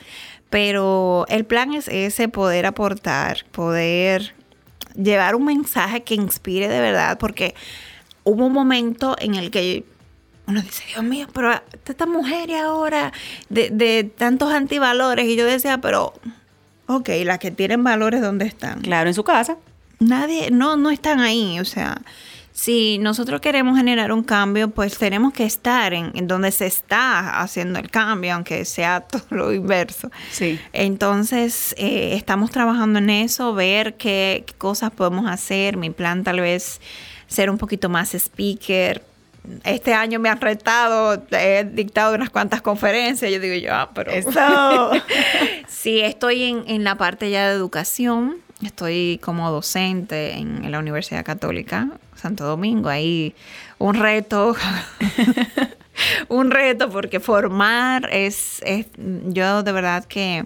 Pero 0.49 1.25
el 1.29 1.45
plan 1.45 1.73
es 1.73 1.87
ese, 1.87 2.29
poder 2.29 2.65
aportar, 2.65 3.45
poder 3.51 4.33
llevar 4.95 5.35
un 5.35 5.45
mensaje 5.45 6.03
que 6.03 6.15
inspire 6.15 6.67
de 6.67 6.79
verdad, 6.79 7.17
porque 7.17 7.53
hubo 8.23 8.45
un 8.45 8.53
momento 8.53 9.15
en 9.19 9.35
el 9.35 9.51
que 9.51 9.83
uno 10.47 10.61
dice, 10.61 10.83
Dios 10.87 11.03
mío, 11.03 11.27
pero 11.33 11.61
esta 11.85 12.05
mujer 12.05 12.53
ahora 12.55 13.11
de, 13.49 13.69
de 13.69 14.05
tantos 14.05 14.53
antivalores, 14.53 15.27
y 15.27 15.35
yo 15.35 15.45
decía, 15.45 15.79
pero, 15.79 16.13
ok, 16.87 17.09
las 17.25 17.39
que 17.39 17.51
tienen 17.51 17.83
valores, 17.83 18.21
¿dónde 18.21 18.45
están? 18.45 18.81
Claro, 18.81 19.09
en 19.09 19.13
su 19.13 19.25
casa. 19.25 19.57
Nadie, 19.99 20.49
no, 20.51 20.77
no 20.77 20.89
están 20.89 21.19
ahí, 21.19 21.59
o 21.59 21.65
sea, 21.65 22.01
si 22.57 22.97
nosotros 22.97 23.39
queremos 23.39 23.77
generar 23.77 24.11
un 24.11 24.23
cambio, 24.23 24.71
pues 24.71 24.97
tenemos 24.97 25.31
que 25.31 25.45
estar 25.45 25.93
en, 25.93 26.27
donde 26.27 26.49
se 26.49 26.65
está 26.65 27.39
haciendo 27.39 27.77
el 27.77 27.91
cambio, 27.91 28.33
aunque 28.33 28.65
sea 28.65 29.01
todo 29.11 29.21
lo 29.29 29.53
inverso. 29.53 30.09
Sí. 30.31 30.59
Entonces, 30.73 31.75
eh, 31.77 32.15
estamos 32.15 32.49
trabajando 32.49 32.97
en 32.97 33.11
eso, 33.11 33.53
ver 33.53 33.93
qué, 33.93 34.43
cosas 34.57 34.89
podemos 34.89 35.29
hacer. 35.29 35.77
Mi 35.77 35.91
plan 35.91 36.23
tal 36.23 36.39
vez 36.39 36.81
ser 37.27 37.51
un 37.51 37.59
poquito 37.59 37.89
más 37.89 38.15
speaker, 38.15 39.03
este 39.63 39.93
año 39.93 40.19
me 40.19 40.29
han 40.29 40.41
retado, 40.41 41.23
he 41.29 41.63
dictado 41.63 42.15
unas 42.15 42.31
cuantas 42.31 42.63
conferencias, 42.63 43.31
yo 43.31 43.39
digo 43.39 43.55
yo, 43.55 43.71
ah, 43.71 43.91
pero... 43.93 44.09
Eso. 44.11 44.91
sí, 45.67 45.99
estoy 45.99 46.43
en, 46.43 46.63
en, 46.65 46.83
la 46.83 46.95
parte 46.95 47.29
ya 47.29 47.49
de 47.49 47.55
educación, 47.55 48.37
estoy 48.63 49.19
como 49.21 49.51
docente 49.51 50.33
en 50.33 50.69
la 50.71 50.79
Universidad 50.79 51.23
Católica 51.23 51.87
Santo 52.17 52.45
Domingo. 52.45 52.89
Ahí 52.89 53.35
un 53.79 53.95
reto, 53.95 54.55
un 56.29 56.51
reto 56.51 56.89
porque 56.89 57.19
formar 57.19 58.09
es, 58.11 58.61
yo 59.27 59.63
de 59.63 59.71
verdad 59.71 60.05
que 60.05 60.45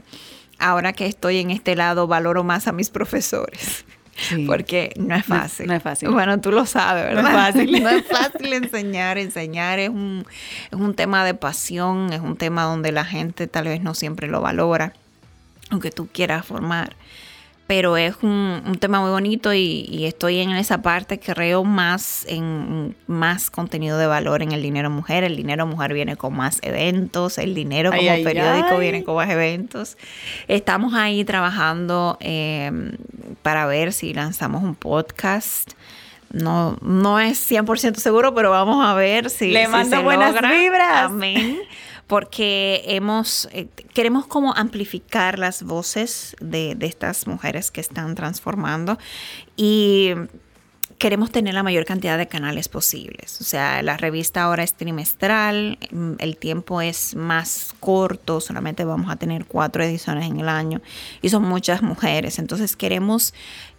ahora 0.60 0.94
que 0.94 1.08
estoy 1.08 1.40
en 1.40 1.52
este 1.52 1.76
lado 1.76 2.08
valoro 2.08 2.44
más 2.44 2.68
a 2.68 2.72
mis 2.72 2.90
profesores. 2.90 3.86
Porque 4.46 4.94
no 4.98 5.16
es 5.16 5.26
fácil. 5.26 5.66
No, 5.66 5.74
es 5.74 5.82
fácil. 5.82 6.10
Bueno, 6.10 6.40
tú 6.40 6.52
lo 6.52 6.68
sabes, 6.68 7.06
¿verdad? 7.06 7.24
No 7.24 7.30
es 7.30 7.34
fácil. 7.34 7.72
no 7.84 7.90
es 7.90 8.06
fácil 8.06 8.54
enseñar. 8.54 9.18
Enseñar 9.18 9.80
es 9.80 9.90
un, 9.90 10.26
es 10.70 10.80
un 10.80 10.94
tema 10.94 11.26
de 11.26 11.34
pasión, 11.34 12.14
es 12.14 12.20
un 12.20 12.38
tema 12.38 12.64
donde 12.64 12.92
la 12.92 13.04
gente 13.04 13.48
tal 13.48 13.66
vez 13.66 13.82
no 13.82 13.96
siempre 13.96 14.28
lo 14.28 14.42
valora, 14.42 14.94
aunque 15.72 15.90
tú 15.90 16.08
quieras 16.12 16.46
formar 16.46 16.96
pero 17.72 17.96
es 17.96 18.16
un, 18.22 18.76
tema 18.82 19.00
muy 19.00 19.12
bonito 19.12 19.54
y, 19.54 20.04
estoy 20.04 20.40
en 20.40 20.50
esa 20.50 20.82
parte 20.82 21.22
que 21.22 21.34
creo 21.34 21.64
más 21.64 22.26
en 22.28 22.98
más 23.08 23.50
contenido 23.50 23.98
de 23.98 24.08
valor 24.08 24.42
en 24.42 24.52
el 24.52 24.62
dinero 24.62 24.90
mujer. 24.90 25.24
El 25.24 25.38
dinero 25.38 25.66
mujer 25.66 25.94
viene 25.94 26.18
con 26.18 26.36
más 26.36 26.60
eventos, 26.64 27.38
el 27.38 27.56
dinero 27.56 27.92
como 27.92 28.24
periódico 28.26 28.78
viene 28.78 29.06
con 29.06 29.16
más 29.16 29.30
eventos. 29.30 29.98
Estamos 30.50 30.94
ahí 30.96 31.24
trabajando 31.24 32.18
em, 32.20 32.92
para 33.42 33.66
ver 33.68 33.94
si 33.94 34.14
lanzamos 34.14 34.64
un 34.64 34.76
podcast. 34.76 35.72
No, 36.30 36.78
no 36.82 37.22
es 37.22 37.50
100% 37.50 37.96
seguro, 37.96 38.36
pero 38.36 38.52
vamos 38.52 38.86
a 38.86 38.94
ver 38.96 39.30
si, 39.30 39.50
Le 39.50 39.70
mando 39.70 40.04
buenas 40.04 40.34
vibras. 40.34 41.06
Amén 41.06 41.58
porque 42.12 42.84
hemos, 42.88 43.48
eh, 43.54 43.70
queremos 43.94 44.28
como 44.28 44.54
amplificar 44.54 45.40
las 45.40 45.64
voces 45.64 46.36
de, 46.42 46.76
estas 46.82 47.26
mujeres 47.26 47.72
que 47.72 47.80
están 47.80 48.16
transformando 48.16 48.98
y 49.56 50.12
queremos 50.98 51.32
tener 51.32 51.54
la 51.54 51.64
mayor 51.64 51.86
cantidad 51.86 52.18
de 52.18 52.28
canales 52.28 52.68
posibles. 52.68 53.40
O 53.40 53.46
sea, 53.46 53.82
la 53.82 53.96
revista 53.96 54.44
ahora 54.44 54.62
es 54.62 54.74
trimestral, 54.74 55.78
mm, 55.90 56.16
el 56.20 56.36
tiempo 56.36 56.82
es 56.82 57.16
más 57.16 57.74
corto, 57.80 58.42
solamente 58.42 58.84
vamos 58.84 59.10
a 59.10 59.16
tener 59.16 59.46
cuatro 59.46 59.82
ediciones 59.82 60.30
en 60.30 60.42
el 60.42 60.50
año 60.50 60.82
y 61.22 61.30
son 61.30 61.44
muchas 61.44 61.82
mujeres. 61.82 62.40
Entonces 62.40 62.76
queremos 62.76 63.34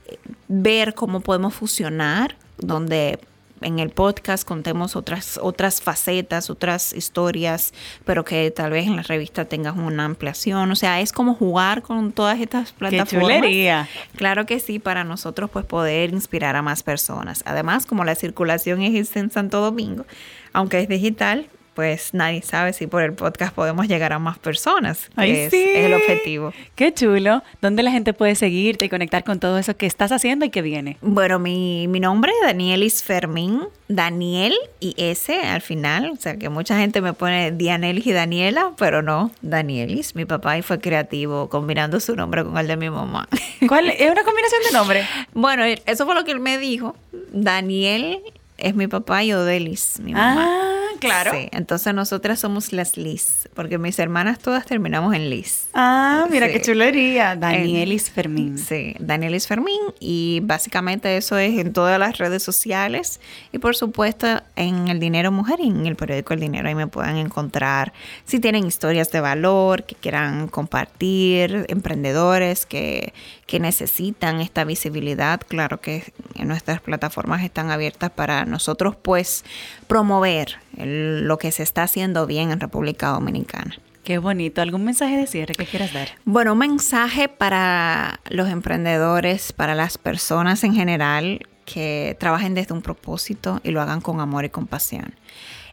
eh, 0.07 0.17
ver 0.49 0.95
cómo 0.95 1.21
podemos 1.21 1.53
fusionar, 1.53 2.39
donde 2.57 3.19
en 3.65 3.79
el 3.79 3.91
podcast 3.91 4.47
contemos 4.47 4.97
otras, 4.97 5.39
otras 5.43 5.81
facetas, 5.81 6.51
otras 6.51 6.93
historias, 6.93 7.73
pero 8.05 8.25
que 8.25 8.51
tal 8.51 8.71
vez 8.71 8.87
en 8.87 8.97
la 8.97 9.03
revista 9.03 9.45
tengas 9.45 9.77
una 9.77 10.05
ampliación. 10.05 10.71
O 10.71 10.77
sea, 10.77 11.01
es 11.01 11.13
como 11.13 11.35
jugar 11.35 11.83
con 11.83 12.13
todas 12.13 12.41
estas 12.41 12.73
plataformas. 12.73 13.43
Qué 13.43 13.85
Claro 14.17 14.47
que 14.47 14.61
sí, 14.61 14.79
para 14.79 15.05
nosotros 15.05 15.51
pues 15.51 15.65
poder 15.65 16.11
inspirar 16.11 16.57
a 16.57 16.63
más 16.63 16.83
personas. 16.83 17.43
Además, 17.47 17.87
como 17.87 18.05
la 18.05 18.15
circulación 18.15 18.83
existe 18.83 19.21
en 19.21 19.31
Santo 19.31 19.61
Domingo, 19.61 20.05
aunque 20.53 20.81
es 20.81 20.89
digital, 20.89 21.49
pues 21.75 22.15
nadie 22.15 22.43
sabe 22.43 22.73
si 22.73 22.87
por 22.87 23.03
el 23.03 23.13
podcast 23.15 23.55
podemos 23.55 23.89
llegar 23.89 24.13
a 24.13 24.19
más 24.19 24.39
personas. 24.39 25.11
Que 25.17 25.47
es, 25.47 25.53
el 25.53 25.95
objetivo. 25.95 26.53
Qué 26.75 26.93
chulo. 26.93 27.43
¿Dónde 27.61 27.83
la 27.83 27.91
gente 27.91 28.13
puede 28.13 28.35
seguirte 28.35 28.87
y 28.87 28.89
conectar 28.89 29.25
con 29.25 29.41
todo 29.41 29.59
eso 29.59 29.77
que 29.77 29.87
estás 29.87 30.13
haciendo 30.13 30.45
y 30.45 30.51
que 30.51 30.63
viene? 30.63 30.99
Bueno, 31.01 31.39
mi, 31.39 31.89
mi 31.89 32.01
nombre 32.01 32.33
es 32.33 32.47
Danielis 32.47 33.03
Fermín. 33.03 33.63
Daniel 33.95 34.55
y 34.81 34.95
S 34.97 35.39
al 35.41 35.61
final. 35.61 36.11
O 36.11 36.17
sea, 36.17 36.37
que 36.37 36.49
mucha 36.49 36.79
gente 36.79 37.01
me 37.01 37.13
pone 37.13 37.53
Dianelis 37.53 38.07
y 38.07 38.13
Daniela, 38.13 38.73
pero 38.79 39.03
no, 39.03 39.31
Danielis. 39.43 40.15
Mi 40.15 40.25
papá 40.25 40.59
y 40.59 40.63
fue 40.63 40.81
creativo 40.81 41.49
combinando 41.49 42.01
su 42.01 42.17
nombre 42.17 42.45
con 42.45 42.57
el 42.59 42.67
de 42.67 42.77
mi 42.77 42.91
mamá. 42.91 43.29
¿Cuál? 43.69 43.89
¿Es 43.91 44.11
una 44.11 44.25
combinación 44.25 44.63
de 44.65 44.73
nombre? 44.73 45.07
bueno, 45.35 45.65
eso 45.65 46.07
fue 46.07 46.15
lo 46.15 46.25
que 46.25 46.33
él 46.33 46.41
me 46.41 46.59
dijo. 46.59 46.97
Daniel 47.33 48.21
es 48.59 48.75
mi 48.75 48.87
papá 48.87 49.25
y 49.25 49.33
Odelis, 49.33 50.01
mi 50.01 50.13
mamá. 50.13 50.47
Ah, 50.49 50.72
claro. 51.07 51.33
Sí, 51.33 51.49
entonces 51.53 51.95
nosotras 51.95 52.41
somos 52.41 52.73
las 52.73 52.97
Liz, 52.97 53.49
porque 53.55 53.79
mis 53.79 53.99
hermanas 53.99 54.39
todas 54.39 54.65
terminamos 54.67 55.15
en 55.15 55.31
Liz. 55.31 55.67
Ah, 55.75 56.27
mira 56.31 56.47
Sí. 56.47 56.53
qué 56.55 56.61
chulería. 56.63 57.37
Danielis 57.37 58.11
Fermín. 58.11 58.59
Sí, 58.59 58.95
Danielis 58.99 59.47
Fermín. 59.47 59.81
Y 60.01 60.41
básicamente 60.45 61.17
eso 61.17 61.37
es 61.39 61.59
en 61.59 61.73
todas 61.73 61.99
las 61.99 62.19
redes 62.19 62.43
sociales. 62.43 63.21
Y 63.53 63.59
por 63.59 63.77
supuesto 63.77 64.27
en 64.57 64.89
El 64.89 65.01
Dinero 65.01 65.31
Mujer 65.33 65.61
y 65.61 65.69
en 65.69 65.87
el 65.87 65.97
periódico 65.97 66.35
El 66.35 66.41
Dinero. 66.41 66.69
Ahí 66.69 66.75
me 66.75 66.87
pueden 66.87 67.17
encontrar 67.17 67.93
si 68.25 68.41
tienen 68.41 68.67
historias 68.67 69.11
de 69.11 69.21
valor 69.21 69.85
que 69.85 69.95
quieran 69.95 70.49
compartir, 70.49 71.67
emprendedores 71.69 72.67
que, 72.67 73.13
que 73.53 73.61
necesitan 73.61 74.41
esta 74.41 74.65
visibilidad. 74.65 75.39
Claro 75.47 75.79
que 75.83 76.11
nuestras 76.43 76.81
plataformas 76.81 77.45
están 77.45 77.71
abiertas 77.71 78.11
para 78.11 78.47
nosotros 78.47 78.97
pues 78.97 79.45
promover 79.89 80.57
el- 80.79 81.29
lo 81.29 81.37
que 81.37 81.53
se 81.53 81.63
está 81.63 81.83
haciendo 81.83 82.27
bien 82.27 82.51
en 82.51 82.61
República 82.61 83.09
Dominicana. 83.09 83.77
Qué 84.05 84.17
bonito. 84.17 84.63
¿Algún 84.63 84.87
mensaje 84.87 85.19
de 85.19 85.27
cierre 85.27 85.53
que 85.55 85.67
quieras 85.67 85.93
dar? 85.93 86.09
Bueno, 86.25 86.55
un 86.55 86.61
mensaje 86.61 87.29
para 87.29 88.21
los 88.31 88.49
emprendedores, 88.49 89.53
para 89.53 89.75
las 89.75 89.99
personas 89.99 90.65
en 90.65 90.75
general 90.75 91.47
que 91.67 92.17
trabajen 92.19 92.55
desde 92.55 92.73
un 92.73 92.81
propósito 92.81 93.61
y 93.63 93.71
lo 93.71 93.83
hagan 93.83 94.01
con 94.01 94.21
amor 94.21 94.47
y 94.47 94.49
compasión. 94.49 95.15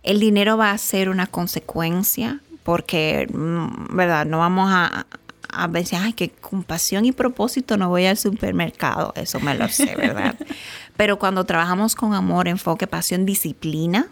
El 0.03 0.19
dinero 0.19 0.57
va 0.57 0.71
a 0.71 0.77
ser 0.77 1.07
una 1.07 1.27
consecuencia 1.27 2.41
porque, 2.63 3.25
mm, 3.33 3.95
¿verdad? 3.95 4.25
No 4.25 4.39
vamos 4.39 4.69
a, 4.69 5.05
a 5.51 5.67
decir, 5.67 5.99
ay, 6.01 6.13
que 6.13 6.29
con 6.29 6.63
pasión 6.63 7.05
y 7.05 7.11
propósito 7.11 7.77
no 7.77 7.89
voy 7.89 8.05
al 8.05 8.17
supermercado. 8.17 9.13
Eso 9.15 9.39
me 9.39 9.55
lo 9.55 9.67
sé, 9.67 9.95
¿verdad? 9.95 10.35
Pero 10.97 11.19
cuando 11.19 11.45
trabajamos 11.45 11.95
con 11.95 12.13
amor, 12.13 12.47
enfoque, 12.47 12.87
pasión, 12.87 13.25
disciplina, 13.25 14.07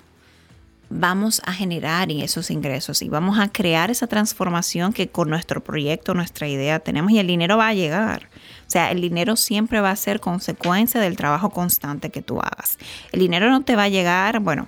vamos 0.90 1.42
a 1.46 1.54
generar 1.54 2.12
esos 2.12 2.50
ingresos 2.50 3.02
y 3.02 3.10
vamos 3.10 3.40
a 3.40 3.50
crear 3.50 3.92
esa 3.92 4.08
transformación 4.08 4.94
que 4.94 5.10
con 5.10 5.30
nuestro 5.30 5.64
proyecto, 5.64 6.14
nuestra 6.14 6.48
idea 6.48 6.80
tenemos 6.80 7.12
y 7.12 7.20
el 7.20 7.28
dinero 7.28 7.58
va 7.58 7.68
a 7.70 7.74
llegar. 7.74 8.30
O 8.68 8.70
sea, 8.70 8.92
el 8.92 9.02
dinero 9.02 9.36
siempre 9.36 9.82
va 9.82 9.92
a 9.92 9.96
ser 9.96 10.20
consecuencia 10.20 11.02
del 11.02 11.18
trabajo 11.18 11.50
constante 11.50 12.10
que 12.10 12.22
tú 12.22 12.40
hagas. 12.40 12.78
El 13.12 13.20
dinero 13.20 13.50
no 13.50 13.62
te 13.62 13.76
va 13.76 13.84
a 13.84 13.90
llegar, 13.90 14.40
bueno, 14.40 14.68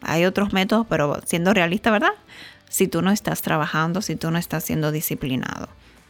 hay 0.00 0.24
otros 0.24 0.52
métodos, 0.52 0.86
pero 0.88 1.20
siendo 1.26 1.52
realista, 1.52 1.90
¿verdad? 1.90 2.12
Si 2.68 2.88
tú 2.88 3.02
no 3.02 3.10
estás 3.10 3.42
trabajando, 3.42 4.02
si 4.02 4.16
tú 4.16 4.30
no 4.30 4.38
estás 4.38 4.64
siendo 4.64 4.92
disciplinado. 4.92 5.68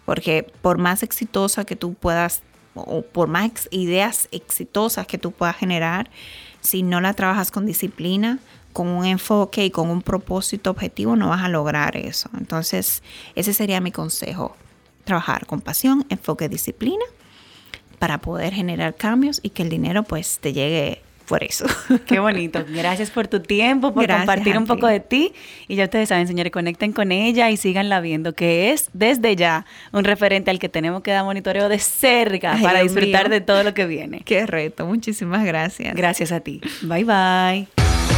Porque 0.09 0.51
por 0.63 0.79
más 0.79 1.03
exitosa 1.03 1.67
que 1.67 1.77
tú 1.77 1.93
puedas, 1.93 2.41
o 2.73 3.03
por 3.03 3.29
más 3.29 3.69
ideas 3.71 4.27
exitosas 4.33 5.07
que 5.07 5.19
tú 5.19 5.33
puedas 5.33 5.55
generar, 5.55 6.09
si 6.63 6.83
no 6.83 7.03
la 7.03 7.13
trabajas 7.13 7.51
con 7.51 7.67
disciplina, 7.67 8.39
con 8.73 8.87
un 8.87 9.05
enfoque 9.05 9.67
y 9.67 9.71
con 9.71 9.91
un 9.91 10.01
propósito 10.01 10.71
objetivo, 10.71 11.15
no 11.15 11.29
vas 11.29 11.43
a 11.43 11.51
lograr 11.51 11.99
eso. 11.99 12.31
Entonces, 12.39 13.03
ese 13.35 13.53
sería 13.53 13.83
mi 13.83 13.93
consejo. 13.93 14.57
Trabajar 15.05 15.45
con 15.45 15.61
pasión, 15.61 16.07
enfoque, 16.09 16.49
disciplina, 16.49 17.05
para 17.99 18.17
poder 18.17 18.55
generar 18.55 18.95
cambios 18.95 19.41
y 19.43 19.51
que 19.51 19.63
el 19.63 19.69
dinero 19.69 20.05
pues 20.05 20.39
te 20.39 20.55
llegue 20.55 21.03
por 21.29 21.45
eso. 21.45 21.67
Qué 22.07 22.19
bonito. 22.19 22.65
Gracias 22.69 23.11
por 23.11 23.29
tu 23.29 23.41
tiempo, 23.41 23.93
por 23.93 24.03
Gracias 24.05 24.27
compartir 24.27 24.59
un 24.59 24.67
poco 24.67 24.87
de 24.87 25.01
ti. 25.01 25.33
Y 25.69 25.77
ya 25.77 25.85
ustedes 25.85 26.09
saben, 26.09 26.27
señores, 26.27 26.53
conecten 26.53 26.93
con 26.93 27.13
ella 27.13 27.51
y 27.51 27.57
síganla 27.57 28.01
viendo, 28.01 28.35
que 28.35 28.73
es 28.73 28.91
desde 28.93 29.37
ya 29.37 29.67
un 29.93 30.05
referente 30.05 30.51
al 30.51 30.59
que 30.59 30.69
tenemos 30.69 31.03
que 31.03 31.13
dar 31.13 31.25
monitoreo 31.25 31.69
de 31.69 31.79
cerca 31.79 32.55
Ay, 32.55 32.63
para 32.63 32.81
Dios 32.81 32.95
disfrutar 32.95 33.29
mío. 33.29 33.39
de 33.39 33.41
todo 33.41 33.63
lo 33.63 33.75
que 33.75 33.87
viene. 33.87 34.23
Qué 34.25 34.47
reto. 34.47 34.87
Muchísimas 34.87 35.45
gracias. 35.45 35.95
Gracias 35.95 36.33
a 36.33 36.41
ti. 36.41 36.61
Bye 36.83 37.05
bye. 37.05 38.18